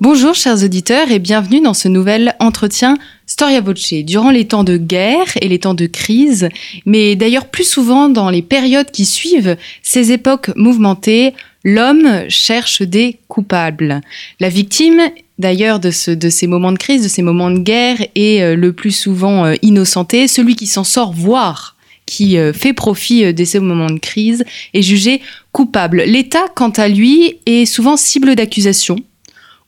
Bonjour 0.00 0.32
chers 0.36 0.62
auditeurs 0.62 1.10
et 1.10 1.18
bienvenue 1.18 1.60
dans 1.60 1.74
ce 1.74 1.88
nouvel 1.88 2.36
entretien 2.38 2.98
Storia 3.26 3.60
Voce. 3.60 3.92
Durant 4.04 4.30
les 4.30 4.46
temps 4.46 4.62
de 4.62 4.76
guerre 4.76 5.26
et 5.40 5.48
les 5.48 5.58
temps 5.58 5.74
de 5.74 5.86
crise, 5.86 6.48
mais 6.86 7.16
d'ailleurs 7.16 7.46
plus 7.48 7.68
souvent 7.68 8.08
dans 8.08 8.30
les 8.30 8.42
périodes 8.42 8.92
qui 8.92 9.04
suivent 9.04 9.56
ces 9.82 10.12
époques 10.12 10.52
mouvementées, 10.54 11.34
l'homme 11.64 12.08
cherche 12.28 12.80
des 12.82 13.18
coupables. 13.26 14.00
La 14.38 14.48
victime 14.48 15.00
d'ailleurs 15.40 15.80
de, 15.80 15.90
ce, 15.90 16.12
de 16.12 16.30
ces 16.30 16.46
moments 16.46 16.70
de 16.70 16.78
crise, 16.78 17.02
de 17.02 17.08
ces 17.08 17.22
moments 17.22 17.50
de 17.50 17.58
guerre 17.58 17.98
est 18.14 18.40
euh, 18.40 18.54
le 18.54 18.72
plus 18.72 18.92
souvent 18.92 19.46
euh, 19.46 19.54
innocenté, 19.62 20.28
celui 20.28 20.54
qui 20.54 20.68
s'en 20.68 20.84
sort 20.84 21.12
voire 21.12 21.74
qui 22.06 22.38
euh, 22.38 22.52
fait 22.52 22.72
profit 22.72 23.34
de 23.34 23.44
ces 23.44 23.58
moments 23.58 23.90
de 23.90 23.98
crise 23.98 24.44
est 24.74 24.82
jugé 24.82 25.20
coupable. 25.50 26.04
L'État, 26.06 26.46
quant 26.54 26.70
à 26.70 26.86
lui, 26.86 27.38
est 27.46 27.66
souvent 27.66 27.96
cible 27.96 28.36
d'accusations 28.36 29.00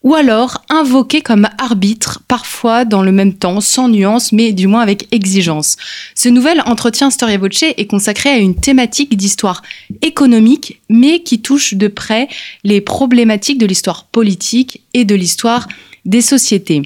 ou 0.02 0.14
alors 0.14 0.62
invoqué 0.70 1.20
comme 1.20 1.48
arbitre, 1.58 2.22
parfois 2.26 2.84
dans 2.84 3.02
le 3.02 3.12
même 3.12 3.34
temps, 3.34 3.60
sans 3.60 3.88
nuance, 3.88 4.32
mais 4.32 4.52
du 4.52 4.66
moins 4.66 4.80
avec 4.80 5.08
exigence. 5.12 5.76
Ce 6.14 6.28
nouvel 6.28 6.62
entretien 6.66 7.10
Storia 7.10 7.38
Voce 7.38 7.62
est 7.62 7.86
consacré 7.86 8.30
à 8.30 8.38
une 8.38 8.54
thématique 8.54 9.16
d'histoire 9.16 9.62
économique, 10.02 10.80
mais 10.88 11.22
qui 11.22 11.42
touche 11.42 11.74
de 11.74 11.88
près 11.88 12.28
les 12.64 12.80
problématiques 12.80 13.58
de 13.58 13.66
l'histoire 13.66 14.06
politique 14.06 14.82
et 14.94 15.04
de 15.04 15.14
l'histoire 15.14 15.68
des 16.04 16.22
sociétés. 16.22 16.82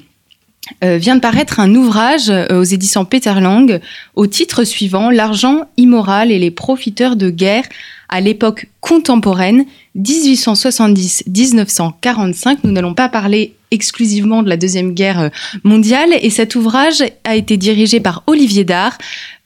Euh, 0.83 0.97
vient 0.97 1.17
de 1.17 1.21
paraître 1.21 1.61
un 1.61 1.75
ouvrage 1.75 2.31
euh, 2.31 2.61
aux 2.61 2.65
éditions 2.65 3.05
Peterlang 3.05 3.81
au 4.15 4.27
titre 4.27 4.65
suivant 4.65 5.11
L'argent 5.11 5.69
immoral 5.77 6.33
et 6.33 6.39
les 6.39 6.51
profiteurs 6.51 7.17
de 7.17 7.29
guerre 7.29 7.65
à 8.09 8.23
l'époque 8.23 8.69
contemporaine 8.81 9.67
1870-1945. 9.99 12.61
Nous 12.65 12.73
n'allons 12.73 12.95
pas 12.95 13.11
parler 13.11 13.53
exclusivement 13.71 14.43
de 14.43 14.49
la 14.49 14.57
Deuxième 14.57 14.95
Guerre 14.95 15.31
mondiale 15.65 16.15
et 16.23 16.31
cet 16.31 16.55
ouvrage 16.55 17.05
a 17.25 17.37
été 17.37 17.59
dirigé 17.59 18.01
par 18.01 18.23
Olivier 18.27 18.65
Dard, 18.65 18.97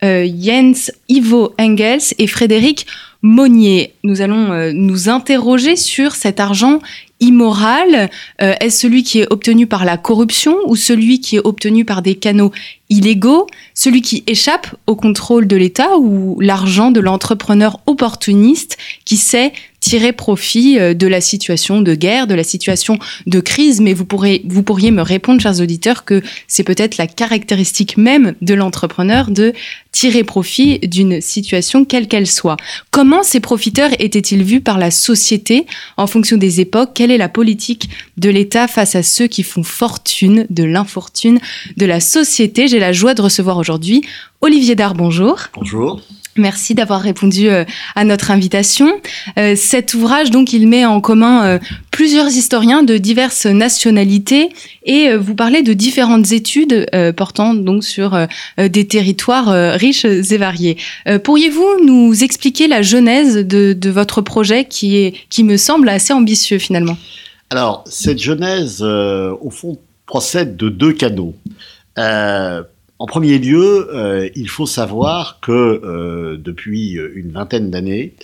euh, 0.04 0.28
Jens 0.40 0.92
Ivo 1.08 1.54
Engels 1.58 2.14
et 2.18 2.26
Frédéric 2.26 2.86
Monnier. 3.22 3.94
Nous 4.04 4.20
allons 4.20 4.52
euh, 4.52 4.72
nous 4.72 5.08
interroger 5.08 5.74
sur 5.74 6.14
cet 6.14 6.38
argent 6.38 6.78
immoral. 7.20 8.10
Euh, 8.42 8.54
est-ce 8.60 8.80
celui 8.80 9.02
qui 9.02 9.20
est 9.20 9.32
obtenu 9.32 9.66
par 9.66 9.84
la 9.84 9.96
corruption 9.96 10.56
ou 10.66 10.76
celui 10.76 11.20
qui 11.20 11.36
est 11.36 11.44
obtenu 11.44 11.84
par 11.84 12.02
des 12.02 12.14
canaux 12.14 12.52
illégaux, 12.90 13.46
celui 13.74 14.00
qui 14.02 14.24
échappe 14.26 14.74
au 14.86 14.96
contrôle 14.96 15.46
de 15.46 15.56
l'État 15.56 15.98
ou 15.98 16.40
l'argent 16.40 16.90
de 16.90 17.00
l'entrepreneur 17.00 17.80
opportuniste 17.86 18.78
qui 19.04 19.16
sait 19.16 19.52
tirer 19.88 20.12
profit 20.12 20.78
euh, 20.78 20.92
de 20.92 21.06
la 21.06 21.22
situation 21.22 21.80
de 21.80 21.94
guerre, 21.94 22.26
de 22.26 22.34
la 22.34 22.44
situation 22.44 22.98
de 23.26 23.40
crise, 23.40 23.80
mais 23.80 23.94
vous, 23.94 24.04
pourrez, 24.04 24.42
vous 24.44 24.62
pourriez 24.62 24.90
me 24.90 25.00
répondre, 25.00 25.40
chers 25.40 25.62
auditeurs, 25.62 26.04
que 26.04 26.20
c'est 26.46 26.62
peut-être 26.62 26.98
la 26.98 27.06
caractéristique 27.06 27.96
même 27.96 28.34
de 28.42 28.52
l'entrepreneur 28.52 29.30
de 29.30 29.54
tirer 29.90 30.24
profit 30.24 30.78
d'une 30.80 31.22
situation 31.22 31.86
quelle 31.86 32.06
qu'elle 32.06 32.26
soit. 32.26 32.58
Comment 32.90 33.22
ces 33.22 33.40
profiteurs 33.40 33.90
étaient-ils 33.98 34.44
vus 34.44 34.60
par 34.60 34.76
la 34.76 34.90
société 34.90 35.64
en 35.96 36.06
fonction 36.06 36.36
des 36.36 36.60
époques? 36.60 36.90
Quelle 36.92 37.10
est 37.10 37.16
la 37.16 37.30
politique 37.30 37.88
de 38.18 38.28
l'État 38.28 38.68
face 38.68 38.94
à 38.94 39.02
ceux 39.02 39.26
qui 39.26 39.42
font 39.42 39.62
fortune 39.62 40.46
de 40.50 40.64
l'infortune 40.64 41.40
de 41.78 41.86
la 41.86 42.00
société? 42.00 42.68
J'ai 42.68 42.78
la 42.78 42.92
joie 42.92 43.14
de 43.14 43.22
recevoir 43.22 43.56
aujourd'hui 43.56 44.02
Olivier 44.42 44.76
Dard, 44.76 44.94
bonjour. 44.94 45.38
Bonjour. 45.54 46.00
Merci 46.38 46.74
d'avoir 46.74 47.00
répondu 47.00 47.48
euh, 47.48 47.64
à 47.96 48.04
notre 48.04 48.30
invitation. 48.30 48.88
Euh, 49.38 49.54
cet 49.56 49.94
ouvrage, 49.94 50.30
donc, 50.30 50.52
il 50.52 50.68
met 50.68 50.86
en 50.86 51.00
commun 51.00 51.44
euh, 51.44 51.58
plusieurs 51.90 52.28
historiens 52.28 52.84
de 52.84 52.96
diverses 52.96 53.46
nationalités 53.46 54.50
et 54.84 55.14
vous 55.16 55.34
parlez 55.34 55.62
de 55.62 55.72
différentes 55.72 56.30
études 56.32 56.88
portant 57.16 57.54
donc 57.54 57.82
sur 57.82 58.16
des 58.56 58.86
territoires 58.86 59.74
riches 59.74 60.04
et 60.04 60.36
variés. 60.38 60.76
Pourriez-vous 61.24 61.84
nous 61.84 62.22
expliquer 62.22 62.68
la 62.68 62.82
genèse 62.82 63.36
de, 63.36 63.90
votre 63.90 64.22
projet 64.22 64.64
qui 64.64 64.96
est, 64.96 65.14
qui 65.28 65.42
me 65.42 65.56
semble 65.56 65.88
assez 65.88 66.12
ambitieux 66.12 66.58
finalement? 66.58 66.96
Alors, 67.50 67.82
cette 67.86 68.20
genèse, 68.20 68.80
au 68.82 69.50
fond, 69.50 69.76
procède 70.06 70.56
de 70.56 70.68
deux 70.68 70.92
canaux. 70.92 71.34
En 72.98 73.06
premier 73.06 73.38
lieu, 73.38 73.94
euh, 73.94 74.28
il 74.34 74.48
faut 74.48 74.66
savoir 74.66 75.38
que 75.40 75.52
euh, 75.52 76.36
depuis 76.36 76.92
une 77.14 77.30
vingtaine 77.30 77.70
d'années, 77.70 78.14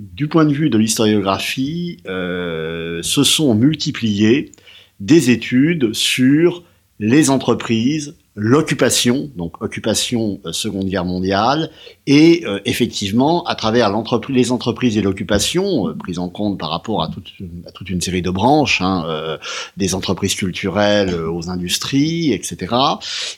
du 0.00 0.28
point 0.28 0.44
de 0.44 0.52
vue 0.52 0.70
de 0.70 0.78
l'historiographie, 0.78 1.98
euh, 2.06 3.02
se 3.02 3.22
sont 3.22 3.54
multipliées 3.54 4.52
des 5.00 5.30
études 5.30 5.92
sur 5.94 6.62
les 6.98 7.30
entreprises, 7.30 8.16
l'occupation, 8.36 9.30
donc 9.36 9.62
occupation 9.62 10.40
euh, 10.44 10.52
Seconde 10.52 10.86
Guerre 10.86 11.04
mondiale, 11.04 11.70
et 12.06 12.42
euh, 12.46 12.60
effectivement, 12.64 13.44
à 13.44 13.54
travers 13.54 13.92
les 14.28 14.52
entreprises 14.52 14.96
et 14.96 15.02
l'occupation, 15.02 15.88
euh, 15.88 15.94
prises 15.94 16.18
en 16.18 16.28
compte 16.28 16.58
par 16.58 16.70
rapport 16.70 17.02
à 17.02 17.08
toute, 17.08 17.32
à 17.66 17.72
toute 17.72 17.90
une 17.90 18.00
série 18.00 18.22
de 18.22 18.30
branches, 18.30 18.80
hein, 18.80 19.04
euh, 19.06 19.38
des 19.76 19.94
entreprises 19.94 20.34
culturelles 20.34 21.14
aux 21.14 21.48
industries, 21.48 22.32
etc., 22.32 22.74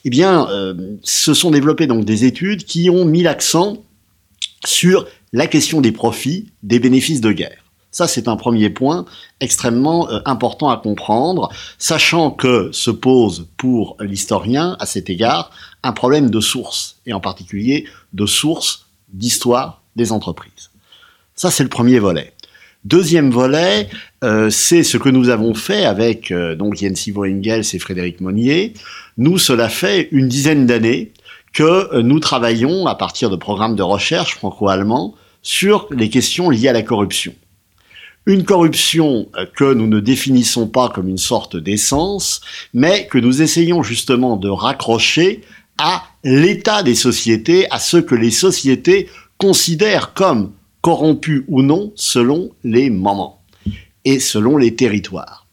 eh 0.04 0.10
bien, 0.10 0.48
se 1.02 1.34
sont 1.34 1.50
développées 1.50 1.86
donc 1.86 2.04
des 2.04 2.24
études 2.24 2.64
qui 2.64 2.90
ont 2.90 3.04
mis 3.04 3.22
l'accent 3.22 3.78
sur 4.64 5.06
la 5.32 5.46
question 5.46 5.80
des 5.80 5.92
profits, 5.92 6.46
des 6.62 6.78
bénéfices 6.78 7.20
de 7.20 7.32
guerre. 7.32 7.65
Ça, 7.96 8.06
c'est 8.06 8.28
un 8.28 8.36
premier 8.36 8.68
point 8.68 9.06
extrêmement 9.40 10.10
euh, 10.10 10.20
important 10.26 10.68
à 10.68 10.76
comprendre, 10.76 11.48
sachant 11.78 12.30
que 12.30 12.68
se 12.70 12.90
pose 12.90 13.48
pour 13.56 13.96
l'historien, 14.00 14.76
à 14.80 14.84
cet 14.84 15.08
égard, 15.08 15.50
un 15.82 15.92
problème 15.92 16.28
de 16.28 16.40
source, 16.40 16.96
et 17.06 17.14
en 17.14 17.20
particulier 17.20 17.86
de 18.12 18.26
source 18.26 18.84
d'histoire 19.14 19.80
des 19.96 20.12
entreprises. 20.12 20.68
Ça, 21.34 21.50
c'est 21.50 21.62
le 21.62 21.70
premier 21.70 21.98
volet. 21.98 22.34
Deuxième 22.84 23.30
volet, 23.30 23.88
euh, 24.22 24.50
c'est 24.50 24.82
ce 24.82 24.98
que 24.98 25.08
nous 25.08 25.30
avons 25.30 25.54
fait 25.54 25.86
avec 25.86 26.30
euh, 26.30 26.54
donc 26.54 26.76
Jens 26.76 27.06
Ivo 27.06 27.24
Engels 27.24 27.64
et 27.72 27.78
Frédéric 27.78 28.20
Monnier. 28.20 28.74
Nous, 29.16 29.38
cela 29.38 29.70
fait 29.70 30.10
une 30.12 30.28
dizaine 30.28 30.66
d'années 30.66 31.14
que 31.54 31.62
euh, 31.94 32.02
nous 32.02 32.20
travaillons 32.20 32.86
à 32.88 32.94
partir 32.94 33.30
de 33.30 33.36
programmes 33.36 33.74
de 33.74 33.82
recherche 33.82 34.34
franco-allemands 34.34 35.14
sur 35.40 35.88
les 35.90 36.10
questions 36.10 36.50
liées 36.50 36.68
à 36.68 36.74
la 36.74 36.82
corruption. 36.82 37.32
Une 38.26 38.44
corruption 38.44 39.28
euh, 39.36 39.46
que 39.56 39.72
nous 39.72 39.86
ne 39.86 40.00
définissons 40.00 40.66
pas 40.66 40.88
comme 40.88 41.08
une 41.08 41.16
sorte 41.16 41.56
d'essence, 41.56 42.40
mais 42.74 43.06
que 43.06 43.18
nous 43.18 43.40
essayons 43.40 43.84
justement 43.84 44.36
de 44.36 44.48
raccrocher 44.48 45.42
à 45.78 46.02
l'état 46.24 46.82
des 46.82 46.96
sociétés, 46.96 47.70
à 47.70 47.78
ce 47.78 47.98
que 47.98 48.16
les 48.16 48.32
sociétés 48.32 49.08
considèrent 49.38 50.12
comme 50.12 50.52
corrompus 50.80 51.44
ou 51.46 51.62
non 51.62 51.92
selon 51.94 52.50
les 52.64 52.90
moments 52.90 53.42
et 54.04 54.18
selon 54.18 54.56
les 54.56 54.74
territoires. 54.74 55.46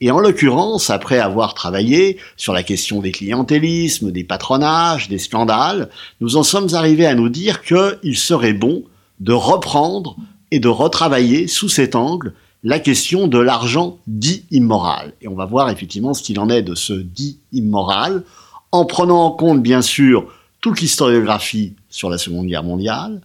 Et 0.00 0.10
en 0.10 0.18
l'occurrence, 0.18 0.90
après 0.90 1.18
avoir 1.18 1.54
travaillé 1.54 2.18
sur 2.36 2.52
la 2.52 2.62
question 2.62 3.00
des 3.00 3.10
clientélismes, 3.10 4.12
des 4.12 4.22
patronages, 4.22 5.08
des 5.08 5.18
scandales, 5.18 5.88
nous 6.20 6.36
en 6.36 6.42
sommes 6.42 6.74
arrivés 6.74 7.06
à 7.06 7.14
nous 7.14 7.28
dire 7.28 7.62
qu'il 7.62 8.16
serait 8.16 8.52
bon 8.52 8.84
de 9.18 9.32
reprendre 9.32 10.16
et 10.50 10.60
de 10.60 10.68
retravailler 10.68 11.46
sous 11.46 11.68
cet 11.68 11.94
angle 11.94 12.34
la 12.64 12.80
question 12.80 13.28
de 13.28 13.38
l'argent 13.38 13.98
dit 14.06 14.44
immoral. 14.50 15.12
Et 15.20 15.28
on 15.28 15.34
va 15.34 15.44
voir 15.44 15.70
effectivement 15.70 16.14
ce 16.14 16.22
qu'il 16.22 16.40
en 16.40 16.48
est 16.48 16.62
de 16.62 16.74
ce 16.74 16.92
dit 16.92 17.38
immoral, 17.52 18.24
en 18.72 18.84
prenant 18.84 19.24
en 19.24 19.30
compte 19.30 19.62
bien 19.62 19.82
sûr 19.82 20.26
toute 20.60 20.80
l'historiographie 20.80 21.74
sur 21.88 22.10
la 22.10 22.18
Seconde 22.18 22.46
Guerre 22.46 22.64
mondiale, 22.64 23.20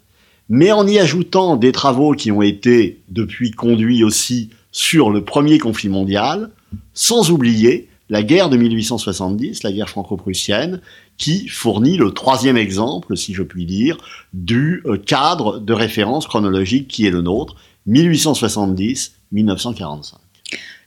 mais 0.49 0.71
en 0.71 0.85
y 0.87 0.99
ajoutant 0.99 1.55
des 1.55 1.71
travaux 1.71 2.13
qui 2.13 2.31
ont 2.31 2.41
été 2.41 3.01
depuis 3.09 3.51
conduits 3.51 4.03
aussi 4.03 4.49
sur 4.71 5.09
le 5.09 5.23
premier 5.23 5.57
conflit 5.57 5.89
mondial, 5.89 6.51
sans 6.93 7.31
oublier 7.31 7.89
la 8.09 8.21
guerre 8.21 8.49
de 8.49 8.57
1870, 8.57 9.63
la 9.63 9.71
guerre 9.71 9.89
franco-prussienne, 9.89 10.81
qui 11.17 11.47
fournit 11.47 11.97
le 11.97 12.11
troisième 12.11 12.57
exemple, 12.57 13.15
si 13.15 13.33
je 13.33 13.43
puis 13.43 13.65
dire, 13.65 13.97
du 14.33 14.81
euh, 14.85 14.97
cadre 14.97 15.59
de 15.59 15.73
référence 15.73 16.27
chronologique 16.27 16.87
qui 16.87 17.05
est 17.05 17.11
le 17.11 17.21
nôtre, 17.21 17.55
1870-1945. 17.89 20.13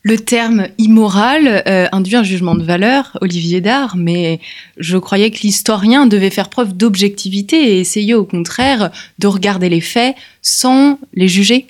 Le 0.02 0.18
terme 0.18 0.68
immoral 0.78 1.64
euh, 1.66 1.88
induit 1.90 2.14
un 2.14 2.22
jugement 2.22 2.54
de 2.54 2.62
valeur, 2.62 3.18
Olivier 3.20 3.60
Dard, 3.60 3.96
mais 3.96 4.38
je 4.76 4.96
croyais 4.98 5.32
que 5.32 5.40
l'historien 5.40 6.06
devait 6.06 6.30
faire 6.30 6.48
preuve 6.48 6.76
d'objectivité 6.76 7.56
et 7.56 7.80
essayer 7.80 8.14
au 8.14 8.24
contraire 8.24 8.92
de 9.18 9.26
regarder 9.26 9.68
les 9.68 9.80
faits 9.80 10.14
sans 10.42 11.00
les 11.12 11.26
juger. 11.26 11.66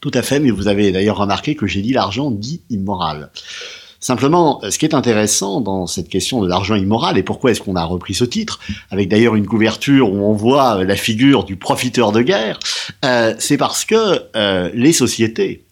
Tout 0.00 0.12
à 0.14 0.22
fait, 0.22 0.38
mais 0.38 0.50
vous 0.50 0.68
avez 0.68 0.92
d'ailleurs 0.92 1.16
remarqué 1.16 1.56
que 1.56 1.66
j'ai 1.66 1.82
dit 1.82 1.92
l'argent 1.92 2.30
dit 2.30 2.60
immoral. 2.70 3.30
Simplement, 4.02 4.60
ce 4.68 4.76
qui 4.78 4.84
est 4.84 4.94
intéressant 4.94 5.60
dans 5.60 5.86
cette 5.86 6.08
question 6.08 6.42
de 6.42 6.48
l'argent 6.48 6.74
immoral, 6.74 7.16
et 7.16 7.22
pourquoi 7.22 7.52
est-ce 7.52 7.62
qu'on 7.62 7.76
a 7.76 7.84
repris 7.84 8.14
ce 8.14 8.24
titre, 8.24 8.58
avec 8.90 9.08
d'ailleurs 9.08 9.36
une 9.36 9.46
couverture 9.46 10.12
où 10.12 10.16
on 10.24 10.32
voit 10.32 10.82
la 10.82 10.96
figure 10.96 11.44
du 11.44 11.56
profiteur 11.56 12.10
de 12.10 12.20
guerre, 12.20 12.58
euh, 13.04 13.32
c'est 13.38 13.56
parce 13.56 13.84
que 13.84 14.22
euh, 14.34 14.70
les 14.74 14.92
sociétés 14.92 15.64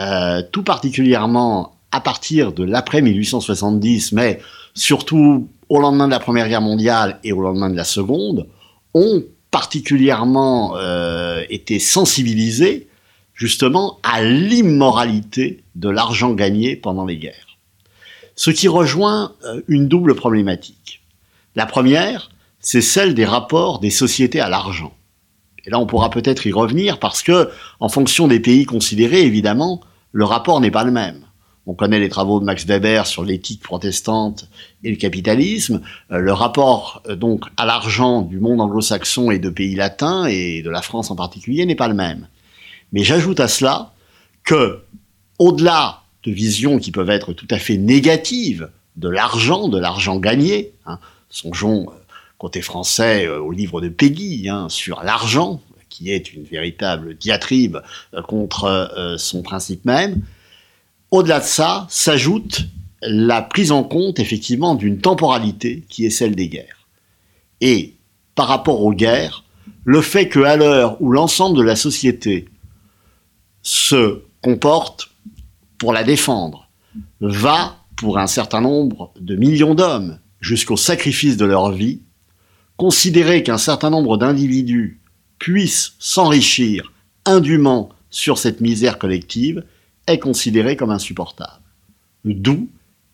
euh, 0.00 0.42
tout 0.52 0.64
particulièrement 0.64 1.76
à 1.92 2.00
partir 2.00 2.52
de 2.52 2.64
l'après 2.64 3.00
1870, 3.00 4.12
mais 4.12 4.40
surtout 4.74 5.48
au 5.68 5.80
lendemain 5.80 6.06
de 6.06 6.12
la 6.12 6.20
Première 6.20 6.48
Guerre 6.48 6.60
mondiale 6.60 7.18
et 7.24 7.32
au 7.32 7.40
lendemain 7.40 7.70
de 7.70 7.76
la 7.76 7.84
Seconde, 7.84 8.48
ont 8.94 9.22
particulièrement 9.50 10.76
euh, 10.76 11.42
été 11.48 11.78
sensibilisés 11.78 12.88
justement 13.34 13.98
à 14.02 14.22
l'immoralité 14.22 15.62
de 15.74 15.88
l'argent 15.88 16.32
gagné 16.32 16.76
pendant 16.76 17.06
les 17.06 17.16
guerres. 17.16 17.47
Ce 18.38 18.50
qui 18.50 18.68
rejoint 18.68 19.32
euh, 19.44 19.62
une 19.66 19.88
double 19.88 20.14
problématique. 20.14 21.02
La 21.56 21.66
première, 21.66 22.30
c'est 22.60 22.80
celle 22.80 23.14
des 23.14 23.24
rapports 23.24 23.80
des 23.80 23.90
sociétés 23.90 24.38
à 24.38 24.48
l'argent. 24.48 24.94
Et 25.66 25.70
là, 25.70 25.80
on 25.80 25.86
pourra 25.86 26.08
peut-être 26.08 26.46
y 26.46 26.52
revenir 26.52 27.00
parce 27.00 27.24
que, 27.24 27.50
en 27.80 27.88
fonction 27.88 28.28
des 28.28 28.38
pays 28.38 28.64
considérés, 28.64 29.22
évidemment, 29.22 29.80
le 30.12 30.24
rapport 30.24 30.60
n'est 30.60 30.70
pas 30.70 30.84
le 30.84 30.92
même. 30.92 31.24
On 31.66 31.74
connaît 31.74 31.98
les 31.98 32.08
travaux 32.08 32.38
de 32.38 32.44
Max 32.44 32.64
Weber 32.64 33.08
sur 33.08 33.24
l'éthique 33.24 33.60
protestante 33.60 34.48
et 34.84 34.90
le 34.90 34.96
capitalisme. 34.96 35.82
Euh, 36.12 36.18
le 36.18 36.32
rapport 36.32 37.02
euh, 37.08 37.16
donc 37.16 37.42
à 37.56 37.66
l'argent 37.66 38.22
du 38.22 38.38
monde 38.38 38.60
anglo-saxon 38.60 39.32
et 39.32 39.40
de 39.40 39.50
pays 39.50 39.74
latins 39.74 40.26
et 40.26 40.62
de 40.62 40.70
la 40.70 40.82
France 40.82 41.10
en 41.10 41.16
particulier 41.16 41.66
n'est 41.66 41.74
pas 41.74 41.88
le 41.88 41.94
même. 41.94 42.28
Mais 42.92 43.02
j'ajoute 43.02 43.40
à 43.40 43.48
cela 43.48 43.94
que, 44.44 44.84
au-delà 45.40 45.97
de 46.24 46.30
visions 46.30 46.78
qui 46.78 46.90
peuvent 46.90 47.10
être 47.10 47.32
tout 47.32 47.48
à 47.50 47.58
fait 47.58 47.76
négatives 47.76 48.70
de 48.96 49.08
l'argent, 49.08 49.68
de 49.68 49.78
l'argent 49.78 50.18
gagné, 50.18 50.72
hein, 50.86 50.98
songeons 51.30 51.88
euh, 51.88 51.92
côté 52.38 52.62
français 52.62 53.28
au 53.28 53.50
livre 53.50 53.80
de 53.80 53.88
Peggy 53.88 54.48
hein, 54.48 54.68
sur 54.68 55.02
l'argent, 55.02 55.60
qui 55.88 56.10
est 56.10 56.32
une 56.32 56.44
véritable 56.44 57.16
diatribe 57.16 57.78
euh, 58.14 58.22
contre 58.22 58.64
euh, 58.64 59.16
son 59.16 59.42
principe 59.42 59.84
même. 59.84 60.22
Au-delà 61.10 61.40
de 61.40 61.44
ça, 61.44 61.86
s'ajoute 61.90 62.66
la 63.00 63.42
prise 63.42 63.72
en 63.72 63.84
compte 63.84 64.18
effectivement 64.18 64.74
d'une 64.74 64.98
temporalité 64.98 65.84
qui 65.88 66.04
est 66.04 66.10
celle 66.10 66.34
des 66.34 66.48
guerres. 66.48 66.86
Et 67.60 67.94
par 68.34 68.48
rapport 68.48 68.82
aux 68.82 68.92
guerres, 68.92 69.44
le 69.84 70.02
fait 70.02 70.28
qu'à 70.28 70.56
l'heure 70.56 71.00
où 71.00 71.10
l'ensemble 71.10 71.56
de 71.56 71.62
la 71.62 71.76
société 71.76 72.46
se 73.62 74.22
comporte 74.42 75.10
pour 75.78 75.92
la 75.92 76.04
défendre, 76.04 76.68
va 77.20 77.76
pour 77.96 78.18
un 78.18 78.26
certain 78.26 78.60
nombre 78.60 79.12
de 79.20 79.36
millions 79.36 79.74
d'hommes 79.74 80.18
jusqu'au 80.40 80.76
sacrifice 80.76 81.36
de 81.36 81.44
leur 81.44 81.72
vie, 81.72 82.00
considérer 82.76 83.42
qu'un 83.42 83.58
certain 83.58 83.90
nombre 83.90 84.16
d'individus 84.16 85.00
puisse 85.38 85.94
s'enrichir 85.98 86.92
indûment 87.24 87.90
sur 88.10 88.38
cette 88.38 88.60
misère 88.60 88.98
collective 88.98 89.64
est 90.06 90.18
considéré 90.18 90.76
comme 90.76 90.90
insupportable. 90.90 91.62
D'où, 92.24 92.68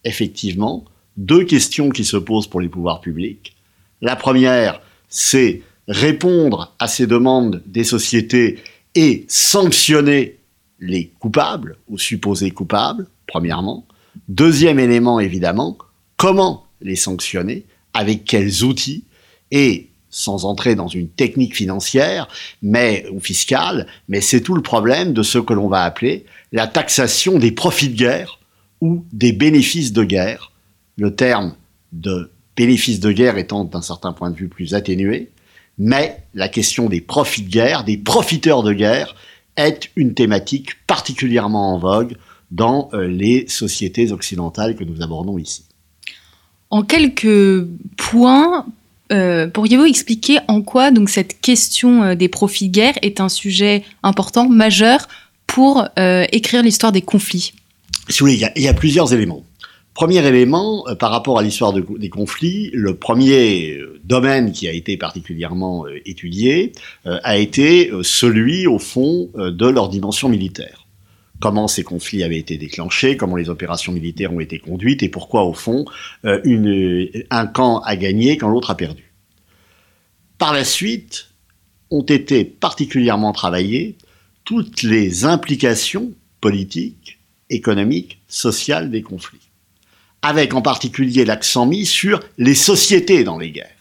effectivement, 0.04 0.84
deux 1.16 1.44
questions 1.44 1.90
qui 1.90 2.04
se 2.04 2.16
posent 2.16 2.46
pour 2.46 2.60
les 2.60 2.68
pouvoirs 2.68 3.00
publics. 3.00 3.56
La 4.00 4.16
première, 4.16 4.80
c'est 5.08 5.62
répondre 5.88 6.74
à 6.78 6.88
ces 6.88 7.06
demandes 7.06 7.62
des 7.66 7.84
sociétés 7.84 8.58
et 8.94 9.24
sanctionner 9.28 10.38
les 10.80 11.12
coupables 11.18 11.76
ou 11.88 11.98
supposés 11.98 12.50
coupables, 12.50 13.06
premièrement. 13.26 13.86
Deuxième 14.28 14.78
élément, 14.78 15.20
évidemment, 15.20 15.78
comment 16.16 16.66
les 16.80 16.96
sanctionner, 16.96 17.64
avec 17.92 18.24
quels 18.24 18.64
outils, 18.64 19.04
et 19.50 19.90
sans 20.10 20.44
entrer 20.44 20.76
dans 20.76 20.86
une 20.86 21.08
technique 21.08 21.56
financière 21.56 22.28
mais, 22.62 23.04
ou 23.12 23.18
fiscale, 23.18 23.86
mais 24.08 24.20
c'est 24.20 24.40
tout 24.40 24.54
le 24.54 24.62
problème 24.62 25.12
de 25.12 25.22
ce 25.22 25.38
que 25.38 25.52
l'on 25.52 25.68
va 25.68 25.82
appeler 25.82 26.24
la 26.52 26.68
taxation 26.68 27.38
des 27.38 27.50
profits 27.50 27.88
de 27.88 27.96
guerre 27.96 28.38
ou 28.80 29.04
des 29.12 29.32
bénéfices 29.32 29.92
de 29.92 30.04
guerre. 30.04 30.52
Le 30.96 31.14
terme 31.16 31.54
de 31.92 32.30
bénéfices 32.56 33.00
de 33.00 33.10
guerre 33.10 33.38
étant 33.38 33.64
d'un 33.64 33.82
certain 33.82 34.12
point 34.12 34.30
de 34.30 34.36
vue 34.36 34.48
plus 34.48 34.74
atténué, 34.74 35.30
mais 35.78 36.22
la 36.34 36.48
question 36.48 36.88
des 36.88 37.00
profits 37.00 37.42
de 37.42 37.50
guerre, 37.50 37.82
des 37.82 37.96
profiteurs 37.96 38.62
de 38.62 38.72
guerre, 38.72 39.16
est 39.56 39.90
une 39.96 40.14
thématique 40.14 40.84
particulièrement 40.86 41.74
en 41.74 41.78
vogue 41.78 42.16
dans 42.50 42.88
euh, 42.92 43.06
les 43.06 43.46
sociétés 43.48 44.12
occidentales 44.12 44.76
que 44.76 44.84
nous 44.84 45.02
abordons 45.02 45.38
ici. 45.38 45.64
En 46.70 46.82
quelques 46.82 47.66
points, 47.96 48.66
euh, 49.12 49.46
pourriez-vous 49.48 49.84
expliquer 49.84 50.38
en 50.48 50.62
quoi 50.62 50.90
donc 50.90 51.10
cette 51.10 51.40
question 51.40 52.02
euh, 52.02 52.14
des 52.14 52.28
profits 52.28 52.68
de 52.68 52.72
guerre 52.72 52.94
est 53.02 53.20
un 53.20 53.28
sujet 53.28 53.84
important, 54.02 54.48
majeur 54.48 55.08
pour 55.46 55.86
euh, 55.98 56.24
écrire 56.32 56.62
l'histoire 56.62 56.90
des 56.90 57.02
conflits? 57.02 57.52
Si 58.08 58.20
vous 58.20 58.26
voulez, 58.26 58.50
il 58.56 58.62
y, 58.62 58.68
a, 58.68 58.74
plusieurs 58.74 59.12
éléments. 59.12 59.44
Premier 59.94 60.26
élément, 60.26 60.84
par 60.98 61.12
rapport 61.12 61.38
à 61.38 61.42
l'histoire 61.42 61.72
des 61.72 62.08
conflits, 62.08 62.70
le 62.72 62.96
premier 62.96 63.78
domaine 64.02 64.50
qui 64.50 64.66
a 64.66 64.72
été 64.72 64.96
particulièrement 64.96 65.86
étudié 66.04 66.72
a 67.04 67.36
été 67.36 67.92
celui, 68.02 68.66
au 68.66 68.80
fond, 68.80 69.30
de 69.36 69.66
leur 69.66 69.88
dimension 69.88 70.28
militaire 70.28 70.84
comment 71.44 71.68
ces 71.68 71.82
conflits 71.82 72.22
avaient 72.22 72.38
été 72.38 72.56
déclenchés, 72.56 73.18
comment 73.18 73.36
les 73.36 73.50
opérations 73.50 73.92
militaires 73.92 74.32
ont 74.32 74.40
été 74.40 74.58
conduites 74.58 75.02
et 75.02 75.10
pourquoi, 75.10 75.44
au 75.44 75.52
fond, 75.52 75.84
euh, 76.24 77.06
un 77.30 77.46
camp 77.46 77.80
a 77.80 77.96
gagné 77.96 78.38
quand 78.38 78.48
l'autre 78.48 78.70
a 78.70 78.76
perdu. 78.76 79.12
Par 80.38 80.54
la 80.54 80.64
suite, 80.64 81.28
ont 81.90 82.02
été 82.02 82.44
particulièrement 82.46 83.32
travaillées 83.32 83.96
toutes 84.44 84.82
les 84.82 85.26
implications 85.26 86.12
politiques, 86.40 87.18
économiques, 87.50 88.22
sociales 88.26 88.90
des 88.90 89.02
conflits, 89.02 89.43
avec 90.24 90.54
en 90.54 90.62
particulier 90.62 91.24
l'accent 91.24 91.66
mis 91.66 91.86
sur 91.86 92.20
les 92.38 92.54
sociétés 92.54 93.24
dans 93.24 93.38
les 93.38 93.50
guerres 93.50 93.74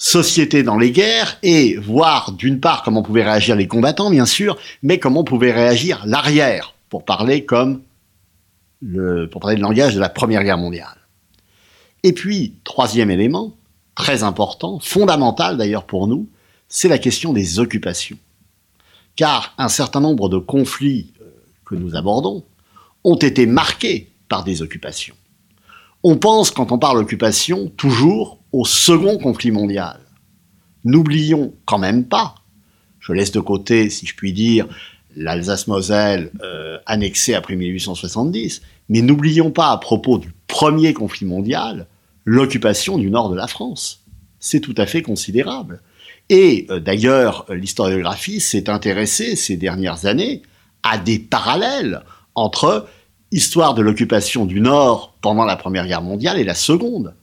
société 0.00 0.62
dans 0.62 0.78
les 0.78 0.92
guerres 0.92 1.36
et 1.42 1.76
voir 1.76 2.32
d'une 2.32 2.58
part 2.58 2.82
comment 2.82 3.02
pouvaient 3.02 3.22
réagir 3.22 3.54
les 3.54 3.68
combattants, 3.68 4.08
bien 4.08 4.24
sûr, 4.24 4.56
mais 4.82 4.98
comment 4.98 5.24
pouvait 5.24 5.52
réagir 5.52 6.02
l'arrière, 6.06 6.74
pour 6.88 7.04
parler 7.04 7.44
comme 7.44 7.82
le, 8.80 9.28
pour 9.28 9.42
parler 9.42 9.56
le 9.56 9.62
langage 9.62 9.94
de 9.94 10.00
la 10.00 10.08
Première 10.08 10.42
Guerre 10.42 10.56
mondiale. 10.56 10.96
Et 12.02 12.14
puis, 12.14 12.54
troisième 12.64 13.10
élément, 13.10 13.54
très 13.94 14.22
important, 14.22 14.78
fondamental 14.80 15.58
d'ailleurs 15.58 15.84
pour 15.84 16.08
nous, 16.08 16.30
c'est 16.66 16.88
la 16.88 16.96
question 16.96 17.34
des 17.34 17.58
occupations. 17.58 18.16
Car 19.16 19.52
un 19.58 19.68
certain 19.68 20.00
nombre 20.00 20.30
de 20.30 20.38
conflits 20.38 21.12
euh, 21.20 21.26
que 21.66 21.74
nous 21.74 21.94
abordons 21.94 22.42
ont 23.04 23.16
été 23.16 23.44
marqués 23.44 24.10
par 24.30 24.44
des 24.44 24.62
occupations. 24.62 25.14
On 26.02 26.16
pense, 26.16 26.50
quand 26.50 26.72
on 26.72 26.78
parle 26.78 26.98
occupation, 26.98 27.68
toujours 27.76 28.38
au 28.52 28.64
second 28.64 29.18
conflit 29.18 29.50
mondial. 29.50 30.00
N'oublions 30.84 31.52
quand 31.66 31.78
même 31.78 32.06
pas, 32.06 32.36
je 33.00 33.12
laisse 33.12 33.32
de 33.32 33.40
côté, 33.40 33.90
si 33.90 34.06
je 34.06 34.14
puis 34.14 34.32
dire, 34.32 34.66
l'Alsace-Moselle 35.14 36.30
euh, 36.42 36.78
annexée 36.86 37.34
après 37.34 37.56
1870, 37.56 38.62
mais 38.88 39.02
n'oublions 39.02 39.50
pas 39.50 39.70
à 39.70 39.76
propos 39.76 40.18
du 40.18 40.32
premier 40.46 40.94
conflit 40.94 41.26
mondial, 41.26 41.86
l'occupation 42.24 42.96
du 42.96 43.10
nord 43.10 43.28
de 43.28 43.36
la 43.36 43.46
France. 43.46 44.04
C'est 44.38 44.60
tout 44.60 44.74
à 44.78 44.86
fait 44.86 45.02
considérable. 45.02 45.82
Et 46.30 46.66
euh, 46.70 46.80
d'ailleurs, 46.80 47.44
l'historiographie 47.50 48.40
s'est 48.40 48.70
intéressée 48.70 49.36
ces 49.36 49.56
dernières 49.56 50.06
années 50.06 50.42
à 50.82 50.96
des 50.96 51.18
parallèles 51.18 52.02
entre 52.34 52.88
histoire 53.32 53.74
de 53.74 53.82
l'occupation 53.82 54.44
du 54.44 54.60
Nord 54.60 55.14
pendant 55.20 55.44
la 55.44 55.56
Première 55.56 55.86
Guerre 55.86 56.02
mondiale 56.02 56.38
et 56.38 56.44
la 56.44 56.54
Seconde. 56.54 57.14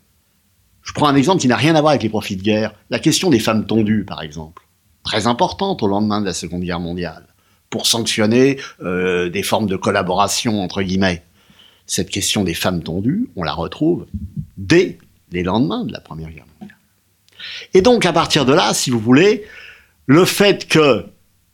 Je 0.83 0.93
prends 0.93 1.07
un 1.07 1.15
exemple 1.15 1.41
qui 1.41 1.47
n'a 1.47 1.57
rien 1.57 1.75
à 1.75 1.81
voir 1.81 1.91
avec 1.91 2.03
les 2.03 2.09
profits 2.09 2.37
de 2.37 2.41
guerre. 2.41 2.73
La 2.89 2.99
question 2.99 3.29
des 3.29 3.39
femmes 3.39 3.65
tondues, 3.65 4.05
par 4.05 4.21
exemple. 4.21 4.63
Très 5.03 5.27
importante 5.27 5.83
au 5.83 5.87
lendemain 5.87 6.21
de 6.21 6.25
la 6.25 6.33
Seconde 6.33 6.61
Guerre 6.61 6.79
mondiale. 6.79 7.27
Pour 7.69 7.87
sanctionner 7.87 8.57
euh, 8.81 9.29
des 9.29 9.43
formes 9.43 9.67
de 9.67 9.75
collaboration, 9.75 10.61
entre 10.61 10.81
guillemets. 10.81 11.23
Cette 11.85 12.09
question 12.09 12.45
des 12.45 12.53
femmes 12.53 12.83
tondues, 12.83 13.29
on 13.35 13.43
la 13.43 13.53
retrouve 13.53 14.05
dès 14.57 14.97
les 15.31 15.43
lendemains 15.43 15.83
de 15.83 15.91
la 15.91 15.99
Première 15.99 16.29
Guerre 16.29 16.45
mondiale. 16.59 16.77
Et 17.73 17.81
donc, 17.81 18.05
à 18.05 18.13
partir 18.13 18.45
de 18.45 18.53
là, 18.53 18.73
si 18.73 18.89
vous 18.89 18.99
voulez, 18.99 19.43
le 20.05 20.23
fait 20.23 20.67
que 20.67 21.05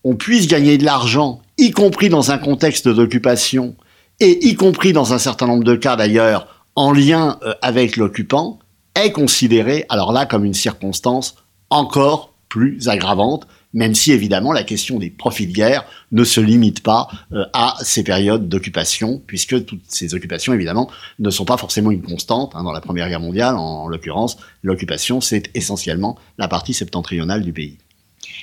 on 0.04 0.16
puisse 0.16 0.48
gagner 0.48 0.78
de 0.78 0.86
l'argent, 0.86 1.42
y 1.58 1.72
compris 1.72 2.10
dans 2.10 2.32
un 2.32 2.38
contexte 2.38 2.88
d'occupation, 2.88 3.76
et 4.20 4.48
y 4.48 4.56
compris 4.56 4.94
dans 4.94 5.14
un 5.14 5.20
certain 5.20 5.48
nombre 5.48 5.64
de 5.64 5.76
cas 5.76 5.96
d'ailleurs 5.96 6.48
en 6.76 6.92
lien 6.92 7.38
euh, 7.44 7.54
avec 7.62 7.98
l'occupant, 7.98 8.60
est 8.96 9.12
considérée 9.12 9.86
alors 9.90 10.12
là 10.12 10.26
comme 10.26 10.46
une 10.46 10.54
circonstance 10.54 11.36
encore 11.70 12.34
plus 12.50 12.88
aggravante, 12.88 13.48
même 13.74 13.96
si 13.96 14.12
évidemment 14.12 14.54
la 14.54 14.64
question 14.64 15.00
des 15.00 15.10
profits 15.10 15.48
de 15.48 15.54
guerre 15.54 15.86
ne 16.12 16.24
se 16.24 16.40
limite 16.40 16.84
pas 16.84 17.08
euh, 17.32 17.46
à 17.54 17.76
ces 17.82 18.04
périodes 18.04 18.48
d'occupation, 18.48 19.22
puisque 19.26 19.66
toutes 19.66 19.82
ces 19.88 20.14
occupations 20.14 20.54
évidemment 20.54 20.90
ne 21.18 21.32
sont 21.32 21.46
pas 21.46 21.58
forcément 21.58 21.90
une 21.90 22.04
constante. 22.04 22.54
Hein, 22.56 22.64
dans 22.64 22.72
la 22.72 22.82
Première 22.82 23.10
Guerre 23.10 23.20
mondiale, 23.20 23.56
en, 23.56 23.88
l'occurrence, 23.88 24.38
l'occupation 24.62 25.20
c'est 25.22 25.50
essentiellement 25.56 26.16
la 26.38 26.48
partie 26.48 26.76
septentrionale 26.76 27.42
du 27.42 27.54
pays. 27.54 27.80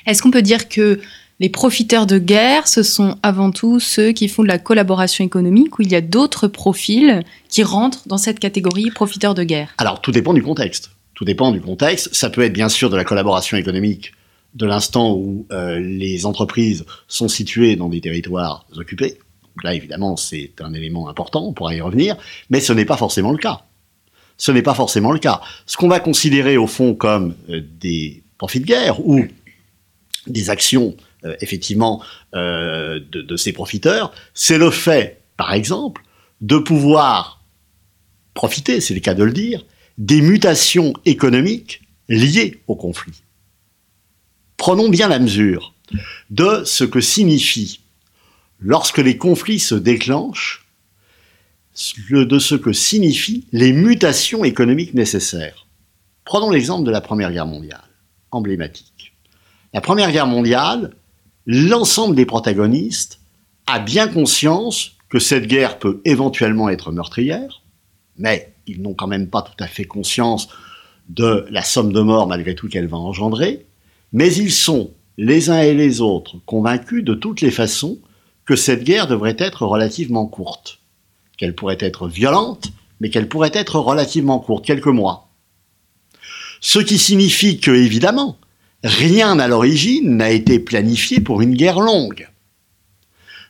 Est-ce 0.07 0.23
qu'on 0.23 0.33
peut 0.33 0.43
dire 0.43 0.69
que 0.69 1.01
les 1.41 1.49
profiteurs 1.49 2.07
de 2.07 2.19
guerre, 2.19 2.69
ce 2.69 2.83
sont 2.83 3.17
avant 3.23 3.51
tout 3.51 3.81
ceux 3.81 4.13
qui 4.13 4.29
font 4.29 4.43
de 4.43 4.49
la 4.49 4.59
collaboration 4.59 5.25
économique 5.25 5.79
ou 5.79 5.83
il 5.83 5.91
y 5.91 5.97
a 5.97 6.03
d'autres 6.03 6.49
profils 6.49 7.25
qui 7.49 7.63
rentrent 7.63 8.07
dans 8.07 8.19
cette 8.19 8.39
catégorie 8.39 8.91
profiteurs 8.91 9.35
de 9.35 9.43
guerre 9.43 9.75
Alors, 9.79 10.03
tout 10.03 10.13
dépend 10.13 10.35
du 10.35 10.43
contexte. 10.43 10.91
Tout 11.15 11.25
dépend 11.25 11.51
du 11.51 11.63
contexte. 11.63 12.15
Ça 12.15 12.29
peut 12.29 12.43
être 12.43 12.53
bien 12.53 12.69
sûr 12.69 12.91
de 12.91 12.97
la 12.97 13.05
collaboration 13.05 13.57
économique 13.57 14.13
de 14.55 14.67
l'instant 14.67 15.15
où 15.15 15.47
euh, 15.51 15.81
les 15.81 16.27
entreprises 16.27 16.85
sont 17.09 17.29
situées 17.29 17.75
dans 17.75 17.89
des 17.89 18.03
territoires 18.03 18.67
occupés. 18.77 19.17
Là, 19.65 19.75
évidemment, 19.75 20.17
c'est 20.17 20.53
un 20.61 20.75
élément 20.75 21.09
important, 21.09 21.47
on 21.47 21.53
pourra 21.53 21.75
y 21.75 21.81
revenir, 21.81 22.17
mais 22.51 22.61
ce 22.61 22.73
n'est 22.73 22.85
pas 22.85 22.97
forcément 22.97 23.33
le 23.33 23.39
cas. 23.39 23.63
Ce 24.37 24.53
n'est 24.53 24.63
pas 24.63 24.75
forcément 24.75 25.13
le 25.13 25.19
cas. 25.19 25.41
Ce 25.67 25.77
qu'on 25.77 25.89
va 25.89 26.01
considérer 26.01 26.57
au 26.57 26.67
fond 26.67 26.95
comme 26.95 27.35
euh, 27.49 27.63
des 27.81 28.25
profits 28.37 28.61
de 28.61 28.67
guerre 28.67 29.07
ou 29.07 29.25
des 30.27 30.51
actions 30.51 30.97
euh, 31.25 31.37
effectivement 31.41 32.03
euh, 32.35 33.01
de, 33.11 33.37
ces 33.37 33.53
profiteurs, 33.53 34.13
c'est 34.35 34.59
le 34.59 34.71
fait, 34.71 35.23
par 35.37 35.53
exemple, 35.53 36.03
de 36.41 36.57
pouvoir 36.57 37.43
profiter, 38.35 38.81
c'est 38.81 38.95
le 38.95 39.01
cas 39.01 39.15
de 39.15 39.25
le 39.25 39.33
dire, 39.33 39.65
des 39.99 40.23
mutations 40.23 40.95
économiques 41.05 41.83
liées 42.09 42.63
au 42.67 42.75
conflit. 42.75 43.23
Prenons 44.57 44.89
bien 44.89 45.09
la 45.09 45.19
mesure 45.19 45.75
de 46.31 46.63
ce 46.65 46.85
que 46.85 47.01
signifie, 47.01 47.81
lorsque 48.61 48.99
les 48.99 49.17
conflits 49.17 49.59
se 49.59 49.75
déclenchent, 49.75 50.67
de 52.11 52.39
ce 52.39 52.55
que 52.55 52.73
signifient 52.73 53.47
les 53.53 53.73
mutations 53.73 54.45
économiques 54.45 54.95
nécessaires. 54.95 55.67
Prenons 56.25 56.51
l'exemple 56.51 56.85
de 56.85 56.91
la 56.91 57.01
Première 57.01 57.33
Guerre 57.33 57.47
mondiale, 57.47 57.89
emblématique. 58.31 59.15
La 59.73 59.81
Première 59.81 60.13
Guerre 60.13 60.27
mondiale, 60.27 60.95
l'ensemble 61.47 62.17
des 62.17 62.27
protagonistes 62.27 63.21
a 63.67 63.79
bien 63.79 64.09
conscience 64.09 64.93
que 65.09 65.19
cette 65.19 65.47
guerre 65.47 65.79
peut 65.79 66.01
éventuellement 66.05 66.69
être 66.69 66.93
meurtrière, 66.93 67.63
mais 68.17 68.53
ils 68.67 68.83
n'ont 68.83 68.95
quand 68.95 69.07
même 69.07 69.29
pas 69.29 69.43
tout 69.43 69.63
à 69.63 69.67
fait 69.67 69.85
conscience 69.85 70.49
de 71.09 71.47
la 71.51 71.63
somme 71.63 71.93
de 71.93 72.01
morts 72.01 72.29
malgré 72.29 72.55
tout 72.55 72.69
qu'elle 72.69 72.87
va 72.87 72.97
engendrer, 72.97 73.67
mais 74.13 74.33
ils 74.33 74.53
sont 74.53 74.93
les 75.19 75.51
uns 75.51 75.61
et 75.61 75.75
les 75.75 76.01
autres 76.01 76.37
convaincus 76.47 77.05
de 77.05 77.15
toutes 77.15 77.41
les 77.41 77.51
façons 77.51 77.99
que 78.45 78.57
cette 78.57 78.85
guerre 78.85 79.07
devrait 79.07 79.37
être 79.39 79.67
relativement 79.67 80.27
courte, 80.27 80.81
qu'elle 81.37 81.55
pourrait 81.55 81.79
être 81.81 82.09
violente, 82.09 82.69
mais 83.01 83.11
qu'elle 83.11 83.29
pourrait 83.29 83.51
être 83.55 83.79
relativement 83.79 84.39
courte, 84.39 84.65
quelques 84.65 84.87
mois. 84.87 85.29
Ce 86.61 86.79
qui 86.79 86.99
signifie 86.99 87.59
que, 87.59 87.71
évidemment, 87.71 88.39
Rien 88.83 89.39
à 89.39 89.47
l'origine 89.47 90.17
n'a 90.17 90.31
été 90.31 90.59
planifié 90.59 91.21
pour 91.21 91.43
une 91.43 91.55
guerre 91.55 91.81
longue. 91.81 92.29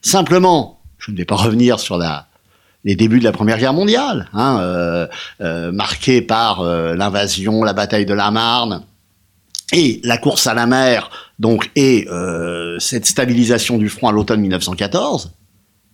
Simplement, 0.03 0.81
je 0.99 1.13
ne 1.13 1.17
vais 1.17 1.25
pas 1.25 1.37
revenir 1.37 1.79
sur 1.79 2.01
les 2.85 2.97
débuts 2.97 3.21
de 3.21 3.25
la 3.25 3.33
Première 3.33 3.59
Guerre 3.59 3.75
mondiale, 3.75 4.29
hein, 4.33 4.59
euh, 4.61 5.07
euh, 5.41 5.71
marqués 5.73 6.23
par 6.23 6.61
euh, 6.61 6.97
l'invasion, 6.97 7.63
la 7.63 7.75
bataille 7.75 8.07
de 8.07 8.15
la 8.15 8.31
Marne 8.31 8.85
et 9.73 10.01
la 10.03 10.19
course 10.19 10.49
à 10.49 10.55
la 10.55 10.67
mer, 10.67 11.11
donc 11.39 11.71
et 11.77 12.09
cette 12.81 13.07
stabilisation 13.07 13.79
du 13.79 13.89
front 13.89 14.09
à 14.09 14.13
l'automne 14.13 14.41
1914. 14.41 15.31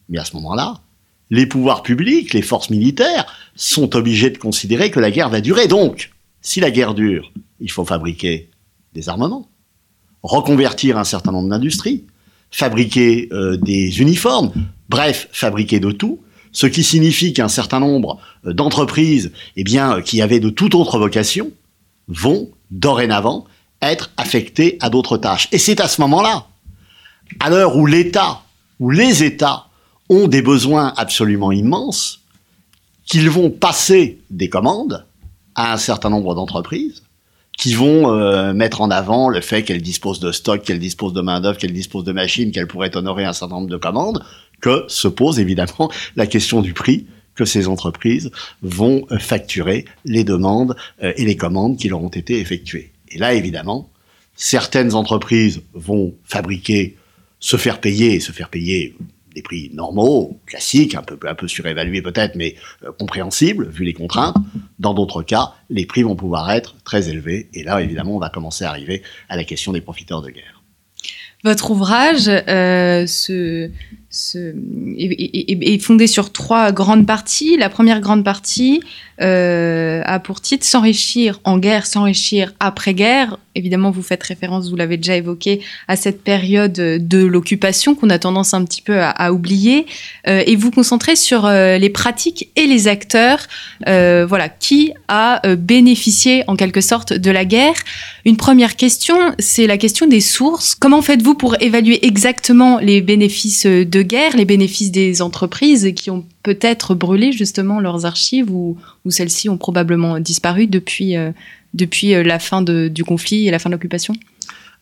Mais 0.08 0.18
à 0.18 0.24
ce 0.24 0.34
moment-là, 0.36 0.80
les 1.28 1.44
pouvoirs 1.44 1.82
publics, 1.82 2.32
les 2.32 2.40
forces 2.40 2.70
militaires, 2.70 3.26
sont 3.54 3.94
obligés 3.94 4.30
de 4.30 4.38
considérer 4.38 4.90
que 4.90 4.98
la 4.98 5.10
guerre 5.10 5.28
va 5.28 5.42
durer. 5.42 5.66
Donc, 5.66 6.12
si 6.40 6.60
la 6.60 6.70
guerre 6.70 6.94
dure, 6.94 7.30
il 7.60 7.70
faut 7.70 7.84
fabriquer 7.84 8.48
des 8.96 9.08
armements, 9.08 9.48
reconvertir 10.22 10.98
un 10.98 11.04
certain 11.04 11.30
nombre 11.30 11.48
d'industries, 11.48 12.04
fabriquer 12.50 13.28
euh, 13.32 13.56
des 13.56 14.00
uniformes, 14.00 14.52
bref, 14.88 15.28
fabriquer 15.30 15.78
de 15.78 15.92
tout, 15.92 16.20
ce 16.52 16.66
qui 16.66 16.82
signifie 16.82 17.32
qu'un 17.34 17.48
certain 17.48 17.80
nombre 17.80 18.18
euh, 18.46 18.52
d'entreprises, 18.52 19.30
eh 19.56 19.64
euh, 19.78 20.00
qui 20.00 20.22
avaient 20.22 20.40
de 20.40 20.50
toute 20.50 20.74
autre 20.74 20.98
vocation, 20.98 21.50
vont 22.08 22.50
dorénavant 22.70 23.44
être 23.82 24.10
affectées 24.16 24.78
à 24.80 24.88
d'autres 24.88 25.18
tâches. 25.18 25.48
Et 25.52 25.58
c'est 25.58 25.80
à 25.80 25.88
ce 25.88 26.00
moment-là, 26.00 26.46
à 27.40 27.50
l'heure 27.50 27.76
où 27.76 27.84
l'État, 27.86 28.42
où 28.80 28.90
les 28.90 29.22
États 29.22 29.66
ont 30.08 30.28
des 30.28 30.42
besoins 30.42 30.94
absolument 30.96 31.52
immenses, 31.52 32.20
qu'ils 33.04 33.28
vont 33.28 33.50
passer 33.50 34.18
des 34.30 34.48
commandes 34.48 35.04
à 35.54 35.74
un 35.74 35.76
certain 35.76 36.10
nombre 36.10 36.34
d'entreprises 36.34 37.02
qui 37.56 37.74
vont 37.74 38.12
euh, 38.12 38.52
mettre 38.52 38.80
en 38.80 38.90
avant 38.90 39.28
le 39.28 39.40
fait 39.40 39.62
qu'elle 39.62 39.82
dispose 39.82 40.20
de 40.20 40.32
stock, 40.32 40.62
qu'elle 40.62 40.78
dispose 40.78 41.12
de 41.12 41.20
main-d'œuvre, 41.20 41.58
qu'elle 41.58 41.72
dispose 41.72 42.04
de 42.04 42.12
machines, 42.12 42.52
qu'elle 42.52 42.66
pourrait 42.66 42.94
honorer 42.96 43.24
un 43.24 43.32
certain 43.32 43.56
nombre 43.56 43.68
de 43.68 43.76
commandes, 43.76 44.22
que 44.60 44.84
se 44.88 45.08
pose 45.08 45.38
évidemment 45.38 45.90
la 46.16 46.26
question 46.26 46.60
du 46.60 46.72
prix 46.72 47.06
que 47.34 47.44
ces 47.44 47.68
entreprises 47.68 48.30
vont 48.62 49.06
euh, 49.10 49.18
facturer 49.18 49.84
les 50.04 50.24
demandes 50.24 50.76
euh, 51.02 51.12
et 51.16 51.24
les 51.24 51.36
commandes 51.36 51.76
qui 51.76 51.88
leur 51.88 52.02
ont 52.02 52.08
été 52.08 52.40
effectuées. 52.40 52.92
Et 53.10 53.18
là, 53.18 53.34
évidemment, 53.34 53.90
certaines 54.34 54.94
entreprises 54.94 55.62
vont 55.74 56.14
fabriquer, 56.24 56.96
se 57.40 57.56
faire 57.56 57.80
payer, 57.80 58.20
se 58.20 58.32
faire 58.32 58.48
payer 58.48 58.94
des 59.36 59.42
prix 59.42 59.70
normaux, 59.74 60.40
classiques, 60.46 60.94
un 60.94 61.02
peu, 61.02 61.18
un 61.28 61.34
peu 61.34 61.46
surévalués 61.46 62.00
peut-être, 62.00 62.34
mais 62.36 62.56
euh, 62.82 62.90
compréhensibles 62.98 63.68
vu 63.68 63.84
les 63.84 63.92
contraintes. 63.92 64.34
Dans 64.78 64.94
d'autres 64.94 65.22
cas, 65.22 65.52
les 65.68 65.84
prix 65.84 66.02
vont 66.02 66.16
pouvoir 66.16 66.50
être 66.50 66.74
très 66.84 67.10
élevés. 67.10 67.50
Et 67.52 67.62
là, 67.62 67.82
évidemment, 67.82 68.16
on 68.16 68.18
va 68.18 68.30
commencer 68.30 68.64
à 68.64 68.70
arriver 68.70 69.02
à 69.28 69.36
la 69.36 69.44
question 69.44 69.72
des 69.72 69.82
profiteurs 69.82 70.22
de 70.22 70.30
guerre. 70.30 70.62
Votre 71.44 71.70
ouvrage 71.70 72.28
euh, 72.28 73.04
est, 74.98 75.82
fondé 75.82 76.06
sur 76.06 76.32
trois 76.32 76.72
grandes 76.72 77.06
parties. 77.06 77.58
La 77.58 77.68
première 77.68 78.00
grande 78.00 78.24
partie 78.24 78.80
euh, 79.20 80.02
a 80.04 80.18
pour 80.18 80.40
titre 80.40 80.66
S'enrichir 80.66 81.40
en 81.44 81.58
guerre, 81.58 81.86
s'enrichir 81.86 82.52
après-guerre. 82.60 83.38
Évidemment, 83.54 83.90
vous 83.90 84.02
faites 84.02 84.22
référence, 84.22 84.68
vous 84.68 84.76
l'avez 84.76 84.98
déjà 84.98 85.16
évoqué, 85.16 85.62
à 85.88 85.96
cette 85.96 86.22
période 86.22 86.72
de 86.72 87.24
l'occupation 87.24 87.94
qu'on 87.94 88.10
a 88.10 88.18
tendance 88.18 88.52
un 88.52 88.64
petit 88.64 88.82
peu 88.82 88.98
à, 89.00 89.32
oublier. 89.32 89.86
Euh, 90.28 90.42
et 90.46 90.56
vous 90.56 90.70
concentrez 90.70 91.16
sur 91.16 91.46
euh, 91.46 91.78
les 91.78 91.88
pratiques 91.88 92.50
et 92.56 92.66
les 92.66 92.88
acteurs, 92.88 93.46
voilà, 93.86 94.48
qui 94.48 94.92
a 95.08 95.40
bénéficié 95.56 96.44
en 96.48 96.56
quelque 96.56 96.80
sorte 96.80 97.12
de 97.12 97.30
la 97.30 97.44
guerre. 97.44 97.76
Une 98.26 98.36
première 98.36 98.76
question, 98.76 99.16
c'est 99.38 99.66
la 99.66 99.78
question 99.78 100.06
des 100.06 100.20
sources. 100.20 100.74
Comment 100.74 101.00
faites-vous 101.00 101.34
pour 101.34 101.56
évaluer 101.60 102.04
exactement 102.04 102.78
les 102.78 103.00
bénéfices 103.00 103.66
de 103.66 104.02
guerre, 104.02 104.36
les 104.36 104.44
bénéfices 104.44 104.90
des 104.90 105.22
entreprises 105.22 105.92
qui 105.94 106.10
ont 106.10 106.26
peut-être 106.46 106.94
brûlé 106.94 107.32
justement 107.32 107.80
leurs 107.80 108.06
archives 108.06 108.52
ou, 108.52 108.78
celles-ci 109.08 109.48
ont 109.48 109.58
probablement 109.58 110.20
disparu 110.20 110.68
depuis, 110.68 111.16
euh, 111.16 111.32
depuis 111.74 112.14
euh, 112.14 112.22
la 112.22 112.38
fin 112.38 112.62
du 112.62 113.02
conflit 113.02 113.48
et 113.48 113.50
la 113.50 113.58
fin 113.58 113.68
de 113.68 113.74
l'occupation? 113.74 114.14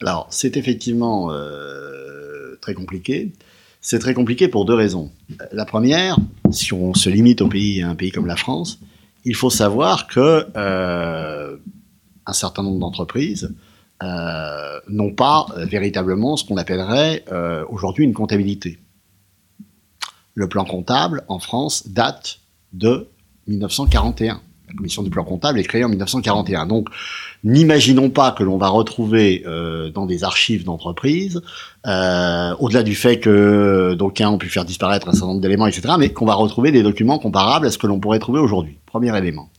Alors, 0.03 0.27
c'est 0.29 0.59
effectivement 0.59 1.33
euh, 1.33 2.57
très 2.61 2.75
compliqué. 2.75 3.33
C'est 3.81 3.99
très 3.99 4.13
compliqué 4.13 4.49
pour 4.49 4.67
deux 4.67 4.75
raisons. 4.75 5.11
La 5.53 5.65
première, 5.65 6.19
si 6.51 6.75
on 6.75 6.93
se 6.93 7.09
limite 7.09 7.41
au 7.41 7.49
pays, 7.49 7.81
à 7.81 7.89
un 7.89 7.95
pays 7.95 8.11
comme 8.11 8.27
la 8.27 8.37
France, 8.37 8.79
il 9.25 9.35
faut 9.35 9.51
savoir 9.51 10.07
que 10.07 10.47
un 12.27 12.33
certain 12.33 12.63
nombre 12.63 12.81
d'entreprises 12.81 13.55
n'ont 14.03 15.15
pas 15.15 15.47
véritablement 15.57 16.37
ce 16.37 16.45
qu'on 16.45 16.57
appellerait 16.57 17.25
aujourd'hui 17.69 18.05
une 18.05 18.15
comptabilité. 18.15 18.79
Le 20.35 20.49
plan 20.49 20.65
comptable 20.65 21.23
en 21.29 21.39
France 21.39 21.89
date 21.89 22.41
de 22.73 23.09
1941. 23.47 24.41
La 24.69 24.75
commission 24.75 25.03
du 25.03 25.11
plan 25.11 25.25
comptable 25.25 25.61
est 25.61 25.65
créée 25.65 25.85
en 25.85 25.89
1941. 25.89 26.67
Donc, 26.67 26.89
n'imaginons 27.45 28.11
pas 28.11 28.33
que 28.33 28.43
l'on 28.43 28.59
va 28.59 28.69
retrouver 28.69 29.45
euh, 29.47 29.91
dans 29.91 30.07
des 30.07 30.25
archives 30.25 30.65
d'entreprise, 30.65 31.43
euh, 31.87 32.55
au-delà 32.59 32.83
du 32.83 32.95
fait 32.95 33.21
que 33.21 33.95
d'aucuns 33.95 34.31
ont 34.31 34.39
pu 34.39 34.49
faire 34.49 34.65
disparaître 34.65 35.09
un 35.09 35.13
certain 35.13 35.29
nombre 35.29 35.41
d'éléments, 35.41 35.67
etc., 35.67 35.95
mais 35.99 36.09
qu'on 36.09 36.27
va 36.27 36.35
retrouver 36.35 36.73
des 36.73 36.83
documents 36.83 37.19
comparables 37.19 37.67
à 37.67 37.71
ce 37.71 37.79
que 37.79 37.87
l'on 37.87 38.01
pourrait 38.01 38.19
trouver 38.19 38.41
aujourd'hui. 38.41 38.79
Premier 38.87 39.17
élément. 39.17 39.51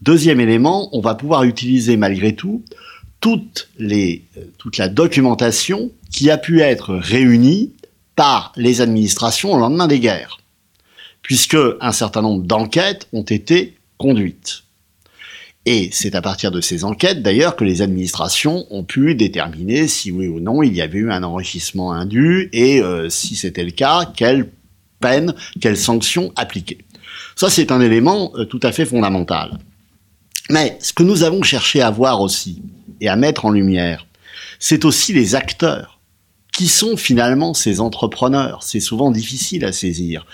Deuxième 0.00 0.40
élément, 0.40 0.88
on 0.96 1.00
va 1.00 1.14
pouvoir 1.14 1.44
utiliser 1.44 1.96
malgré 1.96 2.34
tout 2.34 2.62
euh, 3.26 4.18
toute 4.58 4.78
la 4.78 4.88
documentation 4.88 5.90
qui 6.10 6.30
a 6.30 6.38
pu 6.38 6.60
être 6.60 6.94
réunie 6.94 7.72
par 8.16 8.52
les 8.56 8.80
administrations 8.80 9.52
au 9.52 9.58
lendemain 9.58 9.86
des 9.86 10.00
guerres. 10.00 10.38
puisque 11.22 11.56
un 11.80 11.92
certain 11.92 12.20
nombre 12.20 12.44
d'enquêtes 12.44 13.08
ont 13.14 13.22
été 13.22 13.78
conduites. 13.96 14.64
Et 15.66 15.88
c'est 15.92 16.14
à 16.14 16.20
partir 16.20 16.50
de 16.50 16.60
ces 16.60 16.84
enquêtes, 16.84 17.22
d'ailleurs, 17.22 17.56
que 17.56 17.64
les 17.64 17.80
administrations 17.80 18.66
ont 18.70 18.84
pu 18.84 19.14
déterminer 19.14 19.88
si 19.88 20.10
oui 20.10 20.28
ou 20.28 20.38
non 20.38 20.62
il 20.62 20.74
y 20.74 20.82
avait 20.82 20.98
eu 20.98 21.10
un 21.10 21.22
enrichissement 21.22 21.92
indu 21.92 22.50
et 22.52 22.82
euh, 22.82 23.08
si 23.08 23.34
c'était 23.36 23.64
le 23.64 23.70
cas, 23.70 24.12
quelles 24.14 24.50
peines, 25.00 25.34
quelles 25.60 25.78
sanctions 25.78 26.32
appliquer. 26.36 26.78
Ça, 27.36 27.48
c'est 27.48 27.72
un 27.72 27.80
élément 27.80 28.32
euh, 28.36 28.44
tout 28.44 28.60
à 28.62 28.72
fait 28.72 28.84
fondamental. 28.84 29.58
Mais 30.50 30.76
ce 30.80 30.92
que 30.92 31.02
nous 31.02 31.22
avons 31.22 31.42
cherché 31.42 31.80
à 31.80 31.90
voir 31.90 32.20
aussi 32.20 32.60
et 33.00 33.08
à 33.08 33.16
mettre 33.16 33.46
en 33.46 33.50
lumière, 33.50 34.06
c'est 34.58 34.84
aussi 34.84 35.14
les 35.14 35.34
acteurs. 35.34 35.93
Qui 36.56 36.68
sont 36.68 36.96
finalement 36.96 37.52
ces 37.52 37.80
entrepreneurs? 37.80 38.62
C'est 38.62 38.78
souvent 38.78 39.10
difficile 39.10 39.64
à 39.64 39.72
saisir. 39.72 40.24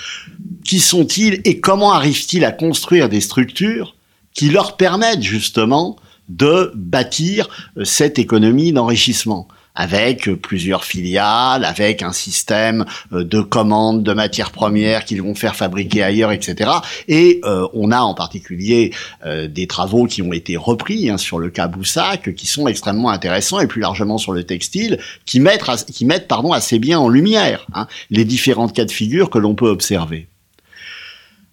Qui 0.65 0.79
sont-ils 0.79 1.41
et 1.45 1.61
comment 1.61 1.93
arrivent-ils 1.93 2.45
à 2.45 2.53
construire 2.53 3.09
des 3.09 3.23
structures 3.23 3.97
qui 4.35 4.51
leur 4.51 4.77
permettent 4.77 5.23
justement 5.23 5.97
de 6.29 6.73
bâtir 6.75 7.49
euh, 7.79 7.85
cette 7.85 8.19
économie 8.19 8.73
d'enrichissement? 8.73 9.49
Avec 9.75 10.29
euh, 10.29 10.37
plusieurs 10.37 10.85
filiales, 10.85 11.65
avec 11.65 12.03
un 12.03 12.13
système 12.13 12.85
euh, 13.13 13.25
de 13.25 13.41
commandes 13.41 14.03
de 14.03 14.13
matières 14.13 14.51
premières 14.51 15.05
qu'ils 15.05 15.23
vont 15.23 15.35
faire 15.35 15.57
fabriquer 15.57 16.03
ailleurs, 16.03 16.33
etc. 16.33 16.71
Et 17.09 17.41
on 17.73 17.91
a 17.93 18.01
en 18.01 18.15
particulier 18.15 18.93
des 19.25 19.67
travaux 19.67 20.07
qui 20.07 20.23
ont 20.23 20.33
été 20.33 20.57
repris 20.57 21.11
hein, 21.11 21.19
sur 21.19 21.39
le 21.39 21.51
cas 21.51 21.69
Boussac, 21.69 22.35
qui 22.35 22.47
sont 22.47 22.69
extrêmement 22.69 23.11
intéressants, 23.11 23.61
et 23.61 23.67
plus 23.67 23.81
largement 23.81 24.19
sur 24.19 24.33
le 24.33 24.45
textile, 24.45 24.99
qui 25.27 25.41
mettent, 25.41 25.65
qui 25.87 26.05
mettent 26.05 26.29
pardon, 26.29 26.53
assez 26.53 26.79
bien 26.79 26.99
en 26.99 27.09
lumière 27.09 27.67
hein, 27.75 27.87
les 28.11 28.25
différentes 28.25 28.75
cas 28.75 28.85
de 28.85 28.91
figure 28.91 29.31
que 29.31 29.39
l'on 29.39 29.55
peut 29.55 29.69
observer. 29.69 30.29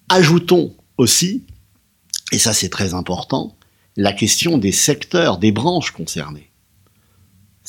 Ajoutons 0.08 0.74
aussi 0.96 1.44
et 2.32 2.38
ça 2.38 2.52
c'est 2.52 2.68
très 2.68 2.94
important, 2.94 3.56
la 3.96 4.12
question 4.12 4.58
des 4.58 4.72
secteurs, 4.72 5.38
des 5.38 5.52
branches 5.52 5.92
concernées. 5.92 6.47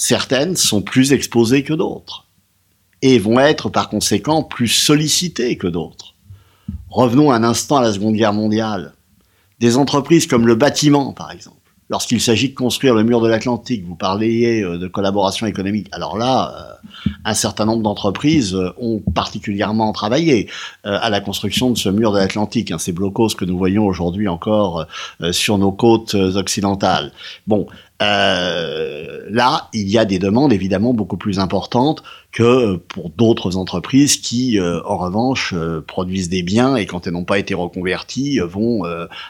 Certaines 0.02 0.56
sont 0.56 0.82
plus 0.82 1.12
exposées 1.12 1.66
que 1.66 1.74
d'autres 1.74 2.26
et 3.02 3.20
vont 3.20 3.38
être 3.38 3.68
par 3.68 3.90
conséquent 3.90 4.44
plus 4.44 4.70
sollicitées 4.70 5.58
que 5.58 5.68
d'autres. 5.68 6.16
Revenons 6.90 7.34
un 7.34 7.44
instant 7.44 7.76
à 7.76 7.82
la 7.82 7.92
Seconde 7.92 8.16
Guerre 8.16 8.32
mondiale. 8.32 8.94
Des 9.60 9.76
entreprises 9.76 10.26
comme 10.26 10.48
le 10.48 10.56
bâtiment, 10.56 11.12
par 11.12 11.34
exemple, 11.34 11.58
lorsqu'il 11.90 12.22
s'agit 12.22 12.48
de 12.48 12.56
construire 12.56 12.96
le 12.96 13.04
mur 13.04 13.20
de 13.20 13.28
l'Atlantique, 13.28 13.86
vous 13.86 13.96
parliez 13.96 14.62
euh, 14.64 14.78
de 14.78 14.88
collaboration 14.88 15.48
économique. 15.48 15.90
Alors 15.92 16.18
là, 16.18 16.56
euh, 16.56 16.79
un 17.26 17.34
certain 17.34 17.66
nombre 17.66 17.84
d'entreprises 17.84 18.54
euh, 18.56 18.74
ont 18.78 19.02
particulièrement 19.14 19.92
travaillé 19.92 20.50
à 20.84 21.10
la 21.10 21.22
construction 21.22 21.72
de 21.72 21.78
ce 21.78 21.90
mur 21.90 22.12
de 22.12 22.18
l'Atlantique, 22.18 22.72
hein, 22.72 22.78
ces 22.78 22.92
blocos 22.92 23.30
que 23.38 23.46
nous 23.46 23.58
voyons 23.58 23.86
aujourd'hui 23.86 24.28
encore 24.28 24.86
sur 25.32 25.58
nos 25.58 25.72
côtes 25.72 26.14
occidentales. 26.14 27.12
Bon, 27.48 27.68
là, 28.00 29.70
il 29.74 29.90
y 29.90 29.98
a 29.98 30.06
des 30.06 30.20
demandes 30.20 30.54
évidemment 30.54 30.94
beaucoup 30.94 31.18
plus 31.18 31.40
importantes 31.40 32.04
que 32.32 32.76
pour 32.76 33.10
d'autres 33.10 33.58
entreprises 33.58 34.18
qui, 34.18 34.60
euh, 34.60 34.82
en 34.86 34.98
revanche, 34.98 35.54
euh, 35.56 35.82
produisent 35.82 36.30
des 36.30 36.44
biens 36.44 36.76
et 36.76 36.86
quand 36.86 37.08
elles 37.08 37.14
n'ont 37.14 37.24
pas 37.24 37.40
été 37.40 37.56
reconverties, 37.56 38.40
euh, 38.40 38.46
vont 38.46 38.84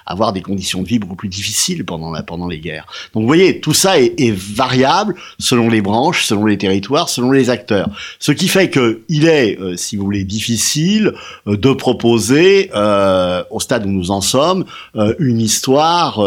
avoir 0.05 0.33
des 0.33 0.41
conditions 0.41 0.81
de 0.81 0.87
vie 0.87 0.99
beaucoup 0.99 1.15
plus 1.15 1.29
difficiles 1.29 1.85
pendant, 1.85 2.47
les 2.47 2.59
guerres. 2.59 2.85
Donc 3.13 3.21
vous 3.21 3.27
voyez, 3.27 3.59
tout 3.59 3.73
ça 3.73 3.99
est, 3.99 4.31
variable 4.31 5.15
selon 5.39 5.69
les 5.69 5.81
branches, 5.81 6.25
selon 6.25 6.45
les 6.45 6.57
territoires, 6.57 7.09
selon 7.09 7.31
les 7.31 7.38
acteurs. 7.47 7.89
Ce 8.19 8.31
qui 8.31 8.47
fait 8.47 8.69
qu'il 8.69 9.27
est, 9.27 9.57
si 9.77 9.95
vous 9.95 10.03
voulez, 10.03 10.23
difficile 10.23 11.13
de 11.45 11.71
proposer, 11.73 12.71
au 12.73 13.59
stade 13.59 13.85
où 13.85 13.89
nous 13.89 14.11
en 14.11 14.21
sommes, 14.21 14.65
une 15.19 15.39
histoire 15.39 16.21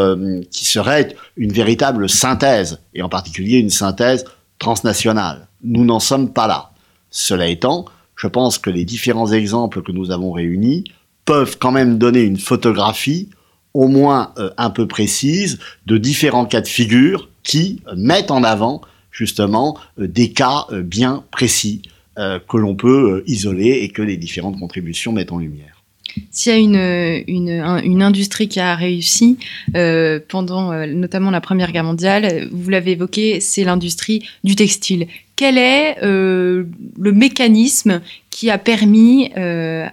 qui 0.51 0.65
serait 0.65 1.15
une 1.37 1.53
véritable 1.53 2.09
synthèse, 2.09 2.81
et 2.95 3.03
en 3.03 3.09
particulier 3.09 3.59
une 3.59 3.71
synthèse 3.71 4.25
transnationale. 4.59 5.49
Nous 5.63 5.85
n'en 5.85 6.01
sommes 6.01 6.33
pas 6.33 6.47
là. 6.47 6.71
Cela 7.11 7.49
étant, 7.49 7.85
je 8.17 8.27
pense 8.27 8.59
que 8.59 8.71
les 8.71 8.85
différents 8.85 9.33
exemples 9.33 9.83
que 9.83 9.93
nous 9.93 10.11
avons 10.11 10.33
réunis 10.33 10.85
peuvent 11.25 11.59
quand 11.59 11.73
même 11.73 11.99
donner 11.99 12.23
une 12.23 12.39
photographie 12.39 13.29
au 13.75 13.89
moins 13.89 14.33
euh, 14.39 14.51
un 14.59 14.71
peu 14.71 14.87
précise 14.87 15.59
de 15.87 15.99
différents 15.99 16.47
cas 16.47 16.61
de 16.61 16.69
figure 16.69 17.29
qui 17.43 17.83
mettent 17.97 18.31
en 18.31 18.45
avant 18.45 18.83
justement 19.13 19.79
euh, 19.99 20.09
des 20.09 20.33
cas 20.33 20.67
euh, 20.73 20.83
bien 20.83 21.25
précis 21.31 21.83
que 22.15 22.59
l'on 22.59 22.75
peut 22.75 23.25
isoler 23.27 23.71
et 23.81 23.89
que 23.89 24.03
les 24.03 24.19
différentes 24.19 24.59
contributions 24.59 25.13
mettent 25.13 25.33
en 25.33 25.39
lumière. 25.39 25.83
S'il 26.31 26.53
y 26.53 26.55
a 26.55 27.25
une, 27.27 27.51
une, 27.85 28.03
industrie 28.03 28.49
qui 28.49 28.61
a 28.61 28.75
réussi 28.75 29.39
euh, 29.77 30.21
pendant 30.29 30.73
euh, 30.73 30.87
notamment 30.87 31.31
la 31.31 31.41
Première 31.41 31.73
Guerre 31.73 31.85
mondiale, 31.85 32.49
vous 32.53 32.71
l'avez 32.71 32.93
évoqué, 32.93 33.41
c'est 33.41 33.65
l'industrie 33.65 34.29
du 34.45 34.57
textile. 34.57 35.07
Quel 35.37 35.59
est 35.59 35.97
euh, 36.03 36.65
le 36.99 37.13
mécanisme 37.13 38.01
qui 38.43 38.51
a 38.51 38.59
permis 38.59 39.31
euh, 39.37 39.87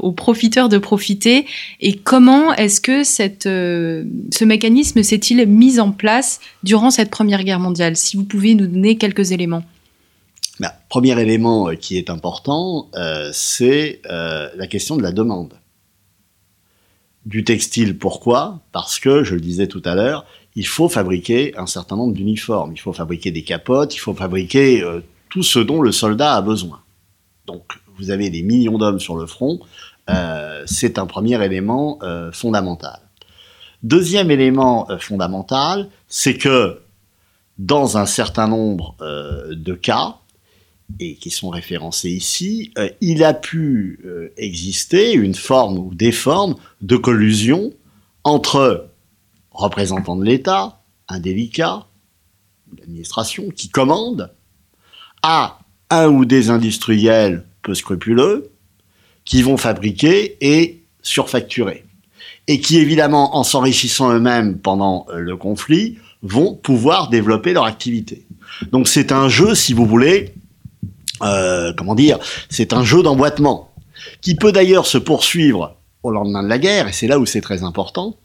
aux 0.00 0.10
profiteurs 0.10 0.68
de 0.68 0.76
profiter 0.76 1.46
et 1.78 1.96
comment 1.96 2.52
est-ce 2.52 2.80
que 2.80 3.02
euh, 3.46 4.04
ce 4.32 4.44
mécanisme 4.44 5.04
s'est-il 5.04 5.46
mis 5.46 5.78
en 5.78 5.92
place 5.92 6.40
durant 6.64 6.90
cette 6.90 7.10
Première 7.10 7.44
Guerre 7.44 7.60
mondiale? 7.60 7.94
Si 7.94 8.16
vous 8.16 8.24
pouvez 8.24 8.56
nous 8.56 8.66
donner 8.66 8.96
quelques 8.96 9.30
éléments. 9.30 9.62
Ben, 10.58 10.72
premier 10.88 11.16
élément 11.20 11.68
euh, 11.68 11.74
qui 11.76 11.96
est 11.96 12.10
important, 12.10 12.90
c'est 13.32 14.00
la 14.02 14.66
question 14.66 14.96
de 14.96 15.04
la 15.04 15.12
demande. 15.12 15.54
Du 17.24 17.44
textile, 17.44 17.96
pourquoi? 17.96 18.62
Parce 18.72 18.98
que, 18.98 19.22
je 19.22 19.36
le 19.36 19.40
disais 19.40 19.68
tout 19.68 19.82
à 19.84 19.94
l'heure, 19.94 20.26
il 20.56 20.66
faut 20.66 20.88
fabriquer 20.88 21.56
un 21.56 21.66
certain 21.68 21.94
nombre 21.94 22.14
d'uniformes, 22.14 22.72
il 22.74 22.80
faut 22.80 22.92
fabriquer 22.92 23.30
des 23.30 23.44
capotes, 23.44 23.94
il 23.94 23.98
faut 23.98 24.14
fabriquer 24.14 24.84
tout 25.28 25.44
ce 25.44 25.60
dont 25.60 25.82
le 25.82 25.92
soldat 25.92 26.34
a 26.34 26.42
besoin. 26.42 26.80
Donc, 27.46 27.64
vous 27.96 28.10
avez 28.10 28.30
des 28.30 28.42
millions 28.42 28.78
d'hommes 28.78 29.00
sur 29.00 29.16
le 29.16 29.26
front, 29.26 29.60
c'est 30.66 30.98
un 30.98 31.06
premier 31.06 31.42
élément 31.44 31.98
fondamental. 32.32 33.00
Deuxième 33.82 34.30
élément 34.30 34.86
fondamental, 34.98 35.88
c'est 36.08 36.36
que 36.36 36.80
dans 37.58 37.96
un 37.96 38.06
certain 38.06 38.48
nombre 38.48 38.96
de 39.00 39.74
cas, 39.74 40.16
et 41.00 41.16
qui 41.16 41.30
sont 41.30 41.50
référencés 41.50 42.10
ici, 42.10 42.72
euh, 42.78 42.88
il 43.00 43.24
a 43.24 43.34
pu 43.34 44.00
euh, 44.04 44.32
exister 44.36 45.12
une 45.12 45.34
forme 45.34 45.78
ou 45.78 45.94
des 45.94 46.12
formes 46.12 46.54
de 46.80 46.96
collusion 46.96 47.72
entre 48.24 48.90
représentants 49.50 50.16
de 50.16 50.24
l'État, 50.24 50.80
un 51.08 51.20
délicat, 51.20 51.86
l'administration, 52.78 53.50
qui 53.50 53.68
commande, 53.68 54.32
à 55.22 55.58
un 55.90 56.08
ou 56.08 56.24
des 56.24 56.50
industriels 56.50 57.44
peu 57.62 57.74
scrupuleux, 57.74 58.50
qui 59.24 59.42
vont 59.42 59.56
fabriquer 59.56 60.36
et 60.40 60.82
surfacturer. 61.02 61.84
Et 62.48 62.60
qui, 62.60 62.78
évidemment, 62.78 63.36
en 63.36 63.42
s'enrichissant 63.42 64.12
eux-mêmes 64.12 64.58
pendant 64.58 65.06
euh, 65.10 65.18
le 65.18 65.36
conflit, 65.36 65.98
vont 66.22 66.54
pouvoir 66.54 67.08
développer 67.08 67.52
leur 67.52 67.64
activité. 67.64 68.26
Donc 68.72 68.88
c'est 68.88 69.12
un 69.12 69.28
jeu, 69.28 69.54
si 69.54 69.72
vous 69.72 69.86
voulez, 69.86 70.34
euh, 71.22 71.72
comment 71.76 71.94
dire, 71.94 72.18
c'est 72.48 72.72
un 72.72 72.84
jeu 72.84 73.02
d'emboîtement 73.02 73.72
qui 74.20 74.34
peut 74.34 74.52
d'ailleurs 74.52 74.86
se 74.86 74.98
poursuivre 74.98 75.76
au 76.02 76.10
lendemain 76.10 76.42
de 76.42 76.48
la 76.48 76.58
guerre, 76.58 76.88
et 76.88 76.92
c'est 76.92 77.06
là 77.06 77.18
où 77.18 77.26
c'est 77.26 77.40
très 77.40 77.62
important, 77.62 78.16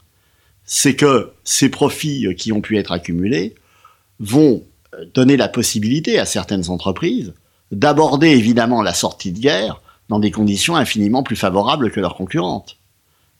c'est 0.64 0.94
que 0.94 1.32
ces 1.44 1.68
profits 1.68 2.26
euh, 2.26 2.34
qui 2.34 2.52
ont 2.52 2.60
pu 2.60 2.78
être 2.78 2.92
accumulés 2.92 3.54
vont 4.20 4.62
euh, 4.94 5.04
donner 5.14 5.36
la 5.36 5.48
possibilité 5.48 6.18
à 6.18 6.24
certaines 6.26 6.70
entreprises 6.70 7.34
d'aborder 7.72 8.28
évidemment 8.28 8.82
la 8.82 8.94
sortie 8.94 9.32
de 9.32 9.40
guerre 9.40 9.80
dans 10.08 10.20
des 10.20 10.30
conditions 10.30 10.76
infiniment 10.76 11.22
plus 11.22 11.36
favorables 11.36 11.90
que 11.90 12.00
leurs 12.00 12.16
concurrentes. 12.16 12.76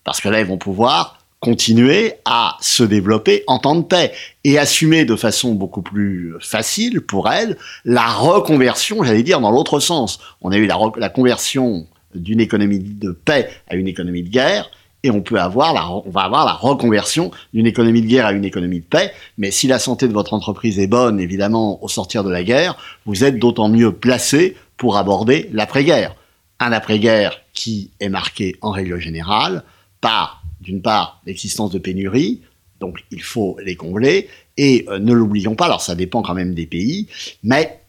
Parce 0.05 0.21
que 0.21 0.29
là, 0.29 0.41
elles 0.41 0.47
vont 0.47 0.59
pouvoir 0.59 1.19
continuer 1.39 2.15
à 2.25 2.57
se 2.61 2.83
développer 2.85 3.43
en 3.49 3.59
temps 3.59 3.75
de 3.75 3.83
paix 3.83 4.13
et 4.45 4.59
assumer 4.59 5.05
de 5.05 5.17
façon 5.17 5.55
beaucoup 5.55 5.83
plus 5.83 6.35
facile 6.41 7.01
pour 7.01 7.31
elle 7.31 7.59
la 7.85 8.07
reconversion, 8.07 9.03
j'allais 9.03 9.25
dire, 9.25 9.41
dans 9.41 9.51
l'autre 9.51 9.81
sens. 9.81 10.21
On 10.41 10.53
a 10.53 10.57
eu 10.57 10.67
la, 10.67 10.79
la 10.97 11.09
conversion 11.09 11.87
d'une 12.15 12.41
économie 12.41 12.79
de 12.79 13.11
paix 13.11 13.51
à 13.69 13.75
une 13.75 13.89
économie 13.89 14.23
de 14.23 14.29
guerre, 14.29 14.71
et 15.03 15.11
on 15.11 15.23
peut 15.23 15.41
avoir 15.41 15.73
la, 15.73 15.89
va 16.11 16.23
avoir 16.23 16.45
la 16.45 16.53
reconversion 16.53 17.31
d'une 17.53 17.67
économie 17.67 18.03
de 18.03 18.07
guerre 18.07 18.27
à 18.27 18.33
une 18.33 18.45
économie 18.45 18.81
de 18.81 18.85
paix. 18.85 19.13
Mais 19.39 19.51
si 19.51 19.67
la 19.67 19.79
santé 19.79 20.09
de 20.09 20.13
votre 20.13 20.35
entreprise 20.35 20.79
est 20.79 20.87
bonne, 20.87 21.19
évidemment, 21.19 21.83
au 21.83 21.89
sortir 21.89 22.25
de 22.25 22.31
la 22.31 22.45
guerre, 22.45 22.77
vous 23.07 23.25
êtes 23.25 23.39
d'autant 23.39 23.69
mieux 23.69 23.93
placé 23.93 24.57
pour 24.77 24.97
aborder 24.97 25.49
l'après-guerre. 25.53 26.15
Un 26.61 26.73
après-guerre 26.73 27.41
qui 27.53 27.91
est 28.01 28.09
marqué 28.09 28.57
en 28.61 28.71
règle 28.71 28.99
générale 28.99 29.65
par 30.01 30.43
d'une 30.63 30.81
part, 30.81 31.21
l'existence 31.27 31.73
de 31.73 31.79
pénuries, 31.79 32.41
donc 32.81 33.01
il 33.11 33.23
faut 33.23 33.57
les 33.65 33.77
combler, 33.77 34.29
et 34.57 34.87
euh, 34.89 34.99
ne 34.99 35.13
l'oublions 35.13 35.55
pas, 35.55 35.67
alors 35.67 35.83
ça 35.83 35.95
dépend 35.95 36.23
quand 36.23 36.35
même 36.35 36.55
des 36.55 36.67
pays, 36.67 37.09
mais 37.43 37.82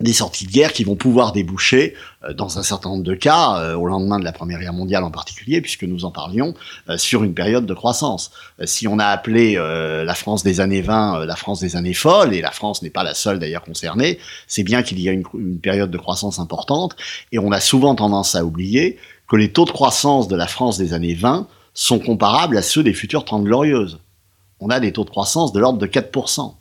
des 0.00 0.12
sorties 0.12 0.46
de 0.46 0.52
guerre 0.52 0.72
qui 0.72 0.84
vont 0.84 0.96
pouvoir 0.96 1.32
déboucher, 1.32 1.94
euh, 2.24 2.32
dans 2.32 2.58
un 2.58 2.62
certain 2.62 2.90
nombre 2.90 3.02
de 3.02 3.14
cas, 3.14 3.58
euh, 3.60 3.74
au 3.74 3.86
lendemain 3.86 4.18
de 4.18 4.24
la 4.24 4.32
Première 4.32 4.60
Guerre 4.60 4.72
mondiale 4.72 5.04
en 5.04 5.10
particulier, 5.10 5.60
puisque 5.60 5.84
nous 5.84 6.04
en 6.04 6.10
parlions, 6.10 6.54
euh, 6.88 6.96
sur 6.96 7.24
une 7.24 7.34
période 7.34 7.66
de 7.66 7.74
croissance. 7.74 8.30
si 8.64 8.88
on 8.88 8.98
a 8.98 9.06
appelé 9.06 9.54
la 9.54 10.14
France 10.14 10.42
des 10.42 10.60
années 10.60 10.80
20 10.80 11.24
la 11.24 11.36
France 11.36 11.60
des 11.60 11.76
années 11.76 11.94
folles, 11.94 12.34
et 12.34 12.40
la 12.40 12.50
France 12.50 12.82
n'est 12.82 12.90
pas 12.90 13.02
la 13.02 13.14
seule 13.14 13.38
d'ailleurs 13.38 13.62
concernée, 13.62 14.18
c'est 14.46 14.62
bien 14.62 14.82
qu'il 14.82 15.00
y 15.00 15.08
a 15.08 15.12
une, 15.12 15.24
une, 15.34 15.60
période 15.60 15.90
de 15.90 15.98
croissance 15.98 16.38
importante, 16.38 16.96
et 17.32 17.38
on 17.38 17.52
a 17.52 17.60
souvent 17.60 17.94
tendance 17.94 18.34
à 18.34 18.44
oublier 18.44 18.98
que 19.28 19.36
les 19.36 19.52
taux 19.52 19.64
de 19.64 19.70
croissance 19.70 20.28
de 20.28 20.36
la 20.36 20.46
France 20.46 20.78
des 20.78 20.92
années 20.92 21.14
20 21.14 21.46
sont 21.74 21.98
comparables 21.98 22.56
à 22.56 22.62
ceux 22.62 22.82
des 22.82 22.92
futures 22.94 23.24
Trente 23.24 23.44
Glorieuses. 23.44 24.00
On 24.60 24.70
a 24.70 24.80
des 24.80 24.92
taux 24.92 25.04
de 25.04 25.10
croissance 25.10 25.52
de 25.52 25.60
l'ordre 25.60 25.78
de 25.78 25.86
4% 25.86 26.54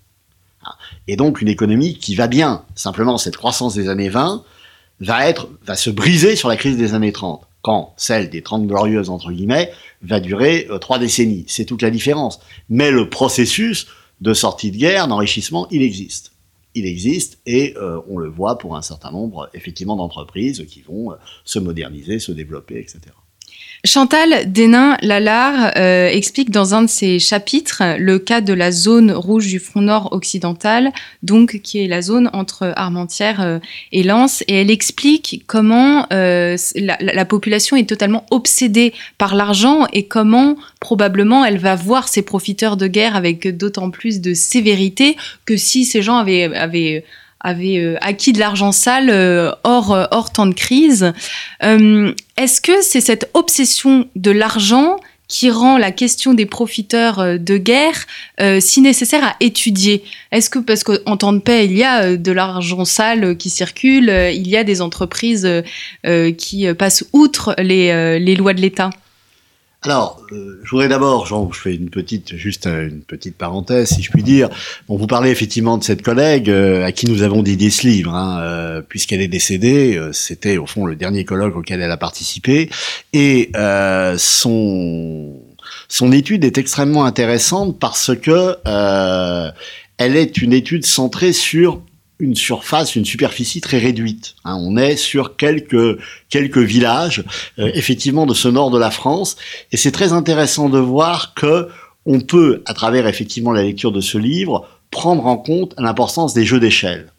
et 1.07 1.15
donc 1.15 1.41
une 1.41 1.47
économie 1.47 1.97
qui 1.97 2.15
va 2.15 2.27
bien. 2.27 2.63
Simplement, 2.75 3.17
cette 3.17 3.37
croissance 3.37 3.75
des 3.75 3.89
années 3.89 4.09
20 4.09 4.43
va 4.99 5.27
être, 5.27 5.49
va 5.65 5.75
se 5.75 5.89
briser 5.89 6.35
sur 6.35 6.49
la 6.49 6.57
crise 6.57 6.77
des 6.77 6.93
années 6.93 7.11
30, 7.11 7.47
quand 7.61 7.93
celle 7.97 8.29
des 8.29 8.41
30 8.41 8.67
glorieuses, 8.67 9.09
entre 9.09 9.31
guillemets, 9.31 9.71
va 10.01 10.19
durer 10.19 10.67
euh, 10.69 10.79
trois 10.79 10.99
décennies. 10.99 11.45
C'est 11.47 11.65
toute 11.65 11.81
la 11.81 11.89
différence. 11.89 12.39
Mais 12.69 12.91
le 12.91 13.09
processus 13.09 13.87
de 14.21 14.33
sortie 14.33 14.71
de 14.71 14.77
guerre, 14.77 15.07
d'enrichissement, 15.07 15.67
il 15.69 15.81
existe. 15.81 16.33
Il 16.73 16.85
existe 16.85 17.39
et 17.45 17.75
euh, 17.77 17.99
on 18.09 18.17
le 18.17 18.29
voit 18.29 18.57
pour 18.57 18.75
un 18.75 18.81
certain 18.81 19.11
nombre, 19.11 19.49
effectivement, 19.53 19.95
d'entreprises 19.95 20.65
qui 20.67 20.81
vont 20.81 21.11
euh, 21.11 21.15
se 21.43 21.59
moderniser, 21.59 22.19
se 22.19 22.31
développer, 22.31 22.79
etc. 22.79 22.99
Chantal 23.85 24.51
Dénin-Lalard 24.51 25.71
euh, 25.77 26.09
explique 26.09 26.49
dans 26.49 26.73
un 26.73 26.81
de 26.81 26.87
ses 26.87 27.19
chapitres 27.19 27.83
le 27.99 28.17
cas 28.17 28.41
de 28.41 28.53
la 28.53 28.71
zone 28.71 29.11
rouge 29.11 29.47
du 29.47 29.59
front 29.59 29.81
nord 29.81 30.09
occidental, 30.13 30.91
donc 31.21 31.61
qui 31.61 31.83
est 31.83 31.87
la 31.87 32.01
zone 32.01 32.29
entre 32.33 32.73
Armentières 32.75 33.41
euh, 33.41 33.59
et 33.91 34.01
Lens, 34.01 34.43
et 34.47 34.61
elle 34.61 34.71
explique 34.71 35.43
comment 35.45 36.07
euh, 36.11 36.57
la, 36.75 36.97
la, 36.99 37.25
population 37.25 37.77
est 37.77 37.87
totalement 37.87 38.25
obsédée 38.31 38.93
par 39.19 39.35
l'argent 39.35 39.85
et 39.93 40.07
comment 40.07 40.57
probablement 40.79 41.45
elle 41.45 41.59
va 41.59 41.75
voir 41.75 42.07
ces 42.07 42.23
profiteurs 42.23 42.77
de 42.77 42.87
guerre 42.87 43.15
avec 43.15 43.55
d'autant 43.55 43.91
plus 43.91 44.21
de 44.21 44.33
sévérité 44.33 45.15
que 45.45 45.55
si 45.55 45.85
ces 45.85 46.01
gens 46.01 46.17
avaient, 46.17 46.43
avaient 46.55 47.05
avait 47.47 47.77
euh, 47.77 47.95
acquis 48.01 48.33
de 48.33 48.39
l'argent 48.39 48.71
sale 48.71 49.09
euh, 49.09 49.51
hors, 49.63 49.93
euh, 49.93 50.05
hors 50.11 50.31
temps 50.31 50.45
de 50.45 50.53
crise. 50.53 51.13
Est-ce 51.61 52.61
que 52.61 52.81
c'est 52.81 53.01
cette 53.01 53.29
obsession 53.33 54.07
de 54.15 54.31
l'argent 54.31 54.97
qui 55.27 55.49
rend 55.49 55.77
la 55.77 55.91
question 55.91 56.33
des 56.33 56.45
profiteurs 56.45 57.37
de 57.39 57.57
guerre 57.57 58.05
si 58.59 58.81
nécessaire 58.81 59.23
à 59.23 59.35
étudier? 59.39 60.03
Est-ce 60.31 60.49
que 60.49 60.59
parce 60.59 60.83
qu'en 60.83 61.17
temps 61.17 61.33
de 61.33 61.39
paix, 61.39 61.65
il 61.65 61.75
y 61.75 61.83
a 61.83 62.15
de 62.15 62.31
l'argent 62.31 62.85
sale 62.85 63.35
qui 63.35 63.49
circule, 63.49 64.09
il 64.33 64.47
y 64.47 64.55
a 64.55 64.63
des 64.63 64.81
entreprises 64.81 65.49
qui 66.37 66.73
passent 66.75 67.03
outre 67.11 67.55
les, 67.57 68.19
les 68.19 68.35
lois 68.35 68.53
de 68.53 68.61
l'État? 68.61 68.91
Alors, 69.87 70.21
euh, 70.33 70.59
je 70.65 70.69
voudrais 70.71 70.89
d'abord, 70.89 71.25
je 71.25 71.57
fais 71.57 71.73
une 71.73 71.89
petite, 71.89 72.35
juste 72.35 72.65
une 72.65 73.03
petite 73.03 73.37
parenthèse, 73.37 73.87
si 73.87 74.03
je 74.03 74.11
puis 74.11 74.21
dire. 74.21 74.49
Bon, 74.89 74.97
vous 74.97 75.07
parlez 75.07 75.29
effectivement 75.29 75.77
de 75.77 75.83
cette 75.85 76.01
collègue 76.01 76.49
euh, 76.49 76.83
à 76.83 76.91
qui 76.91 77.05
nous 77.05 77.23
avons 77.23 77.41
dédié 77.41 77.69
ce 77.69 77.87
livre, 77.87 78.13
euh, 78.13 78.81
puisqu'elle 78.81 79.21
est 79.21 79.29
décédée. 79.29 79.97
C'était 80.11 80.57
au 80.57 80.65
fond 80.65 80.85
le 80.85 80.97
dernier 80.97 81.23
colloque 81.23 81.55
auquel 81.55 81.81
elle 81.81 81.91
a 81.91 81.95
participé, 81.95 82.69
et 83.13 83.49
son 84.17 85.37
son 85.87 86.11
étude 86.11 86.43
est 86.43 86.57
extrêmement 86.57 87.05
intéressante 87.05 87.79
parce 87.79 88.13
que 88.13 88.57
elle 89.97 90.17
est 90.17 90.41
une 90.41 90.51
étude 90.51 90.85
centrée 90.85 91.31
sur 91.31 91.81
une 92.19 92.35
surface, 92.35 92.95
une 92.95 93.05
superficie 93.05 93.61
très 93.61 93.77
réduite. 93.77 94.35
Hein. 94.43 94.57
on 94.59 94.77
est 94.77 94.95
sur 94.95 95.35
quelques 95.35 95.99
quelques 96.29 96.57
villages, 96.57 97.23
euh, 97.59 97.69
effectivement, 97.73 98.25
de 98.25 98.33
ce 98.33 98.47
nord 98.47 98.71
de 98.71 98.79
la 98.79 98.91
France, 98.91 99.37
et 99.71 99.77
c'est 99.77 99.91
très 99.91 100.13
intéressant 100.13 100.69
de 100.69 100.79
voir 100.79 101.33
que 101.33 101.69
on 102.05 102.21
peut, 102.21 102.63
à 102.65 102.73
travers 102.73 103.05
effectivement 103.05 103.51
la 103.51 103.63
lecture 103.63 103.91
de 103.91 104.01
ce 104.01 104.17
livre, 104.17 104.67
prendre 104.91 105.25
en 105.25 105.37
compte 105.37 105.73
l'importance 105.77 106.33
des 106.33 106.45
jeux 106.45 106.59
d'échelle. 106.59 107.11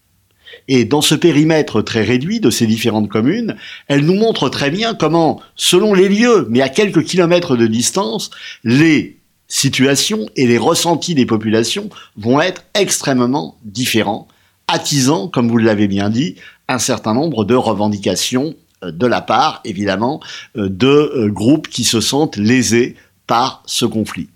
Et 0.67 0.85
dans 0.85 1.03
ce 1.03 1.15
périmètre 1.15 1.83
très 1.83 2.03
réduit 2.03 2.41
de 2.41 2.51
ces 2.51 2.67
différentes 2.67 3.09
communes, 3.09 3.57
elle 3.87 4.05
nous 4.05 4.15
montre 4.15 4.49
très 4.49 4.71
bien 4.71 4.95
comment, 4.95 5.41
selon 5.57 5.93
les 5.93 6.09
lieux, 6.09 6.47
mais 6.51 6.63
à 6.63 6.71
quelques 6.71 7.05
kilomètres 7.05 7.57
de 7.57 7.67
distance, 7.67 8.31
les 8.65 9.19
situations 9.47 10.29
et 10.37 10.47
les 10.47 10.59
ressentis 10.59 11.15
des 11.15 11.27
populations 11.27 11.89
vont 12.17 12.41
être 12.41 12.65
extrêmement 12.75 13.59
différents 13.65 14.27
attisant, 14.68 15.28
comme 15.28 15.48
vous 15.48 15.59
l'avez 15.59 15.88
bien 15.88 16.11
dit, 16.11 16.37
un 16.68 16.78
certain 16.78 17.14
nombre 17.14 17.44
de 17.44 17.54
revendications 17.54 18.54
euh, 18.85 18.92
de 18.92 19.07
la 19.07 19.22
part, 19.22 19.61
évidemment, 19.64 20.20
euh, 20.57 20.68
de 20.68 20.87
euh, 20.87 21.28
groupes 21.28 21.68
qui 21.68 21.85
se 21.85 22.00
sentent 22.00 22.37
lésés 22.37 22.94
par 23.26 23.62
ce 23.66 23.87
conflit. 23.87 24.28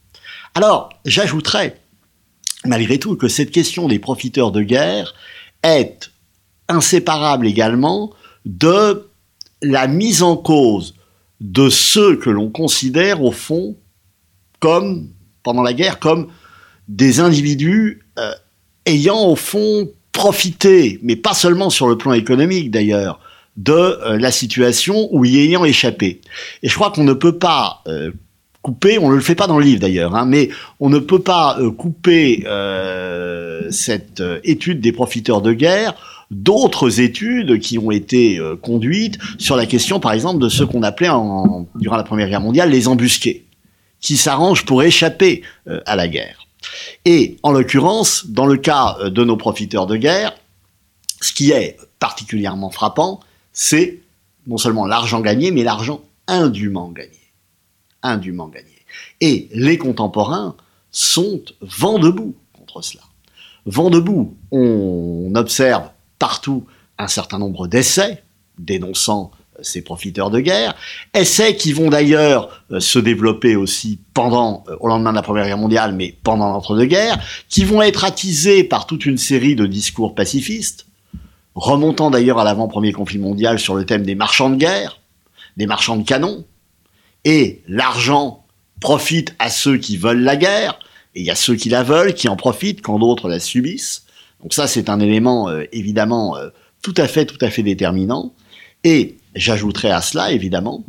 Alors, 0.55 0.91
j'ajouterais, 1.05 1.81
malgré 2.65 2.99
tout, 2.99 3.17
que 3.17 3.29
cette 3.29 3.51
question 3.51 3.89
des 3.89 3.99
profiteurs 3.99 4.51
de 4.51 4.63
guerre 4.63 5.15
est 5.63 6.11
inséparable 6.69 7.47
également 7.47 8.13
de 8.45 9.09
la 9.61 9.87
mise 9.87 10.23
en 10.23 10.37
cause 10.37 10.95
de 11.41 11.69
ceux 11.69 12.17
que 12.17 12.31
l'on 12.31 12.51
considère 12.51 13.23
au 13.23 13.33
fond 13.33 13.77
comme, 14.61 15.09
pendant 15.43 15.63
la 15.63 15.73
guerre, 15.73 15.99
comme 15.99 16.29
des 16.89 17.21
individus 17.21 18.05
ayant 18.87 19.25
au 19.25 19.37
fond 19.37 19.89
profiter, 20.13 20.99
mais 21.03 21.17
pas 21.17 21.35
seulement 21.35 21.71
sur 21.71 21.89
le 21.89 21.97
plan 21.97 22.13
économique 22.13 22.71
d'ailleurs, 22.71 23.19
de 23.57 23.73
euh, 23.73 24.19
la 24.19 24.31
situation 24.31 25.09
ou 25.11 25.25
y 25.25 25.39
ayant 25.39 25.65
échappé. 25.65 26.21
Et 26.63 26.69
je 26.69 26.75
crois 26.75 26.91
qu'on 26.91 27.05
ne 27.05 27.13
peut 27.13 27.39
pas 27.39 27.83
euh, 27.87 28.13
couper, 28.63 28.99
on 28.99 29.11
ne 29.11 29.15
le 29.15 29.21
fait 29.21 29.35
pas 29.35 29.47
dans 29.47 29.59
le 29.59 29.65
livre 29.65 29.81
d'ailleurs, 29.81 30.15
hein, 30.15 30.25
mais 30.27 30.51
on 30.81 30.89
ne 30.89 30.99
peut 30.99 31.19
pas 31.19 31.59
euh, 31.59 31.71
couper 31.71 32.45
cette 33.71 34.23
étude 34.45 34.81
des 34.81 34.93
profiteurs 34.93 35.41
de 35.41 35.53
guerre 35.53 35.95
d'autres 36.31 37.01
études 37.01 37.59
qui 37.59 37.79
ont 37.79 37.91
été 37.91 38.41
conduites 38.63 39.19
sur 39.39 39.55
la 39.55 39.67
question, 39.67 40.01
par 40.01 40.13
exemple, 40.13 40.43
de 40.43 40.49
ce 40.49 40.65
qu'on 40.65 40.83
appelait 40.83 41.11
en, 41.11 41.67
durant 41.75 41.97
la 41.97 42.05
Première 42.05 42.29
Guerre 42.29 42.41
mondiale 42.41 42.71
les 42.71 42.89
embusqués, 42.89 43.45
qui 44.01 44.17
s'arrangent 44.17 44.65
pour 44.65 44.83
échapper 44.83 45.43
à 45.85 45.95
la 45.95 46.09
guerre. 46.09 46.42
Et 47.05 47.39
en 47.43 47.53
l'occurrence, 47.53 48.27
dans 48.27 48.47
le 48.47 48.57
cas 48.57 48.97
euh, 49.01 49.11
de 49.11 49.25
nos 49.25 49.37
profiteurs 49.37 49.87
de 49.87 49.97
guerre, 49.97 50.35
ce 51.21 51.33
qui 51.33 51.51
est 51.51 51.79
particulièrement 51.99 52.71
frappant, 52.71 53.21
c'est 53.53 54.01
non 54.47 54.59
seulement 54.59 54.87
l'argent 54.87 55.21
gagné, 55.21 55.51
mais 55.51 55.63
l'argent 55.63 56.03
indûment 56.27 56.91
gagné. 56.91 57.21
Indûment 58.03 58.49
gagné. 58.49 58.69
Et 59.21 59.49
les 59.53 59.79
contemporains 59.79 60.57
sont 60.91 61.43
vent 61.61 61.99
debout 61.99 62.35
contre 62.53 62.83
cela. 62.83 63.03
Vent 63.67 63.91
debout, 63.91 64.37
on 64.51 65.33
observe 65.37 65.91
partout 66.19 66.67
un 66.99 67.07
certain 67.07 67.39
nombre 67.39 67.69
d'essais 67.69 68.23
dénonçant 68.59 69.31
ces 69.63 69.83
profiteurs 69.83 70.31
de 70.31 70.41
guerre, 70.41 70.75
essais 71.15 71.57
qui 71.57 71.73
vont 71.73 71.89
d'ailleurs 71.89 72.65
euh, 72.71 72.81
se 72.81 72.99
développer 72.99 73.57
aussi 73.57 73.99
pendant, 74.15 74.65
euh, 74.69 74.77
au 74.81 74.89
lendemain 74.89 75.11
de 75.11 75.17
la 75.17 75.23
Première 75.23 75.47
Guerre 75.47 75.59
mondiale, 75.59 75.95
mais 75.95 76.17
pendant 76.23 76.51
l'entre-deux-guerres, 76.51 77.19
qui 77.49 77.65
vont 77.65 77.83
être 77.83 78.05
attisés 78.05 78.65
par 78.65 78.87
toute 78.87 79.07
une 79.07 79.19
série 79.19 79.57
de 79.57 79.67
discours 79.67 80.15
pacifistes, 80.15 80.87
remontant 81.55 82.11
d'ailleurs 82.11 82.39
à 82.39 82.45
l'avant-premier 82.45 82.93
conflit 82.93 83.19
mondial 83.19 83.59
sur 83.59 83.75
le 83.75 83.85
thème 83.85 84.05
des 84.05 84.15
marchands 84.15 84.51
de 84.51 84.57
guerre, 84.57 85.01
des 85.57 85.67
marchands 85.67 85.97
de 85.97 86.05
canons, 86.05 86.45
et 87.25 87.63
l'argent 87.69 88.45
profite 88.81 89.35
à 89.39 89.49
ceux 89.51 89.77
qui 89.77 89.97
veulent 89.97 90.23
la 90.23 90.37
guerre, 90.37 90.79
et 91.15 91.21
il 91.21 91.27
y 91.27 91.31
a 91.31 91.35
ceux 91.35 91.55
qui 91.55 91.69
la 91.69 91.83
veulent, 91.83 92.15
qui 92.15 92.29
en 92.29 92.37
profitent 92.37 92.83
quand 92.83 92.99
d'autres 92.99 93.29
la 93.29 93.39
subissent. 93.39 94.05
Donc 94.43 94.55
ça, 94.55 94.67
c'est 94.67 94.89
un 94.89 94.99
élément 94.99 95.49
euh, 95.49 95.65
évidemment 95.73 96.37
tout 96.83 96.95
à 96.97 97.09
fait, 97.09 97.25
tout 97.25 97.39
à 97.41 97.49
fait 97.49 97.63
déterminant. 97.63 98.35
Et 98.85 99.17
J'ajouterai 99.35 99.91
à 99.91 100.03
cela, 100.03 100.33
évidemment, 100.33 100.85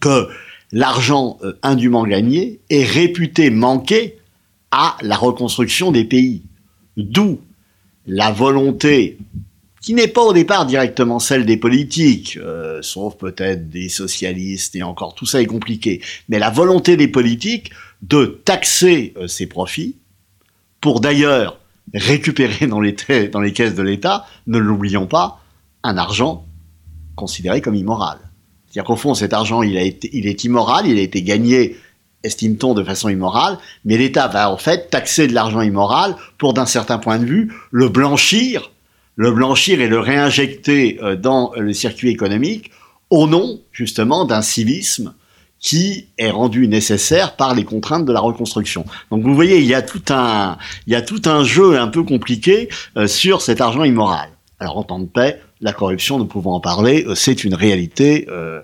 que 0.00 0.28
l'argent 0.72 1.38
euh, 1.42 1.52
indûment 1.62 2.04
gagné 2.04 2.60
est 2.70 2.84
réputé 2.84 3.50
manquer 3.50 4.16
à 4.70 4.96
la 5.02 5.16
reconstruction 5.16 5.90
des 5.90 6.04
pays. 6.04 6.42
D'où 6.96 7.40
la 8.06 8.30
volonté, 8.30 9.18
qui 9.82 9.94
n'est 9.94 10.08
pas 10.08 10.22
au 10.22 10.32
départ 10.32 10.66
directement 10.66 11.18
celle 11.18 11.46
des 11.46 11.56
politiques, 11.56 12.38
euh, 12.40 12.80
sauf 12.82 13.16
peut-être 13.16 13.68
des 13.68 13.88
socialistes, 13.88 14.76
et 14.76 14.82
encore 14.82 15.14
tout 15.14 15.26
ça 15.26 15.40
est 15.40 15.46
compliqué, 15.46 16.00
mais 16.28 16.38
la 16.38 16.50
volonté 16.50 16.96
des 16.96 17.08
politiques 17.08 17.70
de 18.02 18.40
taxer 18.44 19.14
euh, 19.16 19.26
ces 19.26 19.46
profits 19.46 19.96
pour 20.80 21.00
d'ailleurs 21.00 21.58
récupérer 21.94 22.66
dans 22.66 22.80
les, 22.80 22.94
dans 23.32 23.40
les 23.40 23.52
caisses 23.52 23.74
de 23.74 23.82
l'État, 23.82 24.26
ne 24.46 24.58
l'oublions 24.58 25.06
pas, 25.06 25.42
un 25.82 25.96
argent 25.96 26.46
considéré 27.16 27.60
comme 27.60 27.74
immoral. 27.74 28.18
C'est-à-dire 28.66 28.84
qu'au 28.86 28.96
fond, 28.96 29.14
cet 29.14 29.32
argent, 29.32 29.62
il, 29.62 29.76
est 29.76 30.44
immoral, 30.44 30.86
il 30.86 30.98
a 30.98 31.02
été 31.02 31.22
gagné, 31.22 31.76
estime-t-on, 32.22 32.74
de 32.74 32.84
façon 32.84 33.08
immorale, 33.08 33.58
mais 33.84 33.96
l'État 33.96 34.28
va 34.28 34.50
en 34.50 34.56
fait 34.56 34.90
taxer 34.90 35.26
de 35.26 35.34
l'argent 35.34 35.60
immoral 35.60 36.14
pour, 36.38 36.54
d'un 36.54 36.66
certain 36.66 36.98
point 36.98 37.18
de 37.18 37.24
vue, 37.24 37.52
le 37.70 37.88
blanchir 37.88 38.70
le 39.16 39.32
blanchir 39.32 39.82
et 39.82 39.88
le 39.88 39.98
réinjecter 39.98 40.98
dans 41.18 41.52
le 41.54 41.74
circuit 41.74 42.08
économique 42.08 42.70
au 43.10 43.26
nom 43.26 43.60
justement 43.70 44.24
d'un 44.24 44.40
civisme 44.40 45.12
qui 45.58 46.06
est 46.16 46.30
rendu 46.30 46.66
nécessaire 46.68 47.36
par 47.36 47.54
les 47.54 47.64
contraintes 47.64 48.06
de 48.06 48.12
la 48.12 48.20
reconstruction. 48.20 48.86
Donc 49.10 49.22
vous 49.22 49.34
voyez, 49.34 49.58
il 49.58 49.66
y 49.66 49.74
a 49.74 49.82
tout 49.82 50.02
un, 50.08 50.56
il 50.86 50.92
y 50.94 50.96
a 50.96 51.02
tout 51.02 51.20
un 51.26 51.44
jeu 51.44 51.78
un 51.78 51.88
peu 51.88 52.02
compliqué 52.02 52.70
euh, 52.96 53.06
sur 53.06 53.42
cet 53.42 53.60
argent 53.60 53.84
immoral. 53.84 54.30
Alors 54.58 54.78
en 54.78 54.84
temps 54.84 54.98
de 54.98 55.06
paix, 55.06 55.42
la 55.60 55.72
corruption, 55.72 56.18
nous 56.18 56.26
pouvons 56.26 56.52
en 56.52 56.60
parler, 56.60 57.04
euh, 57.06 57.14
c'est 57.14 57.44
une 57.44 57.54
réalité 57.54 58.26
euh, 58.28 58.62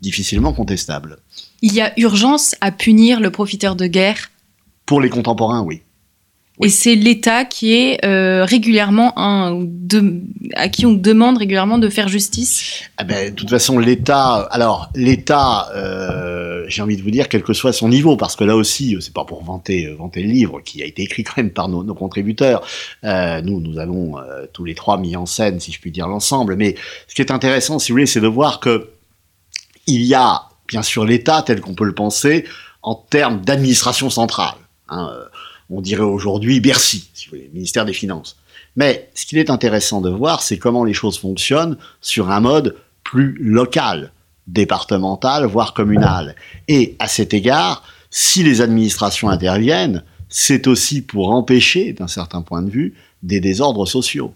difficilement 0.00 0.52
contestable. 0.52 1.18
Il 1.62 1.72
y 1.74 1.80
a 1.80 1.92
urgence 1.98 2.54
à 2.60 2.70
punir 2.72 3.20
le 3.20 3.30
profiteur 3.30 3.76
de 3.76 3.86
guerre? 3.86 4.30
Pour 4.86 5.00
les 5.00 5.10
contemporains, 5.10 5.62
oui. 5.62 5.82
Et 6.62 6.68
c'est 6.68 6.94
l'État 6.94 7.44
qui 7.44 7.74
est 7.74 8.04
euh, 8.04 8.44
régulièrement 8.44 9.18
un, 9.18 9.58
de, 9.60 10.22
à 10.54 10.68
qui 10.68 10.86
on 10.86 10.92
demande 10.92 11.38
régulièrement 11.38 11.78
de 11.78 11.88
faire 11.88 12.06
justice. 12.06 12.82
Ah 12.98 13.04
ben, 13.04 13.30
de 13.30 13.34
toute 13.34 13.50
façon, 13.50 13.80
l'État. 13.80 14.48
Alors, 14.52 14.88
l'État, 14.94 15.68
euh, 15.74 16.64
j'ai 16.68 16.80
envie 16.80 16.96
de 16.96 17.02
vous 17.02 17.10
dire, 17.10 17.28
quel 17.28 17.42
que 17.42 17.52
soit 17.52 17.72
son 17.72 17.88
niveau, 17.88 18.16
parce 18.16 18.36
que 18.36 18.44
là 18.44 18.54
aussi, 18.54 18.96
c'est 19.00 19.12
pas 19.12 19.24
pour 19.24 19.42
vanter, 19.42 19.86
euh, 19.86 19.96
vanter 19.96 20.22
le 20.22 20.28
livre 20.28 20.60
qui 20.60 20.82
a 20.82 20.86
été 20.86 21.02
écrit 21.02 21.24
quand 21.24 21.36
même 21.38 21.50
par 21.50 21.68
nos, 21.68 21.82
nos 21.82 21.94
contributeurs. 21.94 22.64
Euh, 23.02 23.42
nous, 23.42 23.60
nous 23.60 23.80
avons 23.80 24.18
euh, 24.18 24.46
tous 24.52 24.64
les 24.64 24.76
trois 24.76 24.98
mis 24.98 25.16
en 25.16 25.26
scène, 25.26 25.58
si 25.58 25.72
je 25.72 25.80
puis 25.80 25.90
dire, 25.90 26.06
l'ensemble. 26.06 26.54
Mais 26.54 26.76
ce 27.08 27.16
qui 27.16 27.22
est 27.22 27.32
intéressant, 27.32 27.80
si 27.80 27.90
vous 27.90 27.94
voulez, 27.94 28.06
c'est 28.06 28.20
de 28.20 28.28
voir 28.28 28.60
que 28.60 28.90
il 29.88 30.02
y 30.02 30.14
a 30.14 30.42
bien 30.68 30.82
sûr 30.82 31.04
l'État 31.04 31.42
tel 31.42 31.60
qu'on 31.60 31.74
peut 31.74 31.84
le 31.84 31.94
penser 31.94 32.44
en 32.82 32.94
termes 32.94 33.40
d'administration 33.40 34.10
centrale. 34.10 34.54
Hein, 34.88 35.10
on 35.72 35.80
dirait 35.80 36.02
aujourd'hui 36.02 36.60
Bercy, 36.60 37.08
si 37.14 37.26
vous 37.26 37.36
voulez, 37.36 37.50
ministère 37.52 37.84
des 37.84 37.94
Finances. 37.94 38.36
Mais 38.76 39.10
ce 39.14 39.26
qu'il 39.26 39.38
est 39.38 39.50
intéressant 39.50 40.00
de 40.00 40.10
voir, 40.10 40.42
c'est 40.42 40.58
comment 40.58 40.84
les 40.84 40.92
choses 40.92 41.18
fonctionnent 41.18 41.78
sur 42.00 42.30
un 42.30 42.40
mode 42.40 42.76
plus 43.04 43.36
local, 43.40 44.12
départemental, 44.46 45.46
voire 45.46 45.72
communal. 45.72 46.36
Et 46.68 46.96
à 46.98 47.08
cet 47.08 47.32
égard, 47.34 47.82
si 48.10 48.42
les 48.42 48.60
administrations 48.60 49.30
interviennent, 49.30 50.04
c'est 50.28 50.66
aussi 50.66 51.02
pour 51.02 51.30
empêcher, 51.30 51.94
d'un 51.94 52.08
certain 52.08 52.42
point 52.42 52.62
de 52.62 52.70
vue, 52.70 52.94
des 53.22 53.40
désordres 53.40 53.88
sociaux, 53.88 54.34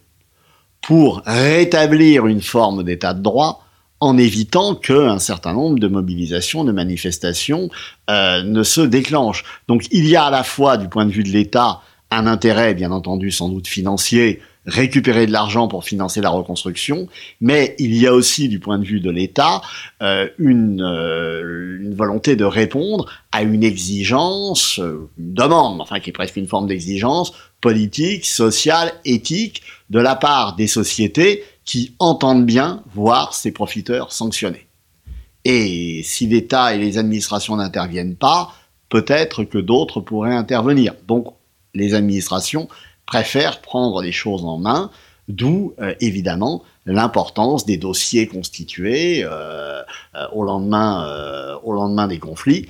pour 0.82 1.22
rétablir 1.26 2.26
une 2.26 2.42
forme 2.42 2.82
d'état 2.82 3.12
de 3.12 3.22
droit 3.22 3.65
en 4.00 4.18
évitant 4.18 4.74
qu'un 4.74 5.18
certain 5.18 5.52
nombre 5.52 5.78
de 5.78 5.88
mobilisations, 5.88 6.64
de 6.64 6.72
manifestations 6.72 7.70
euh, 8.10 8.42
ne 8.42 8.62
se 8.62 8.80
déclenchent. 8.80 9.44
Donc 9.68 9.86
il 9.90 10.06
y 10.06 10.16
a 10.16 10.24
à 10.24 10.30
la 10.30 10.44
fois, 10.44 10.76
du 10.76 10.88
point 10.88 11.06
de 11.06 11.12
vue 11.12 11.24
de 11.24 11.30
l'État, 11.30 11.80
un 12.10 12.26
intérêt, 12.26 12.74
bien 12.74 12.92
entendu, 12.92 13.30
sans 13.30 13.48
doute 13.48 13.66
financier, 13.66 14.40
récupérer 14.66 15.26
de 15.26 15.32
l'argent 15.32 15.68
pour 15.68 15.84
financer 15.84 16.20
la 16.20 16.30
reconstruction, 16.30 17.08
mais 17.40 17.76
il 17.78 17.96
y 17.96 18.06
a 18.06 18.12
aussi, 18.12 18.48
du 18.48 18.58
point 18.58 18.78
de 18.78 18.84
vue 18.84 19.00
de 19.00 19.10
l'État, 19.10 19.62
euh, 20.02 20.28
une, 20.38 20.82
euh, 20.82 21.78
une, 21.80 21.94
volonté 21.94 22.36
de 22.36 22.44
répondre 22.44 23.06
à 23.32 23.42
une 23.42 23.62
exigence, 23.62 24.80
euh, 24.80 25.08
une 25.18 25.34
demande, 25.34 25.80
enfin 25.80 26.00
qui 26.00 26.10
est 26.10 26.12
presque 26.12 26.36
une 26.36 26.48
forme 26.48 26.66
d'exigence 26.66 27.32
politique, 27.60 28.26
sociale, 28.26 28.92
éthique, 29.04 29.62
de 29.88 30.00
la 30.00 30.16
part 30.16 30.56
des 30.56 30.66
sociétés 30.66 31.44
qui 31.66 31.94
entendent 31.98 32.46
bien 32.46 32.82
voir 32.94 33.34
ces 33.34 33.52
profiteurs 33.52 34.12
sanctionnés. 34.12 34.66
Et 35.44 36.02
si 36.04 36.26
l'État 36.26 36.74
et 36.74 36.78
les 36.78 36.96
administrations 36.96 37.56
n'interviennent 37.56 38.16
pas, 38.16 38.54
peut-être 38.88 39.44
que 39.44 39.58
d'autres 39.58 40.00
pourraient 40.00 40.34
intervenir. 40.34 40.94
Donc 41.06 41.34
les 41.74 41.94
administrations 41.94 42.68
préfèrent 43.04 43.60
prendre 43.60 44.00
les 44.00 44.12
choses 44.12 44.44
en 44.44 44.58
main, 44.58 44.90
d'où 45.28 45.74
euh, 45.80 45.94
évidemment 46.00 46.62
l'importance 46.86 47.66
des 47.66 47.76
dossiers 47.76 48.28
constitués 48.28 49.24
euh, 49.24 49.82
euh, 50.14 50.26
au, 50.32 50.44
lendemain, 50.44 51.58
au 51.64 51.72
lendemain 51.72 52.06
des 52.06 52.18
conflits 52.18 52.68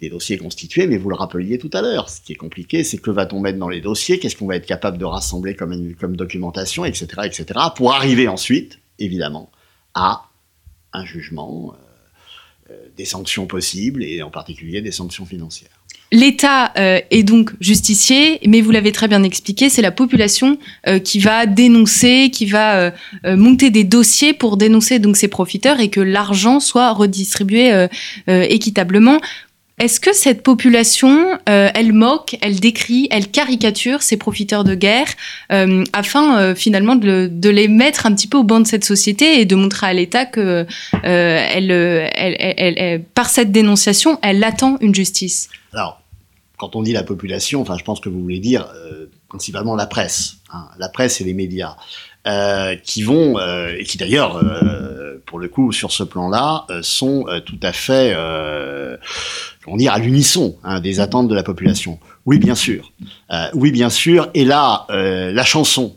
des 0.00 0.10
dossiers 0.10 0.38
constitués, 0.38 0.86
mais 0.86 0.96
vous 0.96 1.08
le 1.08 1.16
rappeliez 1.16 1.58
tout 1.58 1.70
à 1.72 1.82
l'heure, 1.82 2.08
ce 2.08 2.20
qui 2.20 2.32
est 2.32 2.36
compliqué, 2.36 2.84
c'est 2.84 2.98
que 2.98 3.10
va-t-on 3.10 3.40
mettre 3.40 3.58
dans 3.58 3.68
les 3.68 3.80
dossiers, 3.80 4.18
qu'est-ce 4.18 4.36
qu'on 4.36 4.46
va 4.46 4.56
être 4.56 4.66
capable 4.66 4.98
de 4.98 5.04
rassembler 5.04 5.54
comme, 5.54 6.16
documentation, 6.16 6.84
etc., 6.84 7.06
etc., 7.24 7.46
pour 7.74 7.92
arriver 7.92 8.28
ensuite, 8.28 8.78
évidemment, 8.98 9.50
à 9.94 10.28
un 10.92 11.04
jugement, 11.04 11.74
euh, 11.74 12.72
euh, 12.72 12.76
des 12.96 13.04
sanctions 13.04 13.46
possibles, 13.46 14.04
et 14.04 14.22
en 14.22 14.30
particulier 14.30 14.80
des 14.80 14.92
sanctions 14.92 15.26
financières. 15.26 15.70
L'État 16.10 16.72
euh, 16.78 17.00
est 17.10 17.22
donc 17.22 17.52
justicier, 17.60 18.38
mais 18.46 18.62
vous 18.62 18.70
l'avez 18.70 18.92
très 18.92 19.08
bien 19.08 19.22
expliqué, 19.24 19.68
c'est 19.68 19.82
la 19.82 19.90
population 19.90 20.58
qui 21.04 21.18
va 21.18 21.44
dénoncer, 21.44 22.30
qui 22.32 22.46
va 22.46 22.94
monter 23.24 23.68
des 23.68 23.84
dossiers 23.84 24.32
pour 24.32 24.56
dénoncer 24.56 25.00
donc 25.00 25.18
ces 25.18 25.28
profiteurs 25.28 25.80
et 25.80 25.90
que 25.90 26.00
l'argent 26.00 26.60
soit 26.60 26.92
redistribué 26.92 27.88
équitablement. 28.26 29.20
Est-ce 29.78 30.00
que 30.00 30.12
cette 30.12 30.42
population, 30.42 31.38
euh, 31.48 31.70
elle 31.72 31.92
moque, 31.92 32.36
elle 32.40 32.58
décrit, 32.58 33.06
elle 33.12 33.30
caricature 33.30 34.02
ces 34.02 34.16
profiteurs 34.16 34.64
de 34.64 34.74
guerre 34.74 35.06
euh, 35.52 35.84
afin 35.92 36.38
euh, 36.38 36.54
finalement 36.56 36.96
de, 36.96 37.48
les 37.48 37.68
mettre 37.68 38.06
un 38.06 38.14
petit 38.14 38.26
peu 38.26 38.38
au 38.38 38.42
banc 38.42 38.58
de 38.58 38.66
cette 38.66 38.84
société 38.84 39.40
et 39.40 39.44
de 39.44 39.54
montrer 39.54 39.86
à 39.86 39.92
l'État 39.92 40.26
que 40.26 40.66
par 43.14 43.30
cette 43.30 43.52
dénonciation, 43.52 44.18
elle 44.22 44.42
attend 44.42 44.78
une 44.80 44.94
justice? 44.94 45.48
Alors, 45.72 46.02
quand 46.56 46.74
on 46.74 46.82
dit 46.82 46.92
la 46.92 47.04
population, 47.04 47.60
enfin, 47.60 47.76
je 47.78 47.84
pense 47.84 48.00
que 48.00 48.08
vous 48.08 48.20
voulez 48.20 48.40
dire 48.40 48.66
principalement 49.28 49.76
la 49.76 49.86
presse, 49.86 50.38
hein, 50.52 50.68
la 50.78 50.88
presse 50.88 51.20
et 51.20 51.24
les 51.24 51.34
médias. 51.34 51.76
Qui 52.84 53.02
vont 53.04 53.38
et 53.38 53.84
qui 53.84 53.96
d'ailleurs, 53.96 54.44
pour 55.24 55.38
le 55.38 55.48
coup, 55.48 55.72
sur 55.72 55.92
ce 55.92 56.02
plan-là, 56.02 56.66
sont 56.82 57.24
tout 57.46 57.60
à 57.62 57.72
fait, 57.72 58.14
comment 59.68 59.76
dire, 59.76 59.92
à 59.92 59.98
l'unisson 59.98 60.56
hein, 60.64 60.80
des 60.80 61.00
attentes 61.00 61.28
de 61.28 61.34
la 61.34 61.42
population. 61.42 61.98
Oui, 62.26 62.38
bien 62.38 62.54
sûr. 62.54 62.92
oui, 63.54 63.70
bien 63.70 63.90
sûr. 63.90 64.30
Et 64.34 64.44
là, 64.44 64.86
la 64.88 65.44
chanson 65.44 65.96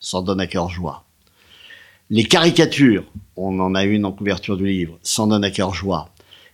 s'en 0.00 0.22
donne 0.22 0.40
à 0.40 0.46
cœur 0.46 0.68
joie. 0.68 1.04
Les 2.10 2.24
caricatures, 2.24 3.04
on 3.36 3.58
en 3.58 3.74
a 3.74 3.84
une 3.84 4.04
en 4.04 4.12
couverture 4.12 4.56
du 4.56 4.66
livre, 4.66 4.98
s'en 5.02 5.26
donne 5.26 5.44
à 5.44 5.50
cœur 5.50 5.74
joie. 5.74 6.10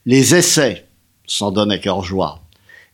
Les 0.07 0.35
essais 0.35 0.87
s'en 1.27 1.51
donnent 1.51 1.73
à 1.73 1.79
cœur 1.79 2.03
joie 2.03 2.42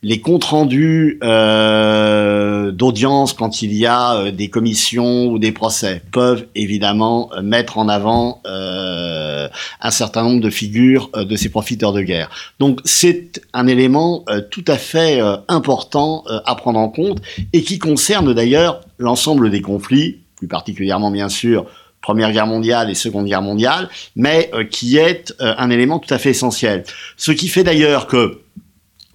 les 0.03 0.21
comptes 0.21 0.45
rendus 0.45 1.19
euh, 1.25 2.71
d'audience 2.71 3.33
quand 3.33 3.63
il 3.63 3.75
y 3.75 3.85
a 3.85 4.15
euh, 4.15 4.31
des 4.31 4.49
commissions 4.49 5.27
ou 5.27 5.41
des 5.41 5.51
procès 5.51 6.03
peuvent 6.13 6.47
évidemment 6.55 7.31
euh, 7.33 7.43
mettre 7.43 7.79
en 7.79 7.89
avant 7.89 8.41
euh, 8.47 9.49
un 9.81 9.91
certain 9.91 10.23
nombre 10.23 10.41
de 10.41 10.51
figures 10.51 11.11
euh, 11.17 11.25
de 11.25 11.35
ces 11.35 11.49
profiteurs 11.49 11.93
de 11.93 12.03
guerre. 12.03 12.31
Donc 12.61 12.81
c'est 12.85 13.43
un 13.53 13.67
élément 13.67 14.25
tout 14.51 14.65
à 14.67 14.77
fait 14.77 15.21
important 15.49 16.25
à 16.45 16.55
prendre 16.55 16.79
en 16.79 16.89
compte 16.89 17.21
et 17.53 17.63
qui 17.63 17.79
concerne 17.79 18.33
d'ailleurs 18.35 18.81
l'ensemble 18.99 19.51
des 19.51 19.61
conflits, 19.61 20.21
plus 20.37 20.49
particulièrement 20.49 21.11
bien 21.11 21.29
sûr 21.29 21.67
Première 22.01 22.33
Guerre 22.33 22.47
mondiale 22.47 22.91
et 22.91 22.95
Seconde 22.95 23.27
Guerre 23.27 23.43
mondiale, 23.43 23.89
mais 24.17 24.51
qui 24.71 24.97
est 24.99 25.35
un 25.41 25.71
élément 25.71 25.99
tout 25.99 26.13
à 26.13 26.19
fait 26.19 26.31
essentiel. 26.31 26.85
Ce 27.17 27.33
qui 27.33 27.49
fait 27.49 27.65
d'ailleurs 27.65 28.07
que 28.07 28.41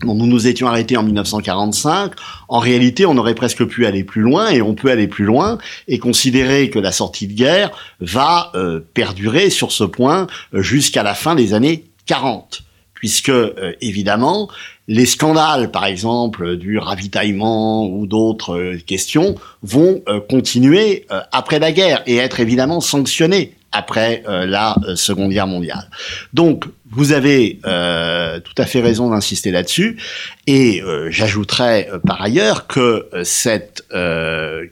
Nous 0.03 0.27
nous 0.27 0.47
étions 0.47 0.67
arrêtés 0.67 0.97
en 0.97 1.03
1945. 1.03 2.13
En 2.47 2.59
réalité, 2.59 3.05
on 3.05 3.17
aurait 3.17 3.35
presque 3.35 3.65
pu 3.65 3.85
aller 3.85 4.03
plus 4.03 4.21
loin, 4.21 4.49
et 4.49 4.61
on 4.61 4.75
peut 4.75 4.91
aller 4.91 5.07
plus 5.07 5.25
loin, 5.25 5.57
et 5.87 5.99
considérer 5.99 6.69
que 6.69 6.79
la 6.79 6.91
sortie 6.91 7.27
de 7.27 7.33
guerre 7.33 7.71
va 7.99 8.51
euh, 8.55 8.79
perdurer 8.93 9.49
sur 9.49 9.71
ce 9.71 9.83
point 9.83 10.27
euh, 10.53 10.61
jusqu'à 10.61 11.03
la 11.03 11.13
fin 11.13 11.35
des 11.35 11.53
années 11.53 11.85
40. 12.05 12.63
Puisque, 12.93 13.29
euh, 13.29 13.73
évidemment, 13.81 14.49
les 14.87 15.05
scandales, 15.05 15.71
par 15.71 15.85
exemple, 15.85 16.57
du 16.57 16.77
ravitaillement 16.77 17.85
ou 17.87 18.07
d'autres 18.07 18.75
questions, 18.85 19.35
vont 19.61 20.03
continuer 20.29 21.05
après 21.31 21.59
la 21.59 21.71
guerre 21.71 22.03
et 22.05 22.17
être 22.17 22.41
évidemment 22.41 22.81
sanctionnés 22.81 23.55
après 23.71 24.23
la 24.27 24.75
Seconde 24.95 25.31
Guerre 25.31 25.47
mondiale. 25.47 25.89
Donc, 26.33 26.65
vous 26.95 27.11
avez 27.11 27.59
euh, 27.65 28.39
tout 28.39 28.53
à 28.57 28.65
fait 28.65 28.81
raison 28.81 29.09
d'insister 29.09 29.51
là-dessus. 29.51 29.99
Et 30.47 30.81
euh, 30.81 31.09
j'ajouterais 31.09 31.89
par 32.05 32.21
ailleurs 32.21 32.67
que 32.67 33.09
cette 33.23 33.83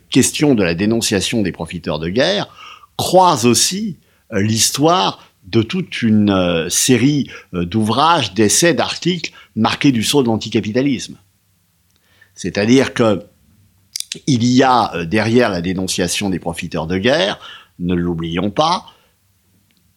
question 0.10 0.56
de 0.56 0.64
la 0.64 0.76
dénonciation 0.76 1.42
des 1.42 1.52
profiteurs 1.52 2.00
de 2.00 2.10
guerre 2.10 2.48
croise 2.98 3.46
aussi 3.46 3.98
l'histoire 4.32 5.28
de 5.46 5.62
toute 5.64 6.02
une 6.02 6.68
série 6.70 7.30
d'ouvrages, 7.52 8.34
d'essais, 8.34 8.74
d'articles 8.74 9.32
marqués 9.56 9.92
du 9.92 10.04
sceau 10.04 10.22
de 10.22 10.28
l'anticapitalisme. 10.28 11.18
C'est-à-dire 12.36 12.94
que 12.94 13.24
il 14.28 14.44
y 14.44 14.62
a 14.62 15.06
derrière 15.06 15.50
la 15.50 15.62
dénonciation 15.62 16.30
des 16.30 16.40
profiteurs 16.40 16.86
de 16.86 16.98
guerre 16.98 17.40
ne 17.82 17.96
l'oublions 17.96 18.52
pas, 18.52 18.86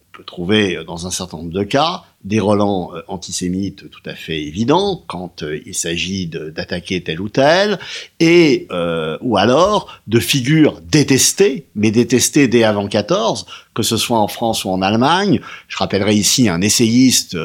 on 0.01 0.17
peut 0.17 0.23
trouver 0.23 0.83
dans 0.85 1.07
un 1.07 1.11
certain 1.11 1.37
nombre 1.37 1.53
de 1.53 1.63
cas 1.63 2.03
des 2.25 2.39
relents 2.39 2.91
euh, 2.93 3.01
antisémites 3.07 3.89
tout 3.89 4.01
à 4.05 4.15
fait 4.15 4.41
évidents 4.41 5.03
quand 5.07 5.43
euh, 5.43 5.59
il 5.65 5.75
s'agit 5.75 6.25
d'attaquer 6.25 7.01
tel 7.01 7.21
ou 7.21 7.29
tel, 7.29 7.79
et 8.19 8.67
euh, 8.71 9.17
ou 9.21 9.37
alors 9.37 10.01
de 10.07 10.19
figures 10.19 10.81
détestées, 10.81 11.67
mais 11.75 11.91
détestées 11.91 12.47
dès 12.47 12.63
avant 12.63 12.87
14, 12.87 13.45
que 13.75 13.83
ce 13.83 13.95
soit 13.95 14.17
en 14.17 14.27
France 14.27 14.65
ou 14.65 14.69
en 14.69 14.81
Allemagne. 14.81 15.39
Je 15.67 15.77
rappellerai 15.77 16.15
ici 16.15 16.49
un 16.49 16.61
essayiste 16.61 17.37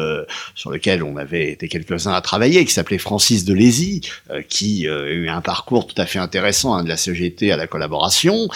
sur 0.54 0.70
lequel 0.70 1.02
on 1.02 1.16
avait 1.16 1.50
été 1.50 1.68
quelques-uns 1.68 2.12
à 2.12 2.20
travailler, 2.20 2.64
qui 2.64 2.72
s'appelait 2.72 2.98
Francis 2.98 3.44
de 3.44 3.52
Lézy, 3.52 4.02
qui 4.48 4.86
a 4.86 5.10
eu 5.10 5.28
un 5.28 5.40
parcours 5.40 5.88
tout 5.88 6.00
à 6.00 6.06
fait 6.06 6.20
intéressant 6.20 6.74
hein, 6.74 6.84
de 6.84 6.88
la 6.88 6.96
CGT 6.96 7.50
à 7.50 7.56
la 7.56 7.66
collaboration, 7.66 8.48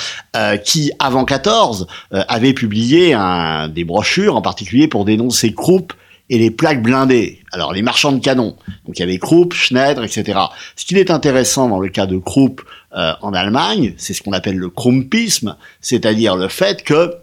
qui 0.65 0.93
avant 1.01 1.25
14 1.25 1.89
avait 2.13 2.55
publié 2.55 3.13
un, 3.13 3.69
des 3.69 3.85
brochures, 3.85 4.37
en 4.37 4.43
particulier 4.43 4.87
pour 4.87 5.05
dénoncer 5.05 5.53
Krupp 5.53 5.93
et 6.31 6.39
les 6.39 6.51
plaques 6.51 6.83
blindées. 6.83 7.43
Alors 7.53 7.73
les 7.73 7.83
marchands 7.83 8.13
de 8.13 8.21
canons. 8.21 8.57
Donc 8.87 8.99
il 8.99 9.01
y 9.01 9.03
avait 9.03 9.19
Krupp, 9.19 9.53
Schneider, 9.53 10.03
etc. 10.03 10.39
Ce 10.77 10.85
qui 10.85 10.97
est 10.97 11.11
intéressant 11.11 11.69
dans 11.69 11.81
le 11.81 11.89
cas 11.89 12.07
de 12.07 12.19
Krupp 12.19 12.63
euh, 12.97 13.13
en 13.23 13.35
Allemagne, 13.35 13.95
c'est 13.97 14.15
ce 14.15 14.23
qu'on 14.23 14.33
appelle 14.33 14.57
le 14.57 14.71
Krumpisme, 14.71 15.57
c'est-à-dire 15.81 16.37
le 16.37 16.49
fait 16.49 16.83
que 16.83 17.15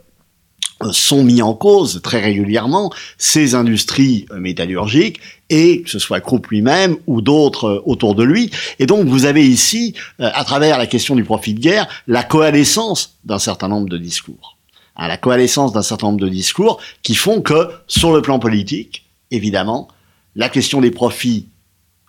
euh, 0.84 0.92
sont 0.92 1.24
mis 1.24 1.42
en 1.42 1.54
cause 1.54 2.02
très 2.04 2.20
régulièrement 2.20 2.92
ces 3.18 3.56
industries 3.56 4.26
euh, 4.32 4.40
métallurgiques 4.40 5.20
et 5.50 5.82
que 5.82 5.90
ce 5.90 6.00
soit 6.00 6.22
Krupp 6.22 6.48
lui-même 6.48 6.98
ou 7.08 7.22
d'autres 7.22 7.82
autour 7.86 8.16
de 8.16 8.24
lui. 8.24 8.52
Et 8.80 8.86
donc 8.86 9.08
vous 9.08 9.26
avez 9.26 9.46
ici, 9.46 9.96
à 10.20 10.46
travers 10.46 10.78
la 10.78 10.88
question 10.88 11.16
du 11.16 11.24
profit 11.26 11.54
de 11.54 11.60
guerre, 11.60 11.88
la 12.08 12.24
coalescence 12.24 13.18
d'un 13.26 13.40
certain 13.40 13.68
nombre 13.68 13.90
de 13.90 13.98
discours 13.98 14.58
à 15.02 15.08
la 15.08 15.18
coalescence 15.18 15.74
d'un 15.74 15.82
certain 15.82 16.08
nombre 16.08 16.20
de 16.20 16.30
discours 16.30 16.80
qui 17.02 17.16
font 17.16 17.42
que, 17.42 17.70
sur 17.88 18.14
le 18.14 18.22
plan 18.22 18.38
politique, 18.38 19.10
évidemment, 19.32 19.88
la 20.36 20.48
question 20.48 20.80
des 20.80 20.92
profits 20.92 21.48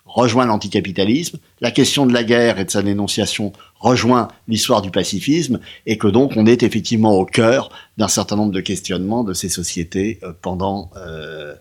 rejoint 0.05 0.45
l'anticapitalisme, 0.45 1.39
la 1.59 1.71
question 1.71 2.05
de 2.05 2.13
la 2.13 2.23
guerre 2.23 2.59
et 2.59 2.65
de 2.65 2.69
sa 2.69 2.83
dénonciation 2.83 3.51
rejoint 3.79 4.27
l'histoire 4.47 4.83
du 4.83 4.91
pacifisme, 4.91 5.59
et 5.87 5.97
que 5.97 6.07
donc 6.07 6.33
on 6.35 6.45
est 6.45 6.61
effectivement 6.61 7.13
au 7.13 7.25
cœur 7.25 7.71
d'un 7.97 8.07
certain 8.07 8.35
nombre 8.35 8.51
de 8.51 8.61
questionnements 8.61 9.23
de 9.23 9.33
ces 9.33 9.49
sociétés 9.49 10.19
euh, 10.21 10.31
pendant 10.39 10.91
euh, 10.95 11.55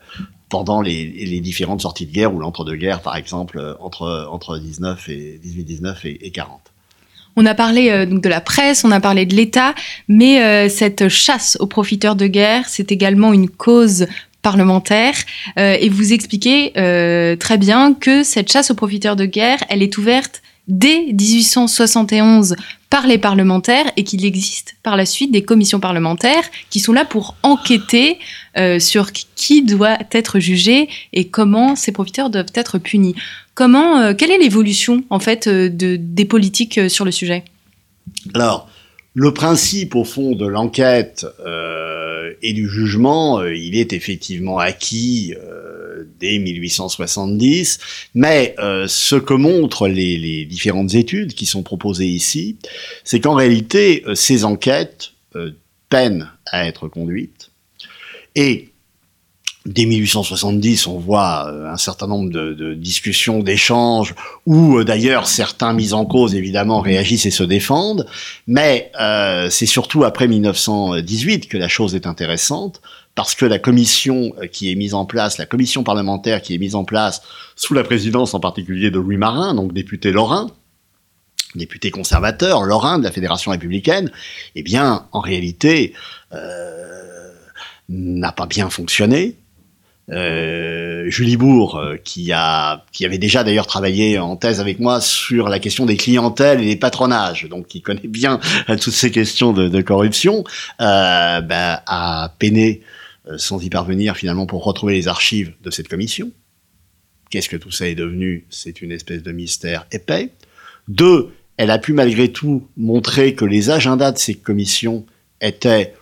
pendant 0.50 0.82
les, 0.82 1.40
différentes 1.40 1.80
sorties 1.80 2.04
de 2.04 2.12
guerre 2.12 2.34
ou 2.34 2.38
l'entre-deux-guerres, 2.38 3.00
par 3.00 3.16
exemple, 3.16 3.58
euh, 3.58 3.74
entre 3.80 4.28
entre 4.30 4.58
19 4.58 5.08
et 5.08 5.40
18-19 5.42 6.06
et, 6.06 6.26
et 6.26 6.30
40. 6.30 6.71
On 7.36 7.46
a 7.46 7.54
parlé 7.54 7.90
euh, 7.90 8.06
donc 8.06 8.22
de 8.22 8.28
la 8.28 8.40
presse, 8.40 8.84
on 8.84 8.90
a 8.90 9.00
parlé 9.00 9.26
de 9.26 9.34
l'État, 9.34 9.74
mais 10.08 10.42
euh, 10.42 10.68
cette 10.68 11.08
chasse 11.08 11.56
aux 11.60 11.66
profiteurs 11.66 12.16
de 12.16 12.26
guerre, 12.26 12.64
c'est 12.68 12.92
également 12.92 13.32
une 13.32 13.48
cause 13.48 14.06
parlementaire. 14.42 15.14
Euh, 15.58 15.76
et 15.80 15.88
vous 15.88 16.12
expliquez 16.12 16.72
très 17.38 17.58
bien 17.58 17.94
que 17.94 18.22
cette 18.22 18.50
chasse 18.50 18.70
aux 18.70 18.74
profiteurs 18.74 19.16
de 19.16 19.24
guerre, 19.24 19.58
elle 19.68 19.82
est 19.82 19.96
ouverte 19.98 20.42
dès 20.68 21.12
1871 21.12 22.56
par 22.90 23.06
les 23.06 23.18
parlementaires 23.18 23.90
et 23.96 24.04
qu'il 24.04 24.24
existe 24.24 24.76
par 24.82 24.96
la 24.96 25.06
suite 25.06 25.32
des 25.32 25.42
commissions 25.42 25.80
parlementaires 25.80 26.44
qui 26.70 26.78
sont 26.78 26.92
là 26.92 27.04
pour 27.04 27.36
enquêter 27.42 28.18
sur 28.78 29.12
qui 29.12 29.62
doit 29.62 29.98
être 30.12 30.38
jugé 30.40 30.88
et 31.12 31.28
comment 31.28 31.74
ces 31.74 31.92
profiteurs 31.92 32.30
doivent 32.30 32.52
être 32.54 32.78
punis. 32.78 33.14
Comment, 33.54 33.98
euh, 33.98 34.14
quelle 34.14 34.30
est 34.30 34.38
l'évolution 34.38 35.04
en 35.10 35.18
fait 35.18 35.46
euh, 35.46 35.68
de, 35.68 35.96
des 35.96 36.24
politiques 36.24 36.78
euh, 36.78 36.88
sur 36.88 37.04
le 37.04 37.10
sujet? 37.10 37.44
Alors, 38.34 38.70
le 39.14 39.34
principe 39.34 39.94
au 39.94 40.04
fond 40.04 40.34
de 40.34 40.46
l'enquête 40.46 41.26
et 42.40 42.52
du 42.54 42.66
jugement, 42.66 43.44
il 43.44 43.76
est 43.76 43.92
effectivement 43.92 44.58
acquis 44.58 45.34
dès 46.18 46.38
1870, 46.38 47.78
mais 48.14 48.56
ce 48.86 49.16
que 49.16 49.34
montrent 49.34 49.86
les, 49.86 50.46
différentes 50.46 50.94
études 50.94 51.34
qui 51.34 51.44
sont 51.44 51.62
proposées 51.62 52.06
ici, 52.06 52.56
c'est 53.04 53.20
qu'en 53.20 53.34
réalité, 53.34 54.02
ces 54.14 54.46
enquêtes 54.46 55.12
peinent 55.90 56.30
à 56.46 56.66
être 56.66 56.88
conduites 56.88 57.51
et 58.34 58.72
dès 59.66 59.86
1870, 59.86 60.86
on 60.86 60.98
voit 60.98 61.46
euh, 61.48 61.70
un 61.70 61.76
certain 61.76 62.06
nombre 62.06 62.30
de, 62.30 62.74
discussions, 62.74 63.40
d'échanges, 63.40 64.14
où 64.46 64.78
euh, 64.78 64.84
d'ailleurs 64.84 65.26
certains 65.26 65.72
mis 65.72 65.92
en 65.92 66.04
cause 66.04 66.34
évidemment 66.34 66.80
réagissent 66.80 67.26
et 67.26 67.30
se 67.30 67.44
défendent, 67.44 68.06
mais 68.46 68.90
euh, 69.00 69.50
c'est 69.50 69.66
surtout 69.66 70.04
après 70.04 70.28
1918 70.28 71.48
que 71.48 71.56
la 71.56 71.68
chose 71.68 71.94
est 71.94 72.06
intéressante, 72.06 72.80
parce 73.14 73.34
que 73.34 73.44
la 73.44 73.58
commission 73.58 74.32
qui 74.52 74.72
est 74.72 74.74
mise 74.74 74.94
en 74.94 75.04
place, 75.04 75.36
la 75.36 75.46
commission 75.46 75.84
parlementaire 75.84 76.40
qui 76.40 76.54
est 76.54 76.58
mise 76.58 76.74
en 76.74 76.84
place 76.84 77.22
sous 77.56 77.74
la 77.74 77.84
présidence 77.84 78.32
en 78.32 78.40
particulier 78.40 78.90
de 78.90 78.98
Louis 78.98 79.18
Marin, 79.18 79.54
donc 79.54 79.74
député 79.74 80.12
lorrain, 80.12 80.50
député 81.54 81.90
conservateur 81.90 82.62
lorrain 82.62 82.98
de 82.98 83.04
la 83.04 83.12
Fédération 83.12 83.50
républicaine, 83.50 84.10
eh 84.54 84.62
bien, 84.62 85.06
en 85.12 85.20
réalité, 85.20 85.92
n'a 87.92 88.32
pas 88.32 88.46
bien 88.46 88.70
fonctionné, 88.70 89.36
euh, 90.10 91.08
Julie 91.08 91.36
Bourg, 91.36 91.76
euh, 91.76 91.96
qui, 91.96 92.32
a, 92.32 92.84
qui 92.92 93.04
avait 93.04 93.18
déjà 93.18 93.44
d'ailleurs 93.44 93.66
travaillé 93.66 94.18
en 94.18 94.36
thèse 94.36 94.60
avec 94.60 94.80
moi 94.80 95.00
sur 95.00 95.48
la 95.48 95.58
question 95.58 95.86
des 95.86 95.96
clientèles 95.96 96.60
et 96.60 96.66
des 96.66 96.76
patronages, 96.76 97.46
donc 97.48 97.68
qui 97.68 97.82
connaît 97.82 98.00
bien 98.08 98.40
toutes 98.66 98.92
ces 98.92 99.10
questions 99.10 99.52
de, 99.52 99.80
corruption, 99.80 100.44
euh, 100.80 101.40
ben, 101.40 101.80
a 101.86 102.34
peiné 102.38 102.82
euh, 103.28 103.38
sans 103.38 103.62
y 103.62 103.70
parvenir 103.70 104.16
finalement 104.16 104.46
pour 104.46 104.64
retrouver 104.64 104.94
les 104.94 105.08
archives 105.08 105.52
de 105.62 105.70
cette 105.70 105.88
commission. 105.88 106.30
Qu'est-ce 107.30 107.48
que 107.48 107.56
tout 107.56 107.70
ça 107.70 107.86
est 107.86 107.94
devenu? 107.94 108.46
C'est 108.50 108.82
une 108.82 108.92
espèce 108.92 109.22
de 109.22 109.32
mystère 109.32 109.86
épais. 109.92 110.30
Deux, 110.88 111.30
elle 111.56 111.70
a 111.70 111.78
pu 111.78 111.92
malgré 111.92 112.30
tout 112.32 112.66
montrer 112.76 113.34
que 113.34 113.44
les 113.44 113.70
agendas 113.70 114.12
de 114.12 114.18
ces 114.18 114.34
commissions 114.34 115.06
étaient 115.40 115.94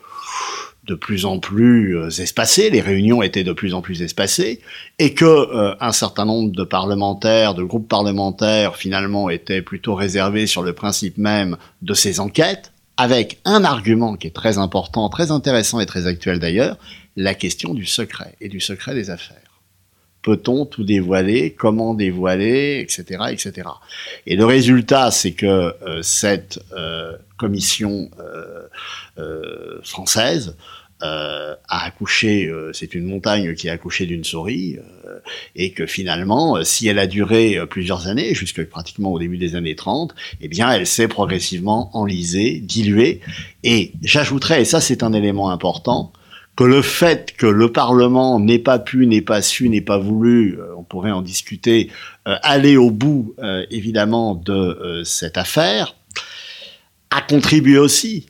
de 0.85 0.95
plus 0.95 1.25
en 1.25 1.39
plus 1.39 1.97
euh, 1.97 2.09
espacées, 2.09 2.71
les 2.71 2.81
réunions 2.81 3.23
étaient 3.23 3.45
de 3.45 3.53
plus 3.53 3.75
en 3.75 3.83
plus 3.83 4.03
espacées, 4.03 4.61
et 4.99 5.15
que 5.15 5.25
euh, 5.25 5.75
un 5.81 5.93
certain 5.93 6.25
nombre 6.25 6.53
de 6.53 6.65
parlementaires, 6.65 7.55
de 7.55 7.63
groupes 7.63 7.89
parlementaires, 7.89 8.77
finalement, 8.77 9.31
étaient 9.31 9.63
plutôt 9.63 9.95
réservés 9.95 10.47
sur 10.47 10.63
le 10.63 10.73
principe 10.73 11.19
même 11.19 11.57
de 11.83 11.95
ces 11.95 12.21
enquêtes, 12.21 12.73
avec 12.97 13.41
un 13.45 13.65
argument 13.65 14.17
qui 14.17 14.27
est 14.27 14.35
très 14.35 14.59
important, 14.59 15.09
très 15.09 15.31
intéressant 15.31 15.81
et 15.81 15.87
très 15.87 16.07
actuel 16.07 16.39
d'ailleurs, 16.39 16.77
la 17.17 17.35
question 17.35 17.75
du 17.75 17.87
secret 17.87 18.37
et 18.41 18.49
du 18.49 18.61
secret 18.61 18.95
des 18.95 19.11
affaires. 19.11 19.50
Peut-on 20.23 20.67
tout 20.67 20.85
dévoiler 20.85 21.53
Comment 21.53 21.95
dévoiler 21.95 22.81
Etc. 22.81 23.05
etc. 23.31 23.69
Et 24.27 24.37
le 24.37 24.45
résultat, 24.45 25.11
c'est 25.11 25.33
que 25.33 25.47
euh, 25.47 26.03
cette 26.03 26.61
commission 27.39 28.11
française 29.83 30.55
euh, 31.03 31.55
a 31.69 31.87
accouché, 31.87 32.47
euh, 32.47 32.73
c'est 32.75 32.95
une 32.95 33.07
montagne 33.07 33.55
qui 33.55 33.71
a 33.71 33.73
accouché 33.73 34.05
d'une 34.05 34.23
souris, 34.23 34.77
euh, 35.07 35.19
et 35.57 35.73
que 35.73 35.87
finalement, 35.87 36.63
si 36.63 36.89
elle 36.89 36.99
a 36.99 37.07
duré 37.07 37.59
plusieurs 37.71 38.07
années, 38.07 38.35
jusque 38.35 38.63
pratiquement 38.67 39.11
au 39.11 39.19
début 39.19 39.39
des 39.39 39.57
années 39.57 39.77
30, 39.77 40.15
eh 40.43 40.49
bien, 40.49 40.71
elle 40.71 40.87
s'est 40.87 41.09
progressivement 41.09 41.91
enlisée, 41.97 42.61
diluée. 42.61 43.21
Et 43.65 43.93
j'ajouterais, 44.03 44.63
et 44.63 44.65
ça 44.67 44.83
c'est 44.83 45.03
un 45.03 45.15
élément 45.15 45.51
important, 45.51 46.13
que 46.57 46.65
le 46.65 46.83
fait 46.83 47.33
que 47.37 47.47
le 47.47 47.73
Parlement 47.73 48.39
n'ait 48.39 48.59
pas 48.59 48.79
pu, 48.79 49.07
n'ait 49.07 49.23
pas 49.23 49.41
su, 49.41 49.69
n'ait 49.69 49.81
pas 49.81 49.99
voulu, 49.99 50.59
on 50.77 50.83
pourrait 50.83 51.11
en 51.11 51.23
discuter, 51.23 51.91
aller 52.27 52.77
au 52.77 52.91
bout, 52.91 53.35
évidemment, 53.71 54.35
de 54.35 55.03
cette 55.05 55.39
affaire, 55.39 55.97
a 57.11 57.23
contribué 57.23 57.79
aussi 57.79 58.27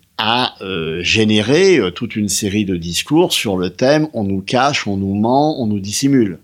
euh, 0.60 1.02
généré 1.02 1.78
euh, 1.78 1.90
toute 1.90 2.14
une 2.14 2.28
série 2.28 2.66
de 2.66 2.76
discours 2.76 3.32
sur 3.32 3.56
le 3.56 3.70
thème 3.70 4.08
on 4.12 4.22
nous 4.22 4.42
cache, 4.42 4.86
on 4.86 4.98
nous 4.98 5.14
ment, 5.14 5.60
on 5.62 5.66
nous 5.66 5.80
dissimule. 5.80 6.40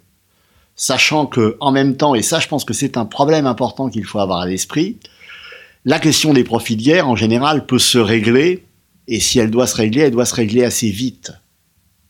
Sachant 0.76 1.26
que, 1.26 1.56
en 1.60 1.72
même 1.72 1.96
temps, 1.96 2.14
et 2.14 2.22
ça 2.22 2.38
je 2.38 2.48
pense 2.48 2.64
que 2.64 2.72
c'est 2.72 2.96
un 2.96 3.04
problème 3.04 3.46
important 3.46 3.90
qu'il 3.90 4.04
faut 4.04 4.18
avoir 4.18 4.40
à 4.40 4.46
l'esprit, 4.46 4.96
la 5.84 5.98
question 5.98 6.32
des 6.32 6.44
profits 6.44 6.76
de 6.76 6.82
guerre 6.82 7.08
en 7.08 7.16
général 7.16 7.66
peut 7.66 7.78
se 7.78 7.98
régler, 7.98 8.64
et 9.08 9.20
si 9.20 9.38
elle 9.38 9.50
doit 9.50 9.66
se 9.66 9.76
régler, 9.76 10.02
elle 10.02 10.12
doit 10.12 10.24
se 10.24 10.34
régler 10.34 10.64
assez 10.64 10.88
vite 10.88 11.32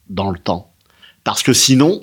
dans 0.09 0.31
le 0.31 0.39
temps. 0.39 0.73
Parce 1.25 1.43
que 1.43 1.53
sinon, 1.53 2.03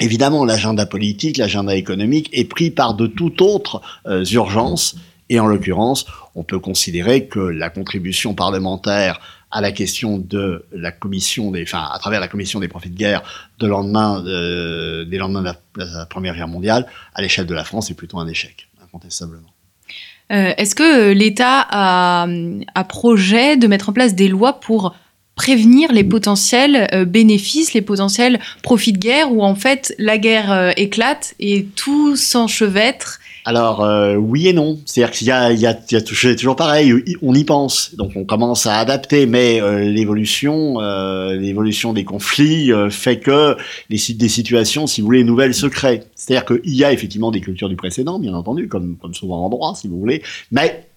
évidemment, 0.00 0.44
l'agenda 0.44 0.86
politique, 0.86 1.36
l'agenda 1.36 1.74
économique 1.74 2.28
est 2.32 2.44
pris 2.44 2.70
par 2.70 2.94
de 2.94 3.06
toutes 3.06 3.40
autres 3.40 3.80
euh, 4.06 4.24
urgences 4.24 4.96
et 5.28 5.40
en 5.40 5.46
l'occurrence, 5.46 6.06
on 6.34 6.44
peut 6.44 6.60
considérer 6.60 7.26
que 7.26 7.40
la 7.40 7.70
contribution 7.70 8.34
parlementaire 8.34 9.20
à 9.50 9.60
la 9.60 9.72
question 9.72 10.18
de 10.18 10.66
la 10.72 10.92
commission 10.92 11.50
des, 11.50 11.62
enfin, 11.62 11.88
à 11.90 11.98
travers 11.98 12.20
la 12.20 12.28
commission 12.28 12.60
des 12.60 12.68
profits 12.68 12.90
de 12.90 12.96
guerre 12.96 13.22
de 13.58 13.66
lendemain, 13.66 14.22
euh, 14.26 15.04
des 15.04 15.18
lendemains 15.18 15.42
de 15.42 15.54
la, 15.78 16.06
Première 16.06 16.34
Guerre 16.34 16.48
mondiale, 16.48 16.86
à 17.14 17.22
l'échelle 17.22 17.46
de 17.46 17.54
la 17.54 17.64
France, 17.64 17.90
est 17.90 17.94
plutôt 17.94 18.18
un 18.18 18.28
échec, 18.28 18.68
incontestablement. 18.82 19.48
Euh, 20.32 20.52
Est-ce 20.56 20.74
que 20.74 21.12
l'État 21.12 21.66
a, 21.70 22.26
a, 22.74 22.84
projet 22.84 23.56
de 23.56 23.66
mettre 23.66 23.88
en 23.88 23.92
place 23.92 24.14
des 24.14 24.28
lois 24.28 24.60
pour 24.60 24.94
prévenir 25.36 25.92
les 25.92 26.02
potentiels 26.02 26.88
euh, 26.92 27.04
bénéfices, 27.04 27.74
les 27.74 27.82
potentiels 27.82 28.40
profits 28.62 28.94
de 28.94 28.98
guerre, 28.98 29.30
où 29.30 29.42
en 29.42 29.54
fait 29.54 29.94
la 29.98 30.18
guerre 30.18 30.50
euh, 30.50 30.70
éclate 30.76 31.34
et 31.38 31.66
tout 31.76 32.16
s'enchevêtre. 32.16 33.20
Alors 33.44 33.84
euh, 33.84 34.16
oui 34.16 34.48
et 34.48 34.52
non, 34.52 34.80
c'est-à-dire 34.86 35.12
qu'il 35.12 35.28
y 35.28 35.30
a, 35.30 36.34
toujours 36.34 36.56
pareil, 36.56 36.92
on 37.22 37.32
y 37.32 37.44
pense, 37.44 37.94
donc 37.94 38.12
on 38.16 38.24
commence 38.24 38.66
à 38.66 38.78
adapter, 38.78 39.26
mais 39.26 39.60
l'évolution, 39.84 40.80
l'évolution 41.30 41.92
des 41.92 42.02
conflits 42.02 42.72
fait 42.90 43.20
que 43.20 43.56
les 43.88 43.98
des 44.14 44.28
situations, 44.28 44.88
si 44.88 45.00
vous 45.00 45.06
voulez, 45.06 45.22
nouvelles 45.22 45.54
se 45.54 45.68
créent. 45.68 46.02
C'est-à-dire 46.16 46.44
qu'il 46.44 46.74
y 46.74 46.82
a 46.82 46.92
effectivement 46.92 47.30
des 47.30 47.40
cultures 47.40 47.68
du 47.68 47.76
précédent, 47.76 48.18
bien 48.18 48.34
entendu, 48.34 48.66
comme 48.66 48.96
souvent 49.12 49.44
en 49.44 49.48
droit, 49.48 49.76
si 49.76 49.86
vous 49.86 50.00
voulez, 50.00 50.22
mais 50.50 50.88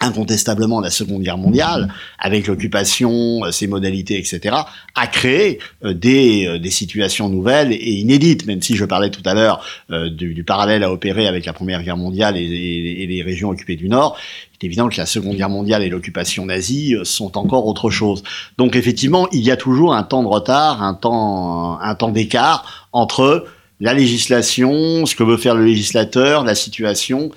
incontestablement 0.00 0.80
la 0.80 0.90
Seconde 0.90 1.22
Guerre 1.22 1.38
mondiale, 1.38 1.88
avec 2.18 2.46
l'occupation, 2.46 3.44
euh, 3.44 3.50
ses 3.50 3.66
modalités, 3.66 4.16
etc., 4.16 4.56
a 4.94 5.06
créé 5.06 5.58
euh, 5.84 5.92
des, 5.92 6.46
euh, 6.46 6.58
des, 6.58 6.70
situations 6.70 7.28
nouvelles 7.28 7.72
et 7.72 7.92
inédites, 7.94 8.46
même 8.46 8.62
si 8.62 8.76
je 8.76 8.84
parlais 8.84 9.10
tout 9.10 9.22
à 9.24 9.34
l'heure 9.34 9.64
du, 9.88 10.34
du, 10.34 10.44
parallèle 10.44 10.84
à 10.84 10.92
opérer 10.92 11.26
avec 11.26 11.44
la 11.46 11.52
Première 11.52 11.82
Guerre 11.82 11.96
mondiale 11.96 12.36
et, 12.36 12.42
et, 12.42 13.02
et, 13.02 13.06
les 13.06 13.22
régions 13.22 13.48
occupées 13.48 13.74
du 13.74 13.88
Nord. 13.88 14.16
Il 14.52 14.64
est 14.64 14.68
évident 14.68 14.88
que 14.88 14.96
la 14.96 15.06
Seconde 15.06 15.36
Guerre 15.36 15.48
mondiale 15.48 15.82
et 15.82 15.88
l'occupation 15.88 16.46
nazie 16.46 16.94
sont 17.02 17.36
encore 17.36 17.66
autre 17.66 17.90
chose. 17.90 18.22
Donc 18.56 18.76
effectivement, 18.76 19.28
il 19.32 19.40
y 19.40 19.50
a 19.50 19.56
toujours 19.56 19.94
un 19.94 20.02
temps 20.04 20.22
de 20.22 20.28
retard, 20.28 20.82
un 20.82 20.94
temps, 20.94 21.80
un 21.80 21.94
temps 21.94 22.10
d'écart 22.10 22.88
entre 22.92 23.46
la 23.80 23.94
législation, 23.94 25.06
ce 25.06 25.14
que 25.14 25.22
veut 25.22 25.36
faire 25.36 25.54
le 25.54 25.64
législateur, 25.64 26.44
la 26.44 26.54
situation 26.54 27.30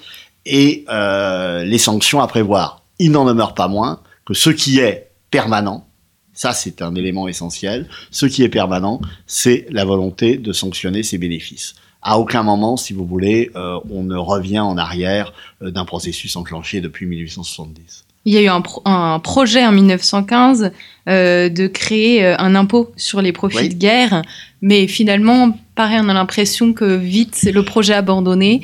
et 0.45 0.85
euh, 0.89 1.63
les 1.63 1.77
sanctions 1.77 2.21
à 2.21 2.27
prévoir. 2.27 2.83
Il 2.99 3.11
n'en 3.11 3.25
demeure 3.25 3.53
pas 3.53 3.67
moins 3.67 4.01
que 4.25 4.33
ce 4.33 4.49
qui 4.49 4.79
est 4.79 5.11
permanent, 5.29 5.87
ça 6.33 6.53
c'est 6.53 6.81
un 6.81 6.95
élément 6.95 7.27
essentiel, 7.27 7.87
ce 8.11 8.25
qui 8.25 8.43
est 8.43 8.49
permanent, 8.49 9.01
c'est 9.27 9.65
la 9.69 9.85
volonté 9.85 10.37
de 10.37 10.53
sanctionner 10.53 11.03
ses 11.03 11.17
bénéfices. 11.17 11.75
À 12.03 12.17
aucun 12.17 12.41
moment, 12.41 12.77
si 12.77 12.93
vous 12.93 13.05
voulez, 13.05 13.51
euh, 13.55 13.79
on 13.91 14.03
ne 14.03 14.15
revient 14.15 14.59
en 14.59 14.77
arrière 14.77 15.33
euh, 15.61 15.69
d'un 15.69 15.85
processus 15.85 16.35
enclenché 16.35 16.81
depuis 16.81 17.05
1870. 17.05 18.05
Il 18.25 18.33
y 18.33 18.37
a 18.37 18.41
eu 18.41 18.47
un, 18.47 18.63
un 18.85 19.19
projet 19.19 19.65
en 19.65 19.71
1915 19.71 20.71
euh, 21.07 21.49
de 21.49 21.67
créer 21.67 22.25
un 22.25 22.55
impôt 22.55 22.91
sur 22.95 23.21
les 23.21 23.31
profits 23.31 23.69
de 23.69 23.75
guerre, 23.75 24.21
mais 24.61 24.87
finalement, 24.87 25.57
pareil, 25.75 25.99
on 26.01 26.09
a 26.09 26.13
l'impression 26.13 26.73
que 26.73 26.95
vite 26.95 27.49
le 27.51 27.63
projet 27.63 27.93
abandonné. 27.93 28.61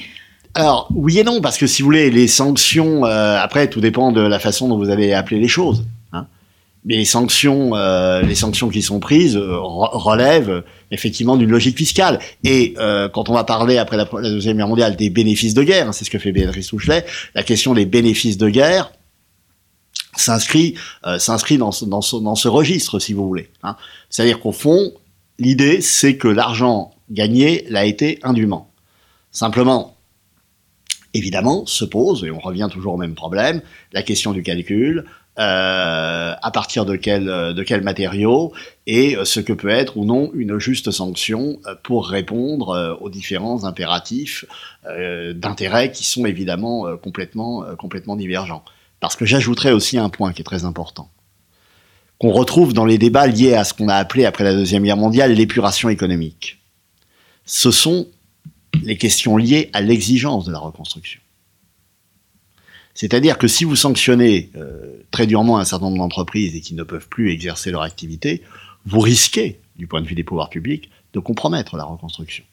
Alors, 0.54 0.88
oui 0.94 1.20
et 1.20 1.24
non, 1.24 1.42
parce 1.42 1.58
que 1.58 1.68
si 1.68 1.82
vous 1.82 1.88
voulez, 1.88 2.10
les 2.10 2.28
sanctions, 2.28 3.06
euh, 3.06 3.38
après, 3.40 3.70
tout 3.70 3.82
dépend 3.82 4.12
de 4.12 4.22
la 4.22 4.40
façon 4.40 4.68
dont 4.68 4.78
vous 4.78 4.90
allez 4.90 5.14
appeler 5.14 5.40
les 5.40 5.48
choses. 5.48 5.86
Hein. 6.14 6.26
Mais 6.86 6.96
les 6.96 7.06
sanctions, 7.06 7.76
euh, 7.76 8.22
les 8.22 8.36
sanctions 8.36 8.70
qui 8.70 8.82
sont 8.82 9.00
prises 9.00 9.36
euh, 9.36 9.58
relèvent 9.60 10.64
effectivement 10.92 11.38
d'une 11.38 11.50
logique 11.50 11.78
fiscale. 11.78 12.20
Et 12.44 12.74
euh, 12.78 13.10
quand 13.10 13.30
on 13.30 13.34
va 13.34 13.44
parler 13.44 13.78
après 13.78 13.98
la, 13.98 14.06
Deuxième 14.06 14.58
Guerre 14.58 14.68
mondiale 14.68 14.96
des 14.96 15.10
bénéfices 15.10 15.54
de 15.54 15.64
guerre, 15.64 15.90
hein, 15.90 15.92
c'est 15.92 16.06
ce 16.06 16.10
que 16.10 16.20
fait 16.20 16.32
Béatrice 16.32 16.68
Touchelet, 16.68 17.06
la 17.36 17.44
question 17.44 17.74
des 17.74 17.86
bénéfices 17.86 18.38
de 18.38 18.50
guerre 18.50 18.92
s'inscrit 20.16 20.76
euh, 21.06 21.20
s'inscrit 21.20 21.58
dans 21.58 21.72
ce, 21.72 21.86
dans, 21.86 22.02
ce, 22.02 22.16
dans 22.16 22.36
ce 22.36 22.48
registre, 22.48 23.00
si 23.00 23.14
vous 23.14 23.28
voulez. 23.28 23.50
Hein. 23.64 23.76
C'est-à-dire 24.10 24.40
qu'au 24.40 24.52
fond, 24.52 24.94
l'idée, 25.40 25.82
c'est 25.82 26.18
que 26.18 26.28
l'argent 26.28 26.92
gagné 27.10 27.66
l'a 27.70 27.86
été 27.86 28.20
indûment. 28.24 28.72
Simplement, 29.32 29.97
évidemment, 31.14 31.66
se 31.66 31.86
pose, 31.86 32.24
et 32.24 32.32
on 32.32 32.40
revient 32.40 32.68
toujours 32.72 32.94
au 32.94 32.98
même 32.98 33.16
problème, 33.16 33.62
la 33.94 34.04
question 34.04 34.34
du 34.34 34.44
calcul, 34.44 35.06
euh, 35.40 36.34
à 36.42 36.52
partir 36.52 36.86
de 36.86 36.96
quel, 36.96 37.26
de 37.26 37.64
quel 37.64 37.84
matériau, 37.84 38.54
et 38.88 39.18
ce 39.24 39.40
que 39.40 39.54
peut 39.54 39.70
être 39.70 39.98
ou 39.98 40.06
non 40.06 40.32
une 40.34 40.58
juste 40.60 40.92
sanction 40.92 41.60
pour 41.84 42.08
répondre 42.08 42.70
euh, 42.70 42.96
aux 42.96 43.10
différents 43.10 43.66
impératifs 43.66 44.46
euh, 44.86 45.34
d'intérêt 45.34 45.92
qui 45.92 46.06
sont 46.06 46.26
évidemment 46.26 46.88
euh, 46.88 46.96
complètement, 46.96 47.64
complètement 47.78 48.16
divergents. 48.16 48.64
Parce 49.00 49.16
que 49.16 49.26
j'ajouterais 49.26 49.74
aussi 49.74 49.98
un 49.98 50.10
point 50.10 50.34
qui 50.34 50.42
est 50.42 50.46
très 50.46 50.66
important 50.66 51.10
qu'on 52.18 52.32
retrouve 52.32 52.74
dans 52.74 52.86
les 52.86 52.98
débats 52.98 53.28
liés 53.28 53.54
à 53.54 53.64
ce 53.64 53.76
qu'on 53.76 53.90
a 53.90 53.96
appelé 53.96 54.26
après 54.26 54.44
la 54.44 54.54
Deuxième 54.54 54.84
Guerre 54.84 54.98
mondiale 54.98 55.34
l'épuration 55.34 55.90
économique. 55.90 56.58
Ce 57.46 57.70
sont 57.70 58.08
les 58.84 58.98
questions 58.98 59.38
liées 59.38 59.70
à 59.74 59.82
l'exigence 59.82 60.46
de 60.46 60.52
la 60.52 60.60
reconstruction. 60.60 61.20
C'est-à-dire 62.94 63.38
que 63.38 63.48
si 63.48 63.64
vous 63.64 63.76
sanctionnez 63.76 64.50
euh, 64.56 65.04
très 65.12 65.28
durement 65.28 65.60
un 65.60 65.64
certain 65.66 65.86
nombre 65.86 66.00
d'entreprises 66.00 66.56
et 66.56 66.62
qui 66.62 66.74
ne 66.74 66.82
peuvent 66.82 67.08
plus 67.08 67.32
exercer 67.32 67.70
leur 67.70 67.84
activité, 67.84 68.42
vous 68.88 69.02
risquez, 69.02 69.60
du 69.76 69.86
point 69.86 70.02
de 70.02 70.08
vue 70.08 70.16
des 70.16 70.24
pouvoirs 70.24 70.50
publics, 70.50 70.90
de 71.14 71.20
compromettre 71.20 71.78
la 71.78 71.84
reconstruction. 71.84 72.44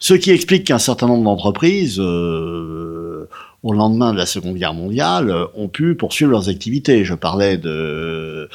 Ce 0.00 0.14
qui 0.14 0.32
explique 0.32 0.64
qu'un 0.64 0.80
certain 0.80 1.06
nombre 1.06 1.22
d'entreprises, 1.22 2.00
euh, 2.00 3.28
au 3.62 3.72
lendemain 3.72 4.12
de 4.12 4.18
la 4.18 4.26
Seconde 4.26 4.56
Guerre 4.56 4.74
mondiale, 4.74 5.32
ont 5.54 5.68
pu 5.68 5.94
poursuivre 5.94 6.32
leurs 6.32 6.48
activités. 6.48 7.04
Je 7.04 7.14
parlais 7.14 7.56
de, 7.56 8.48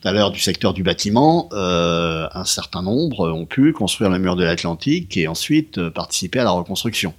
tout 0.00 0.08
à 0.08 0.12
l'heure 0.12 0.30
du 0.30 0.40
secteur 0.40 0.72
du 0.72 0.82
bâtiment, 0.82 1.48
euh, 1.52 2.26
un 2.32 2.44
certain 2.44 2.82
nombre 2.82 3.30
ont 3.30 3.44
pu 3.44 3.72
construire 3.72 4.10
le 4.10 4.18
mur 4.18 4.34
de 4.34 4.44
l'Atlantique 4.44 5.16
et 5.16 5.28
ensuite 5.28 5.76
euh, 5.78 5.90
participer 5.90 6.38
à 6.38 6.44
la 6.44 6.52
reconstruction. 6.52 7.12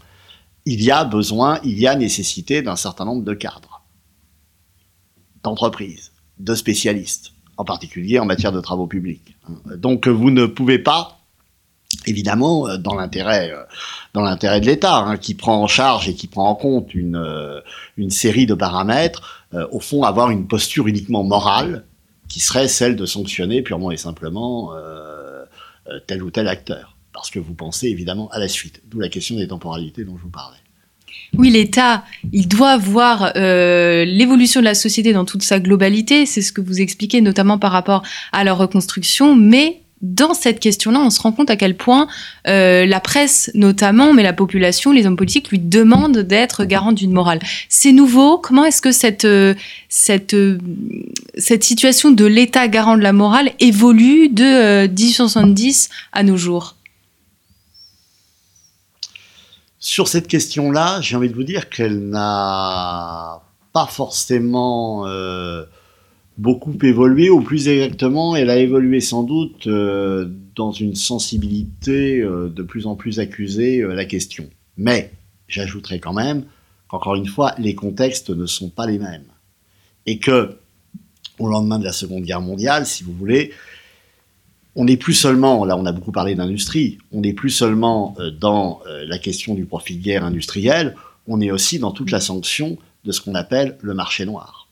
Il 0.65 0.81
y 0.81 0.89
a 0.89 1.03
besoin, 1.03 1.59
il 1.63 1.79
y 1.79 1.87
a 1.87 1.95
nécessité 1.95 2.61
d'un 2.61 2.75
certain 2.75 3.05
nombre 3.05 3.23
de 3.23 3.33
cadres, 3.33 3.83
d'entreprises, 5.43 6.11
de 6.39 6.55
spécialistes, 6.55 7.33
en 7.57 7.65
particulier 7.65 8.17
en 8.17 8.25
matière 8.25 8.51
de 8.51 8.61
travaux 8.61 8.87
publics. 8.87 9.35
Donc 9.75 10.07
vous 10.07 10.31
ne 10.31 10.47
pouvez 10.47 10.79
pas 10.79 11.19
évidemment 12.07 12.67
euh, 12.67 12.77
dans 12.77 12.95
l'intérêt 12.95 13.51
de 14.15 14.65
l'État 14.65 14.97
hein, 14.97 15.17
qui 15.17 15.35
prend 15.35 15.61
en 15.61 15.67
charge 15.67 16.09
et 16.09 16.15
qui 16.15 16.25
prend 16.25 16.49
en 16.49 16.55
compte 16.55 16.95
une 16.95 17.61
série 18.09 18.47
de 18.47 18.55
paramètres 18.55 19.45
au 19.71 19.81
fond 19.81 20.03
avoir 20.03 20.31
une 20.31 20.47
posture 20.47 20.87
uniquement 20.87 21.23
morale 21.23 21.85
qui 22.31 22.39
serait 22.39 22.69
celle 22.69 22.95
de 22.95 23.05
sanctionner 23.05 23.61
purement 23.61 23.91
et 23.91 23.97
simplement 23.97 24.71
euh, 24.73 25.43
tel 26.07 26.23
ou 26.23 26.31
tel 26.31 26.47
acteur. 26.47 26.95
Parce 27.11 27.29
que 27.29 27.39
vous 27.39 27.53
pensez 27.53 27.87
évidemment 27.87 28.29
à 28.29 28.39
la 28.39 28.47
suite 28.47 28.81
d'où 28.85 29.01
la 29.01 29.09
question 29.09 29.35
des 29.35 29.49
temporalités 29.49 30.05
dont 30.05 30.17
je 30.17 30.23
vous 30.23 30.29
parlais. 30.29 30.57
Oui, 31.37 31.49
l'État, 31.49 32.05
il 32.31 32.47
doit 32.47 32.77
voir 32.77 33.33
euh, 33.35 34.05
l'évolution 34.05 34.61
de 34.61 34.65
la 34.65 34.75
société 34.75 35.11
dans 35.11 35.25
toute 35.25 35.43
sa 35.43 35.59
globalité, 35.59 36.25
c'est 36.25 36.41
ce 36.41 36.53
que 36.53 36.61
vous 36.61 36.79
expliquez 36.79 37.19
notamment 37.19 37.59
par 37.59 37.73
rapport 37.73 38.01
à 38.31 38.45
la 38.45 38.53
reconstruction, 38.53 39.35
mais 39.35 39.80
dans 40.01 40.33
cette 40.33 40.59
question-là, 40.59 40.99
on 40.99 41.09
se 41.09 41.21
rend 41.21 41.31
compte 41.31 41.49
à 41.49 41.55
quel 41.55 41.75
point 41.75 42.07
euh, 42.47 42.85
la 42.85 42.99
presse, 42.99 43.51
notamment, 43.53 44.13
mais 44.13 44.23
la 44.23 44.33
population, 44.33 44.91
les 44.91 45.05
hommes 45.05 45.15
politiques, 45.15 45.49
lui 45.49 45.59
demandent 45.59 46.19
d'être 46.19 46.65
garant 46.65 46.91
d'une 46.91 47.11
morale. 47.11 47.39
C'est 47.69 47.91
nouveau. 47.91 48.37
Comment 48.37 48.65
est-ce 48.65 48.81
que 48.81 48.91
cette, 48.91 49.25
euh, 49.25 49.53
cette, 49.89 50.33
euh, 50.33 50.57
cette 51.37 51.63
situation 51.63 52.09
de 52.11 52.25
l'État 52.25 52.67
garant 52.67 52.97
de 52.97 53.03
la 53.03 53.13
morale 53.13 53.51
évolue 53.59 54.29
de 54.29 54.43
euh, 54.43 54.87
1870 54.87 55.89
à 56.13 56.23
nos 56.23 56.37
jours? 56.37 56.75
Sur 59.79 60.07
cette 60.07 60.27
question-là, 60.27 60.99
j'ai 61.01 61.15
envie 61.15 61.29
de 61.29 61.35
vous 61.35 61.43
dire 61.43 61.69
qu'elle 61.69 62.09
n'a 62.09 63.41
pas 63.73 63.87
forcément 63.87 65.05
beaucoup 66.37 66.77
évolué, 66.81 67.29
ou 67.29 67.41
plus 67.41 67.67
exactement, 67.67 68.35
elle 68.35 68.49
a 68.49 68.57
évolué 68.57 68.99
sans 68.99 69.23
doute 69.23 69.67
euh, 69.67 70.29
dans 70.55 70.71
une 70.71 70.95
sensibilité 70.95 72.19
euh, 72.19 72.49
de 72.49 72.63
plus 72.63 72.87
en 72.87 72.95
plus 72.95 73.19
accusée 73.19 73.81
euh, 73.81 73.93
la 73.93 74.05
question. 74.05 74.49
Mais 74.77 75.11
j'ajouterai 75.47 75.99
quand 75.99 76.13
même 76.13 76.45
qu'encore 76.87 77.15
une 77.15 77.27
fois, 77.27 77.53
les 77.57 77.75
contextes 77.75 78.29
ne 78.29 78.45
sont 78.45 78.69
pas 78.69 78.87
les 78.87 78.99
mêmes. 78.99 79.25
Et 80.05 80.17
que, 80.17 80.57
au 81.37 81.47
lendemain 81.47 81.79
de 81.79 81.83
la 81.83 81.93
Seconde 81.93 82.23
Guerre 82.23 82.41
mondiale, 82.41 82.85
si 82.85 83.03
vous 83.03 83.13
voulez, 83.13 83.51
on 84.75 84.85
n'est 84.85 84.97
plus 84.97 85.13
seulement, 85.13 85.65
là 85.65 85.77
on 85.77 85.85
a 85.85 85.91
beaucoup 85.91 86.11
parlé 86.11 86.33
d'industrie, 86.33 86.97
on 87.11 87.21
n'est 87.21 87.33
plus 87.33 87.49
seulement 87.49 88.15
dans 88.39 88.81
la 88.87 89.17
question 89.17 89.53
du 89.53 89.65
profit 89.65 89.97
de 89.97 90.01
guerre 90.01 90.23
industriel, 90.23 90.95
on 91.27 91.41
est 91.41 91.51
aussi 91.51 91.77
dans 91.77 91.91
toute 91.91 92.09
la 92.09 92.21
sanction 92.21 92.77
de 93.03 93.11
ce 93.11 93.19
qu'on 93.21 93.35
appelle 93.35 93.77
le 93.81 93.93
marché 93.93 94.25
noir. 94.25 94.69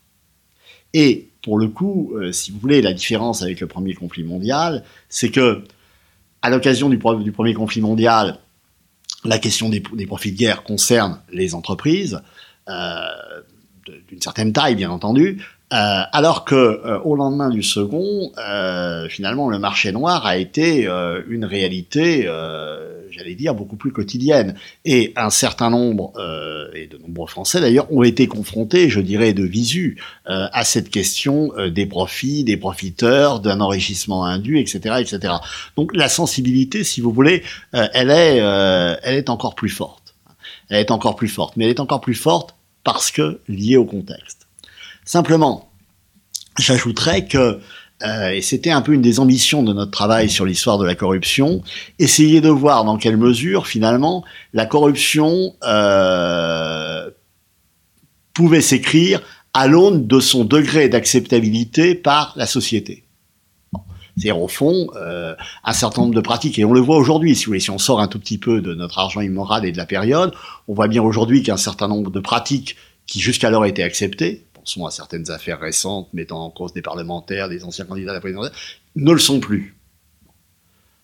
Et 0.94 1.29
pour 1.42 1.58
le 1.58 1.68
coup, 1.68 2.14
euh, 2.16 2.32
si 2.32 2.52
vous 2.52 2.60
voulez, 2.60 2.82
la 2.82 2.94
différence 2.94 3.42
avec 3.42 3.60
le 3.60 3.68
premier 3.68 3.94
conflit 3.94 4.24
mondial, 4.24 4.84
c'est 5.08 5.32
que, 5.32 5.64
à 6.42 6.50
l'occasion 6.50 6.90
du, 6.90 6.98
premier 6.98 7.54
conflit 7.54 7.82
mondial, 7.82 8.40
la 9.26 9.40
question 9.40 9.70
des, 9.70 9.82
des, 9.94 10.06
profits 10.06 10.32
de 10.32 10.38
guerre 10.38 10.64
concerne 10.64 11.22
les 11.32 11.56
entreprises, 11.56 12.22
euh, 12.68 13.06
d'une 14.08 14.22
certaine 14.22 14.54
taille, 14.54 14.76
bien 14.76 14.92
entendu, 14.92 15.42
euh, 15.72 16.02
alors 16.12 16.46
que 16.46 16.56
euh, 16.56 17.00
au 17.04 17.16
lendemain 17.16 17.50
du 17.50 17.64
second, 17.64 18.32
euh, 18.38 19.08
finalement, 19.10 19.50
le 19.50 19.60
marché 19.60 19.92
noir 19.92 20.26
a 20.26 20.38
été 20.38 20.88
une 21.28 21.46
réalité 21.46 22.28
j'allais 23.12 23.36
dire, 23.36 23.54
beaucoup 23.54 23.76
plus 23.76 23.92
quotidienne. 23.92 24.56
Et 24.86 25.14
un 25.16 25.30
certain 25.30 25.70
nombre, 25.70 26.14
euh, 26.18 26.70
et 26.74 26.88
de 26.88 26.98
nombreux 26.98 27.28
Français 27.28 27.60
d'ailleurs, 27.60 27.92
ont 27.92 28.04
été 28.04 28.28
confrontés, 28.28 28.90
je 28.90 29.00
dirais, 29.00 29.34
de 29.34 29.44
visu 29.44 30.02
euh, 30.30 30.48
à 30.52 30.64
cette 30.64 30.90
question 30.90 31.52
euh, 31.58 31.70
des 31.70 31.86
profits, 31.86 32.44
des 32.44 32.58
profiteurs, 32.58 33.40
d'un 33.40 33.62
enrichissement 33.62 34.26
indu, 34.26 34.60
etc., 34.60 34.96
etc. 35.00 35.34
Donc 35.76 35.96
la 35.96 36.10
sensibilité, 36.10 36.84
si 36.84 37.02
vous 37.02 37.12
voulez, 37.12 37.44
elle 37.72 38.10
est, 38.10 38.38
elle 38.38 39.16
est 39.16 39.30
encore 39.30 39.56
plus 39.56 39.70
forte. 39.70 40.16
Elle 40.70 40.80
est 40.80 40.92
encore 40.92 41.16
plus 41.16 41.28
forte, 41.28 41.58
mais 41.58 41.66
elle 41.66 41.72
est 41.72 41.80
encore 41.80 42.02
plus 42.02 42.16
forte 42.16 42.56
parce 42.84 43.12
que 43.12 43.40
liée 43.48 43.78
au 43.78 43.86
contexte. 43.86 44.39
Simplement, 45.06 45.72
j'ajouterais 46.58 47.26
que 47.26 47.60
euh, 48.04 48.30
et 48.30 48.42
c'était 48.42 48.72
un 48.72 48.82
peu 48.82 48.94
une 48.94 49.02
des 49.02 49.20
ambitions 49.20 49.62
de 49.62 49.74
notre 49.74 49.92
travail 49.92 50.30
sur 50.30 50.46
l'histoire 50.46 50.78
de 50.78 50.86
la 50.86 50.96
corruption, 50.96 51.62
essayer 52.00 52.40
de 52.40 52.50
voir 52.50 52.86
dans 52.86 52.98
quelle 52.98 53.18
mesure, 53.18 53.68
finalement, 53.68 54.24
la 54.54 54.66
corruption 54.66 55.54
euh, 55.64 57.10
pouvait 58.34 58.62
s'écrire 58.62 59.22
à 59.54 59.68
l'aune 59.68 60.08
de 60.08 60.20
son 60.20 60.46
degré 60.46 60.88
d'acceptabilité 60.88 61.94
par 61.94 62.34
la 62.38 62.46
société. 62.46 63.04
C'est-à-dire, 64.16 64.42
au 64.42 64.48
fond, 64.48 64.90
euh, 64.96 65.36
un 65.64 65.74
certain 65.74 66.02
nombre 66.02 66.16
de 66.16 66.22
pratiques, 66.22 66.60
et 66.60 66.66
on 66.66 66.74
le 66.74 66.82
voit 66.82 66.98
aujourd'hui, 66.98 67.36
si 67.36 67.60
si 67.60 67.70
on 67.70 67.78
sort 67.78 68.00
un 68.00 68.08
tout 68.08 68.20
petit 68.20 68.38
peu 68.38 68.62
de 68.62 68.74
notre 68.74 69.00
argent 69.00 69.22
immoral 69.22 69.66
et 69.66 69.72
de 69.72 69.78
la 69.78 69.86
période, 69.86 70.34
on 70.68 70.74
voit 70.74 70.88
bien 70.88 71.02
aujourd'hui 71.02 71.42
qu'un 71.44 71.58
certain 71.58 71.88
nombre 71.88 72.12
de 72.12 72.20
pratiques 72.20 72.76
qui 73.08 73.20
jusqu'alors 73.20 73.66
étaient 73.66 73.84
acceptées, 73.84 74.46
pensons 74.60 74.86
à 74.86 74.92
certaines 74.92 75.32
affaires 75.32 75.60
récentes 75.60 76.08
mettant 76.14 76.46
en 76.46 76.50
cause 76.50 76.74
des 76.74 76.82
parlementaires, 76.82 77.50
des 77.50 77.64
anciens 77.64 77.86
candidats 77.86 78.12
à 78.12 78.16
la 78.16 78.20
présidentielle, 78.20 78.54
ne 78.96 79.12
le 79.12 79.20
sont 79.20 79.40
plus. 79.40 79.76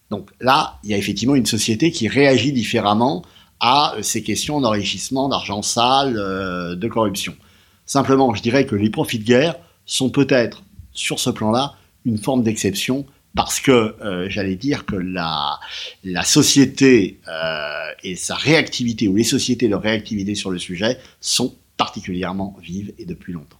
Donc 0.10 0.30
là, 0.40 0.80
il 0.84 0.92
y 0.92 0.94
a 0.94 0.98
effectivement 0.98 1.36
une 1.36 1.46
société 1.46 1.92
qui 1.92 2.08
réagit 2.08 2.52
différemment 2.52 3.24
à 3.60 3.96
ces 4.02 4.22
questions 4.22 4.62
d'enrichissement, 4.62 5.30
d'argent 5.30 5.62
sale, 5.62 6.18
euh, 6.18 6.76
de 6.76 6.88
corruption. 6.88 7.36
Simplement, 7.86 8.34
je 8.36 8.42
dirais 8.42 8.66
que 8.66 8.76
les 8.76 8.90
profits 8.90 9.20
de 9.20 9.24
guerre 9.24 9.56
sont 9.86 10.10
peut-être, 10.10 10.64
sur 10.92 11.20
ce 11.20 11.30
plan-là, 11.30 11.76
une 12.06 12.18
forme 12.18 12.44
d'exception 12.44 13.06
parce 13.36 13.60
que 13.60 13.96
euh, 14.02 14.30
j'allais 14.30 14.56
dire 14.56 14.86
que 14.86 14.96
la, 14.96 15.60
la 16.04 16.24
société 16.24 17.20
euh, 17.28 17.92
et 18.04 18.16
sa 18.16 18.36
réactivité, 18.36 19.08
ou 19.08 19.16
les 19.16 19.24
sociétés 19.24 19.68
de 19.68 19.76
réactivité 19.76 20.36
sur 20.36 20.52
le 20.52 20.58
sujet, 20.58 20.98
sont 21.20 21.54
particulièrement 21.78 22.58
vive 22.62 22.94
et 22.98 23.06
depuis 23.06 23.34
longtemps. 23.34 23.60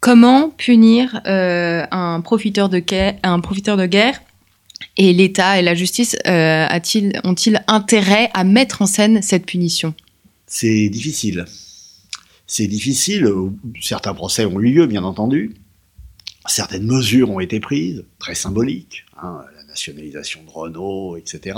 Comment 0.00 0.50
punir 0.50 1.20
euh, 1.26 1.86
un, 1.92 2.20
profiteur 2.20 2.68
de 2.68 2.80
guerre, 2.80 3.18
un 3.22 3.40
profiteur 3.40 3.76
de 3.76 3.86
guerre? 3.86 4.20
Et 4.96 5.12
l'État 5.12 5.60
et 5.60 5.62
la 5.62 5.76
justice 5.76 6.16
euh, 6.26 6.66
ont-ils 7.22 7.62
intérêt 7.68 8.28
à 8.34 8.42
mettre 8.42 8.82
en 8.82 8.86
scène 8.86 9.22
cette 9.22 9.46
punition? 9.46 9.94
C'est 10.46 10.88
difficile. 10.88 11.44
C'est 12.46 12.66
difficile. 12.66 13.28
Certains 13.80 14.12
procès 14.12 14.44
ont 14.44 14.60
eu 14.60 14.72
lieu, 14.72 14.86
bien 14.86 15.04
entendu. 15.04 15.54
Certaines 16.46 16.84
mesures 16.84 17.30
ont 17.30 17.38
été 17.38 17.60
prises, 17.60 18.04
très 18.18 18.34
symboliques, 18.34 19.04
hein, 19.22 19.42
la 19.56 19.62
nationalisation 19.64 20.42
de 20.42 20.50
Renault, 20.50 21.16
etc. 21.16 21.56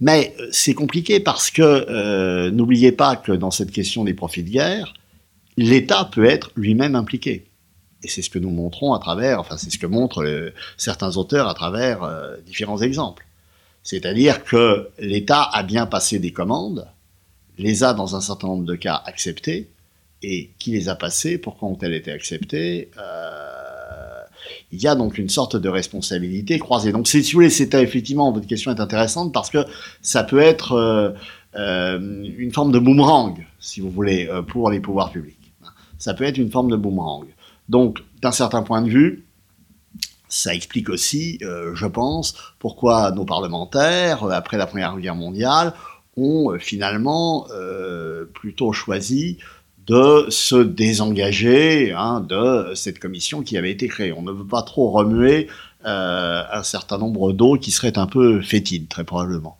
Mais 0.00 0.34
euh, 0.40 0.48
c'est 0.52 0.74
compliqué 0.74 1.20
parce 1.20 1.50
que 1.50 1.62
euh, 1.62 2.50
n'oubliez 2.50 2.92
pas 2.92 3.16
que 3.16 3.32
dans 3.32 3.50
cette 3.50 3.70
question 3.70 4.04
des 4.04 4.14
profits 4.14 4.42
de 4.42 4.50
guerre, 4.50 4.94
l'État 5.56 6.04
peut 6.04 6.24
être 6.24 6.50
lui-même 6.56 6.94
impliqué. 6.94 7.46
Et 8.02 8.08
c'est 8.08 8.22
ce 8.22 8.28
que 8.28 8.38
nous 8.38 8.50
montrons 8.50 8.92
à 8.92 8.98
travers, 8.98 9.40
enfin 9.40 9.56
c'est 9.56 9.70
ce 9.70 9.78
que 9.78 9.86
montrent 9.86 10.24
euh, 10.24 10.52
certains 10.76 11.16
auteurs 11.16 11.48
à 11.48 11.54
travers 11.54 12.08
différents 12.46 12.80
exemples. 12.82 13.26
C'est-à-dire 13.82 14.44
que 14.44 14.88
l'État 14.98 15.42
a 15.42 15.62
bien 15.62 15.86
passé 15.86 16.18
des 16.18 16.32
commandes, 16.32 16.86
les 17.58 17.84
a 17.84 17.94
dans 17.94 18.16
un 18.16 18.20
certain 18.20 18.48
nombre 18.48 18.64
de 18.64 18.74
cas 18.74 19.02
acceptées, 19.06 19.70
et 20.22 20.50
qui 20.58 20.72
les 20.72 20.88
a 20.88 20.94
passées, 20.94 21.36
pourquoi 21.36 21.68
ont-elles 21.68 21.92
été 21.92 22.10
acceptées 22.10 22.90
il 24.74 24.82
y 24.82 24.88
a 24.88 24.96
donc 24.96 25.18
une 25.18 25.28
sorte 25.28 25.56
de 25.56 25.68
responsabilité 25.68 26.58
croisée. 26.58 26.90
Donc, 26.90 27.06
si 27.06 27.22
vous 27.22 27.30
voulez, 27.32 27.50
c'est 27.50 27.72
effectivement, 27.74 28.32
votre 28.32 28.46
question 28.46 28.74
est 28.74 28.80
intéressante 28.80 29.32
parce 29.32 29.50
que 29.50 29.58
ça 30.02 30.24
peut 30.24 30.40
être 30.40 30.72
euh, 30.72 31.10
euh, 31.54 32.24
une 32.36 32.52
forme 32.52 32.72
de 32.72 32.80
boomerang, 32.80 33.46
si 33.60 33.80
vous 33.80 33.90
voulez, 33.90 34.28
euh, 34.28 34.42
pour 34.42 34.70
les 34.70 34.80
pouvoirs 34.80 35.12
publics. 35.12 35.38
Ça 35.98 36.12
peut 36.12 36.24
être 36.24 36.38
une 36.38 36.50
forme 36.50 36.70
de 36.70 36.76
boomerang. 36.76 37.26
Donc, 37.68 38.02
d'un 38.20 38.32
certain 38.32 38.62
point 38.62 38.82
de 38.82 38.88
vue, 38.88 39.24
ça 40.28 40.52
explique 40.52 40.88
aussi, 40.88 41.38
je 41.40 41.86
pense, 41.86 42.34
pourquoi 42.58 43.12
nos 43.12 43.24
parlementaires, 43.24 44.24
après 44.24 44.58
la 44.58 44.66
Première 44.66 44.98
Guerre 44.98 45.14
mondiale, 45.14 45.72
ont 46.16 46.58
finalement 46.58 47.46
plutôt 48.34 48.72
choisi 48.72 49.38
de 49.86 50.26
se 50.30 50.56
désengager 50.56 51.92
hein, 51.92 52.24
de 52.26 52.74
cette 52.74 52.98
commission 52.98 53.42
qui 53.42 53.56
avait 53.56 53.70
été 53.70 53.88
créée. 53.88 54.12
On 54.12 54.22
ne 54.22 54.32
veut 54.32 54.46
pas 54.46 54.62
trop 54.62 54.90
remuer 54.90 55.48
euh, 55.84 56.42
un 56.50 56.62
certain 56.62 56.98
nombre 56.98 57.32
d'eaux 57.32 57.58
qui 57.58 57.70
seraient 57.70 57.98
un 57.98 58.06
peu 58.06 58.40
fétides, 58.40 58.88
très 58.88 59.04
probablement. 59.04 59.58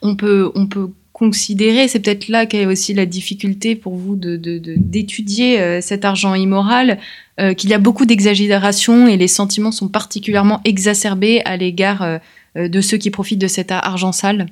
On 0.00 0.16
peut, 0.16 0.50
on 0.56 0.66
peut 0.66 0.90
considérer, 1.12 1.86
c'est 1.86 2.00
peut-être 2.00 2.26
là 2.26 2.46
qu'est 2.46 2.66
aussi 2.66 2.94
la 2.94 3.06
difficulté 3.06 3.76
pour 3.76 3.94
vous 3.94 4.16
d'étudier 4.16 5.58
de, 5.58 5.62
de, 5.62 5.64
euh, 5.64 5.80
cet 5.80 6.04
argent 6.04 6.34
immoral, 6.34 6.98
euh, 7.38 7.54
qu'il 7.54 7.70
y 7.70 7.74
a 7.74 7.78
beaucoup 7.78 8.06
d'exagération 8.06 9.06
et 9.06 9.16
les 9.16 9.28
sentiments 9.28 9.70
sont 9.70 9.88
particulièrement 9.88 10.60
exacerbés 10.64 11.42
à 11.44 11.56
l'égard 11.56 12.20
de 12.56 12.80
ceux 12.80 12.96
qui 12.96 13.10
profitent 13.10 13.40
de 13.40 13.46
cet 13.46 13.70
argent 13.70 14.12
sale 14.12 14.46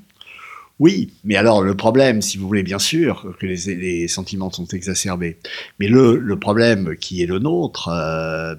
oui, 0.81 1.13
mais 1.25 1.37
alors 1.37 1.63
le 1.63 1.77
problème, 1.77 2.23
si 2.23 2.39
vous 2.39 2.47
voulez, 2.49 2.63
bien 2.63 2.79
sûr, 2.79 3.37
que 3.39 3.47
les, 3.47 4.09
sentiments 4.09 4.51
sont 4.51 4.65
exacerbés. 4.65 5.37
Mais 5.79 5.89
le, 5.89 6.37
problème 6.39 6.97
qui 6.97 7.23
est 7.23 7.27
le 7.27 7.39
nôtre, 7.39 7.89
euh, 7.89 8.55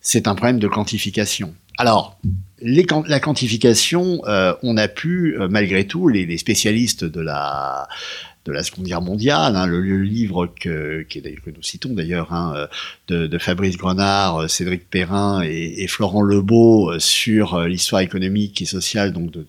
c'est 0.00 0.28
un 0.28 0.36
problème 0.36 0.60
de 0.60 0.68
quantification. 0.68 1.52
Alors, 1.78 2.18
la 2.62 3.18
quantification, 3.18 4.22
euh, 4.28 4.54
on 4.62 4.76
a 4.76 4.86
pu, 4.86 5.36
euh, 5.36 5.48
malgré 5.50 5.84
tout, 5.84 6.06
les, 6.06 6.38
spécialistes 6.38 7.04
de 7.04 7.20
la, 7.20 7.88
de 8.46 8.52
la 8.52 8.62
Seconde 8.62 8.86
Guerre 8.86 9.02
mondiale, 9.02 9.56
hein, 9.56 9.66
le, 9.66 9.80
livre 10.02 10.46
que, 10.46 11.04
nous 11.46 11.62
citons 11.62 11.92
d'ailleurs, 11.92 12.32
hein, 12.32 12.68
de, 13.08 13.26
de, 13.26 13.38
Fabrice 13.38 13.76
Grenard, 13.76 14.42
euh, 14.42 14.48
Cédric 14.48 14.88
Perrin 14.88 15.42
et, 15.42 15.86
Florent 15.88 16.22
Lebeau 16.22 16.90
euh, 16.90 16.98
sur 16.98 17.54
euh, 17.54 17.68
l'histoire 17.68 18.00
économique 18.00 18.62
et 18.62 18.64
sociale 18.64 19.12
donc 19.12 19.30
de, 19.30 19.46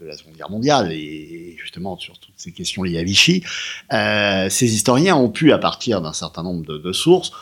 la 0.00 0.16
Seconde 0.16 0.36
Guerre 0.36 0.50
mondiale 0.50 0.92
et 0.92 1.56
justement 1.58 1.98
sur 1.98 2.18
toutes 2.18 2.34
ces 2.36 2.52
questions 2.52 2.82
liées 2.82 2.98
à 2.98 3.04
Vichy, 3.04 3.42
euh, 3.92 4.48
ces 4.48 4.74
historiens 4.74 5.16
ont 5.16 5.30
pu, 5.30 5.52
à 5.52 5.58
partir 5.58 6.00
d'un 6.00 6.12
certain 6.12 6.42
nombre 6.42 6.78
de, 6.78 6.92
sources, 6.92 7.32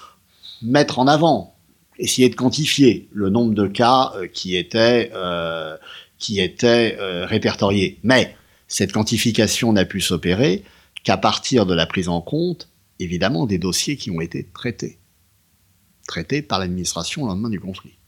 mettre 0.62 0.98
en 0.98 1.06
avant, 1.06 1.54
essayer 1.98 2.28
de 2.28 2.34
quantifier 2.34 3.08
le 3.12 3.30
nombre 3.30 3.54
de 3.54 3.66
cas 3.66 4.12
qui 4.32 4.56
étaient, 4.56 5.10
euh, 5.14 5.76
qui 6.18 6.40
répertoriés. 6.40 7.98
Mais 8.02 8.36
cette 8.70 8.92
quantification 8.92 9.72
n'a 9.72 9.84
pu 9.84 10.00
s'opérer 10.00 10.62
qu'à 11.02 11.16
partir 11.16 11.66
de 11.66 11.74
la 11.74 11.86
prise 11.86 12.08
en 12.08 12.22
compte, 12.22 12.70
évidemment, 13.00 13.46
des 13.46 13.58
dossiers 13.58 13.96
qui 13.96 14.10
ont 14.10 14.20
été 14.20 14.46
traités. 14.54 14.98
Traités 16.06 16.40
par 16.40 16.60
l'administration 16.60 17.24
au 17.24 17.26
lendemain 17.26 17.50
du 17.50 17.60
conflit. 17.60 17.98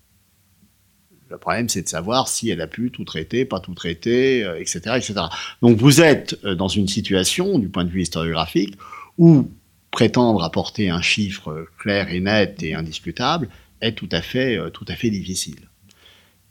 Le 1.28 1.38
problème, 1.38 1.68
c'est 1.68 1.82
de 1.82 1.88
savoir 1.88 2.28
si 2.28 2.48
elle 2.50 2.60
a 2.60 2.66
pu 2.66 2.90
tout 2.90 3.04
traiter, 3.04 3.44
pas 3.44 3.58
tout 3.58 3.74
traiter, 3.74 4.40
etc., 4.58 4.80
euh, 4.86 4.96
etc. 4.96 5.14
Donc 5.62 5.78
vous 5.78 6.00
êtes 6.00 6.38
euh, 6.44 6.54
dans 6.54 6.68
une 6.68 6.88
situation, 6.88 7.58
du 7.58 7.68
point 7.68 7.84
de 7.84 7.90
vue 7.90 8.02
historiographique, 8.02 8.76
où 9.18 9.50
prétendre 9.90 10.44
apporter 10.44 10.90
un 10.90 11.02
chiffre 11.02 11.66
clair 11.78 12.08
et 12.10 12.20
net 12.20 12.62
et 12.62 12.74
indiscutable 12.74 13.48
est 13.80 13.92
tout 13.92 14.08
à 14.12 14.22
fait, 14.22 14.58
euh, 14.58 14.70
tout 14.70 14.84
à 14.88 14.94
fait 14.94 15.10
difficile. 15.10 15.68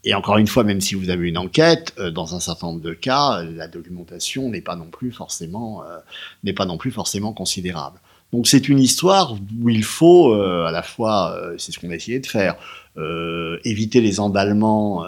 Et 0.04 0.14
encore 0.16 0.38
une 0.38 0.48
fois, 0.48 0.64
même 0.64 0.82
si 0.82 0.96
vous 0.96 1.10
avez 1.10 1.30
une 1.30 1.38
enquête, 1.38 1.94
euh, 2.00 2.10
dans 2.10 2.36
un 2.36 2.40
certain 2.40 2.68
nombre 2.68 2.82
de 2.82 2.94
cas, 2.94 3.44
la 3.44 3.68
documentation 3.68 4.50
n'est 4.50 4.62
pas 4.62 4.76
non 4.76 4.88
plus 4.88 5.12
forcément 5.12 5.84
euh, 5.84 5.98
n'est 6.44 6.54
pas 6.54 6.66
non 6.66 6.78
plus 6.78 6.92
forcément 6.92 7.34
considérable. 7.34 8.00
Donc 8.34 8.48
c'est 8.48 8.70
une 8.70 8.80
histoire 8.80 9.34
où 9.34 9.70
il 9.70 9.84
faut 9.84 10.34
euh, 10.34 10.66
à 10.66 10.72
la 10.72 10.82
fois, 10.82 11.38
c'est 11.58 11.72
ce 11.72 11.80
qu'on 11.80 11.92
a 11.92 11.96
essayé 11.96 12.20
de 12.20 12.28
faire, 12.28 12.56
éviter 13.64 14.02
les 14.02 14.20
emballements 14.20 15.06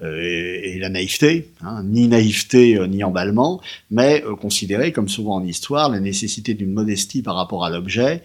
et, 0.00 0.78
la 0.78 0.88
naïveté, 0.88 1.50
hein, 1.62 1.82
ni 1.84 2.06
naïveté 2.06 2.78
ni 2.88 3.02
emballement, 3.02 3.60
mais 3.90 4.22
considérer, 4.40 4.92
comme 4.92 5.08
souvent 5.08 5.36
en 5.36 5.44
histoire, 5.44 5.88
la 5.88 6.00
nécessité 6.00 6.54
d'une 6.54 6.72
modestie 6.72 7.22
par 7.22 7.34
rapport 7.34 7.64
à 7.64 7.70
l'objet, 7.70 8.22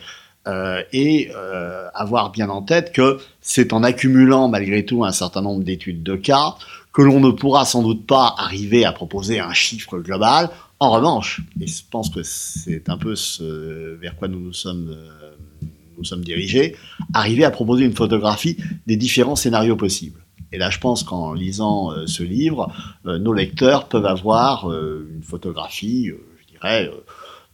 euh, 0.47 0.81
et 0.91 1.29
euh, 1.35 1.87
avoir 1.93 2.31
bien 2.31 2.49
en 2.49 2.63
tête 2.63 2.93
que 2.93 3.19
c'est 3.41 3.73
en 3.73 3.83
accumulant 3.83 4.47
malgré 4.47 4.83
tout 4.83 5.05
un 5.05 5.11
certain 5.11 5.43
nombre 5.43 5.63
d'études 5.63 6.01
de 6.01 6.15
cas 6.15 6.55
que 6.91 7.03
l'on 7.03 7.19
ne 7.19 7.29
pourra 7.29 7.63
sans 7.63 7.83
doute 7.83 8.07
pas 8.07 8.33
arriver 8.39 8.83
à 8.83 8.91
proposer 8.91 9.39
un 9.39 9.53
chiffre 9.53 9.99
global. 9.99 10.49
En 10.79 10.89
revanche, 10.89 11.41
et 11.59 11.67
je 11.67 11.83
pense 11.91 12.09
que 12.09 12.23
c'est 12.23 12.89
un 12.89 12.97
peu 12.97 13.15
ce 13.15 13.93
vers 14.01 14.15
quoi 14.15 14.27
nous 14.29 14.39
nous 14.39 14.51
sommes, 14.53 14.89
euh, 14.89 15.67
nous 15.99 16.03
sommes 16.03 16.23
dirigés, 16.23 16.75
arriver 17.13 17.45
à 17.45 17.51
proposer 17.51 17.85
une 17.85 17.93
photographie 17.93 18.57
des 18.87 18.97
différents 18.97 19.35
scénarios 19.35 19.75
possibles. 19.75 20.21
Et 20.51 20.57
là, 20.57 20.71
je 20.71 20.79
pense 20.79 21.03
qu'en 21.03 21.33
lisant 21.33 21.91
ce 22.07 22.23
livre, 22.23 22.73
nos 23.05 23.31
lecteurs 23.31 23.87
peuvent 23.87 24.05
avoir 24.05 24.69
une 24.69 25.23
photographie, 25.23 26.07
je 26.07 26.51
dirais, 26.51 26.91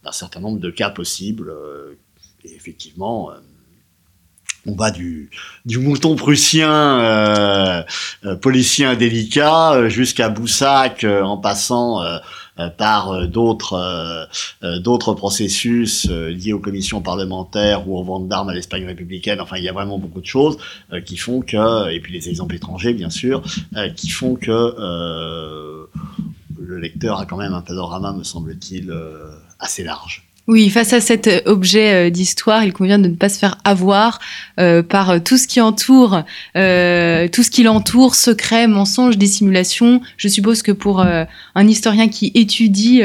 d'un 0.02 0.10
certain 0.10 0.40
nombre 0.40 0.58
de 0.58 0.68
cas 0.70 0.90
possibles. 0.90 1.52
Effectivement, 2.54 3.32
on 4.68 4.74
va 4.74 4.90
du, 4.90 5.30
mouton 5.66 6.16
prussien 6.16 7.00
euh, 7.00 7.82
euh 8.24 8.36
policien 8.36 8.94
délicat 8.94 9.72
euh, 9.72 9.88
jusqu'à 9.88 10.28
Boussac 10.28 11.04
euh, 11.04 11.22
en 11.22 11.38
passant 11.38 12.02
par 12.76 13.28
d'autres 13.28 14.28
d'autres 14.80 15.14
processus 15.14 16.06
liés 16.08 16.52
aux 16.52 16.58
commissions 16.58 17.00
parlementaires 17.00 17.88
ou 17.88 17.96
aux 17.96 18.02
ventes 18.02 18.26
d'armes 18.26 18.48
à 18.48 18.54
l'Espagne 18.54 18.84
républicaine. 18.84 19.40
Enfin, 19.40 19.58
il 19.58 19.62
y 19.62 19.68
a 19.68 19.72
vraiment 19.72 19.96
beaucoup 19.98 20.20
de 20.20 20.26
choses 20.26 20.58
qui 21.06 21.16
font 21.16 21.40
que, 21.40 21.88
et 21.92 22.00
puis 22.00 22.12
les 22.12 22.28
exemples 22.28 22.56
étrangers 22.56 22.94
bien 22.94 23.10
sûr, 23.10 23.44
qui 23.94 24.08
font 24.08 24.34
que 24.34 24.74
le 26.60 26.78
lecteur 26.80 27.20
a 27.20 27.26
quand 27.26 27.36
même 27.36 27.54
un 27.54 27.62
panorama, 27.62 28.12
me 28.12 28.24
semble-t-il, 28.24 28.92
assez 29.60 29.84
large. 29.84 30.27
Oui, 30.48 30.70
face 30.70 30.94
à 30.94 31.02
cet 31.02 31.26
euh, 31.26 31.40
objet 31.44 31.92
euh, 31.92 32.10
d'histoire, 32.10 32.64
il 32.64 32.72
convient 32.72 32.98
de 32.98 33.08
ne 33.08 33.14
pas 33.14 33.28
se 33.28 33.38
faire 33.38 33.58
avoir 33.64 34.18
euh, 34.58 34.82
par 34.82 35.22
tout 35.22 35.36
ce 35.36 35.46
qui 35.46 35.60
entoure, 35.60 36.22
tout 36.54 37.42
ce 37.42 37.50
qui 37.50 37.62
l'entoure, 37.62 38.14
secret, 38.14 38.66
mensonges, 38.66 39.18
dissimulation. 39.18 40.00
Je 40.16 40.28
suppose 40.28 40.62
que 40.62 40.72
pour 40.72 41.00
un 41.02 41.68
historien 41.68 42.08
qui 42.08 42.32
étudie 42.34 43.02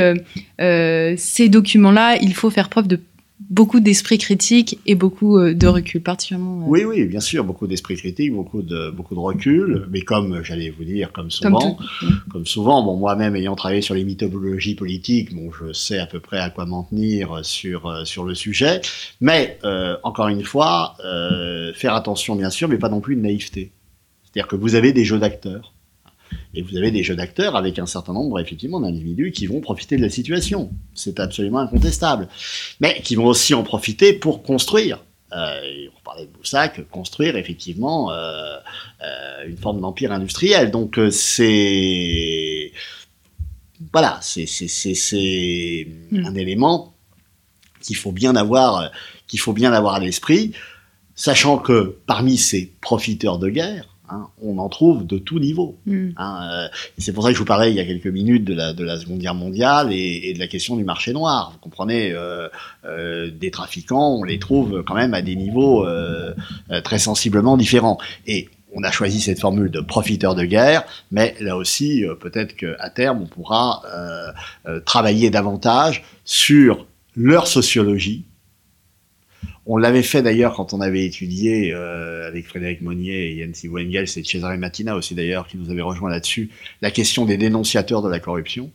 ces 0.57 1.49
documents-là, 1.49 2.17
il 2.21 2.33
faut 2.33 2.49
faire 2.49 2.69
preuve 2.69 2.87
de 2.87 2.99
beaucoup 3.54 3.80
d'esprit 3.80 4.18
critique 4.18 4.80
et 4.88 4.95
beaucoup 4.95 5.38
euh, 5.38 5.54
de 5.54 5.68
recul, 5.68 6.01
particulièrement. 6.01 6.62
Euh, 6.62 6.70
oui, 6.70 6.86
oui, 6.86 7.06
bien 7.06 7.20
sûr, 7.20 7.43
beaucoup 7.43 7.68
d'esprit 7.68 7.95
critique, 7.95 8.34
beaucoup 8.34 8.64
de, 8.64 8.89
beaucoup 8.89 9.14
de 9.14 9.20
recul, 9.20 9.86
mais 9.91 10.01
comme 10.01 10.43
j'allais 10.43 10.72
vous 10.72 10.84
dire, 10.84 11.12
comme 11.12 11.30
souvent, 11.30 11.78
comme, 12.32 12.47
souvent, 12.47 12.84
bon, 12.84 12.97
moi-même 12.97 13.36
ayant 13.36 13.56
travaillé 13.56 13.82
sur 13.82 13.93
les 13.93 14.04
mythologies 14.04 14.74
politiques, 14.74 15.36
bon, 15.36 15.51
je 15.51 15.72
sais 15.72 15.99
à 15.99 16.08
peu 16.08 16.20
près 16.20 16.39
à 16.39 16.49
quoi 16.49 16.66
m'en 16.66 16.84
tenir 16.84 17.41
sur, 17.43 17.86
euh, 17.86 18.06
sur 18.06 18.26
le 18.26 18.34
sujet, 18.34 18.82
mais 19.22 19.60
encore 20.04 20.30
une 20.30 20.43
fois, 20.43 20.95
faire 21.76 21.93
attention 21.93 22.36
bien 22.36 22.49
sûr, 22.49 22.68
mais 22.68 22.78
pas 22.78 22.89
non 22.89 23.01
plus 23.01 23.16
de 23.16 23.22
naïveté. 23.22 23.72
C'est-à-dire 24.24 24.47
que 24.47 24.56
vous 24.56 24.76
avez 24.76 24.93
des 24.93 25.06
jeux 25.06 25.20
d'acteurs. 25.20 25.74
Et 26.53 26.61
vous 26.61 26.77
avez 26.77 26.91
des 26.91 27.03
jeux 27.03 27.15
d'acteurs 27.15 27.55
avec 27.55 27.79
un 27.79 27.86
certain 27.86 28.13
nombre, 28.13 28.39
effectivement, 28.39 28.79
d'individus 28.79 29.31
qui 29.31 29.47
vont 29.47 29.61
profiter 29.61 29.97
de 29.97 30.01
la 30.01 30.09
situation. 30.09 30.71
C'est 30.93 31.19
absolument 31.19 31.59
incontestable. 31.59 32.27
Mais 32.79 33.01
qui 33.03 33.15
vont 33.15 33.25
aussi 33.25 33.53
en 33.53 33.63
profiter 33.63 34.13
pour 34.13 34.43
construire. 34.43 35.03
Euh, 35.36 35.88
on 35.97 36.03
parlait 36.03 36.25
de 36.25 36.31
Boussac, 36.31 36.88
construire 36.89 37.36
effectivement 37.38 38.11
euh, 38.11 38.57
euh, 39.03 39.47
une 39.47 39.57
forme 39.57 39.81
d'empire 39.81 40.11
industriel. 40.11 40.69
Donc 40.69 40.99
euh, 40.99 41.09
c'est 41.09 42.71
voilà, 43.91 44.19
c'est 44.21 44.45
c'est 44.45 45.88
mm. 46.11 46.25
un 46.25 46.36
élément 46.36 46.93
qu'il 47.81 47.95
faut 47.95 48.11
bien 48.11 48.36
avoir 48.36 48.91
qu'il 49.27 49.39
faut 49.39 49.53
bien 49.53 49.73
avoir 49.73 49.95
à 49.95 49.99
l'esprit, 49.99 50.53
sachant 51.15 51.57
que 51.57 51.97
parmi 52.05 52.38
ces 52.38 52.71
profiteurs 52.81 53.39
de 53.39 53.49
guerre, 53.49 53.92
Hein, 54.10 54.28
on 54.41 54.58
en 54.58 54.68
trouve 54.68 55.08
de 55.08 55.18
tout 55.18 55.39
niveau. 55.39 55.78
Hmm. 55.86 56.10
Hein, 56.18 56.49
euh, 56.51 56.68
c'est 56.97 57.14
pour 57.14 57.24
ça 57.24 57.30
que 57.30 57.36
je 57.36 57.39
vous 57.39 57.45
parlais 57.45 57.72
il 57.72 57.78
y 57.78 57.80
a 57.80 57.86
quelques 57.86 58.08
minutes 58.08 58.43
de 58.43 58.54
la, 58.54 58.74
de 58.74 58.84
la 58.84 58.99
Seconde 58.99 59.20
Guerre 59.20 59.34
mondiale 59.34 59.93
et, 59.93 60.34
de 60.34 60.39
la 60.39 60.47
question 60.47 60.76
du 60.76 60.84
marché 60.84 61.14
noir. 61.14 61.51
Vous 61.54 61.60
comprenez, 61.60 62.12
euh, 62.12 62.49
euh, 62.84 63.32
des 63.32 63.49
trafiquants, 63.49 64.18
on 64.20 64.24
les 64.26 64.39
trouve 64.39 64.84
quand 64.86 64.95
même 64.95 65.14
à 65.14 65.22
des 65.22 65.38
niveaux 65.38 65.86
très 66.84 66.99
sensiblement 66.99 67.56
différents. 67.56 67.97
Et 68.28 68.49
on 68.74 68.84
a 68.84 68.91
choisi 68.91 69.22
cette 69.22 69.39
formule 69.39 69.72
de 69.72 69.80
profiteur 69.80 70.36
de 70.36 70.43
guerre, 70.43 70.84
mais 71.12 71.36
là 71.39 71.56
aussi, 71.56 72.04
peut-être 72.20 72.56
qu'à 72.56 72.89
terme, 72.89 73.22
on 73.22 73.28
pourra 73.28 73.84
travailler 74.86 75.30
davantage 75.30 76.04
sur 76.26 76.86
leur 77.16 77.47
sociologie, 77.47 78.26
on 79.66 79.78
l'avait 79.78 80.03
fait 80.03 80.22
d'ailleurs 80.22 80.53
quand 80.53 80.74
on 80.74 80.82
avait 80.82 81.05
étudié 81.05 81.74
euh, 81.74 82.28
avec 82.28 82.47
Frédéric 82.47 82.82
Monnier 82.82 83.32
et 83.32 83.36
Yancy 83.36 83.68
Wengels 83.68 84.09
et 84.18 84.24
Cesare 84.24 84.57
Matina 84.57 84.95
aussi 84.95 85.16
d'ailleurs 85.16 85.47
qui 85.47 85.57
nous 85.57 85.70
avait 85.70 85.82
rejoint 85.82 86.09
là-dessus, 86.09 86.49
la 86.82 86.91
question 86.91 87.26
des 87.26 87.38
dénonciateurs 87.38 88.01
de 88.01 88.09
la 88.09 88.20
corruption, 88.20 88.72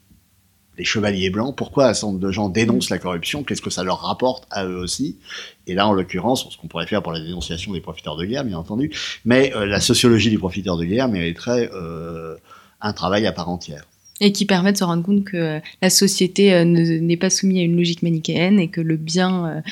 les 0.79 0.85
chevaliers 0.85 1.31
blancs, 1.31 1.55
pourquoi 1.57 1.89
un 1.89 1.95
certain 1.95 2.09
nombre 2.09 2.21
de 2.21 2.31
gens 2.31 2.49
dénoncent 2.49 2.91
la 2.91 2.99
corruption, 2.99 3.43
qu'est-ce 3.43 3.61
que 3.61 3.71
ça 3.71 3.83
leur 3.83 4.01
rapporte 4.01 4.47
à 4.51 4.65
eux 4.65 4.79
aussi, 4.79 5.19
et 5.67 5.75
là 5.75 5.87
en 5.87 5.93
l'occurrence, 5.93 6.49
ce 6.51 6.57
qu'on 6.57 6.69
pourrait 6.69 6.87
faire 6.87 7.03
pour 7.03 7.13
la 7.13 7.21
dénonciation 7.21 7.73
des 7.73 7.81
profiteurs 7.81 8.17
de 8.17 8.25
guerre 8.25 8.45
bien 8.45 8.57
entendu, 8.57 8.91
mais 9.25 9.53
euh, 9.55 9.67
la 9.67 9.81
sociologie 9.81 10.31
des 10.31 10.39
profiteurs 10.39 10.79
de 10.79 10.85
guerre 10.85 11.09
mériterait 11.09 11.69
euh, 11.75 12.37
un 12.81 12.93
travail 12.93 13.27
à 13.27 13.33
part 13.33 13.49
entière. 13.49 13.85
Et 14.21 14.33
qui 14.33 14.47
permet 14.47 14.73
de 14.73 14.79
se 14.79 14.83
rendre 14.83 15.05
compte 15.05 15.25
que 15.25 15.61
la 15.81 15.91
société 15.91 16.65
n'est 16.65 17.17
pas 17.17 17.31
soumise 17.31 17.59
à 17.59 17.63
une 17.63 17.77
logique 17.77 18.03
manichéenne 18.03 18.59
et 18.59 18.67
que 18.67 18.81
le 18.81 18.97
bien 18.97 19.63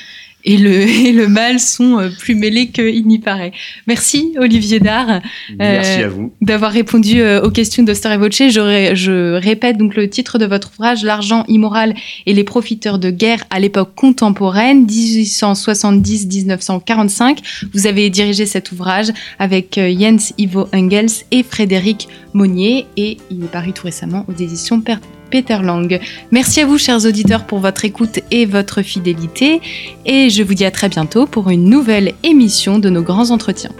et 0.47 0.57
le, 0.57 0.71
et 1.07 1.11
le 1.11 1.27
mal 1.27 1.59
sont 1.59 1.99
euh, 1.99 2.09
plus 2.09 2.33
mêlés 2.33 2.69
qu'il 2.69 3.05
n'y 3.05 3.19
paraît. 3.19 3.51
Merci 3.85 4.33
Olivier 4.39 4.79
Dard. 4.79 5.21
Merci 5.59 6.01
à 6.01 6.07
vous. 6.07 6.33
D'avoir 6.41 6.71
répondu 6.71 7.21
euh, 7.21 7.43
aux 7.43 7.51
questions 7.51 7.83
de 7.83 7.93
Story 7.93 8.17
Voce. 8.17 8.37
Je, 8.37 8.95
je 8.95 9.33
répète 9.33 9.77
donc 9.77 9.95
le 9.95 10.09
titre 10.09 10.39
de 10.39 10.45
votre 10.45 10.71
ouvrage, 10.73 11.03
L'argent 11.03 11.43
immoral 11.47 11.93
et 12.25 12.33
les 12.33 12.43
profiteurs 12.43 12.97
de 12.97 13.11
guerre 13.11 13.43
à 13.49 13.59
l'époque 13.59 13.93
contemporaine, 13.95 14.87
1870-1945. 14.87 17.67
Vous 17.73 17.87
avez 17.87 18.09
dirigé 18.09 18.45
cet 18.45 18.71
ouvrage 18.71 19.07
avec 19.37 19.77
euh, 19.77 19.93
Jens 19.97 20.33
Ivo 20.37 20.69
Engels 20.73 21.11
et 21.31 21.43
Frédéric 21.43 22.07
Monnier 22.33 22.85
et 22.95 23.17
il 23.29 23.43
est 23.43 23.51
paru 23.51 23.73
tout 23.73 23.83
récemment 23.83 24.23
aux 24.29 24.33
éditions 24.33 24.79
Perte 24.79 25.03
Peter 25.29 25.59
Lang. 25.61 25.99
Merci 26.31 26.61
à 26.61 26.65
vous, 26.65 26.77
chers 26.77 27.05
auditeurs, 27.05 27.45
pour 27.45 27.59
votre 27.59 27.85
écoute 27.85 28.19
et 28.31 28.45
votre 28.45 28.81
fidélité. 28.81 29.61
Et 30.05 30.29
je 30.29 30.43
vous 30.43 30.53
dis 30.53 30.65
à 30.65 30.71
très 30.71 30.89
bientôt 30.89 31.25
pour 31.25 31.49
une 31.49 31.69
nouvelle 31.69 32.13
émission 32.23 32.79
de 32.79 32.89
nos 32.89 33.03
grands 33.03 33.31
entretiens. 33.31 33.71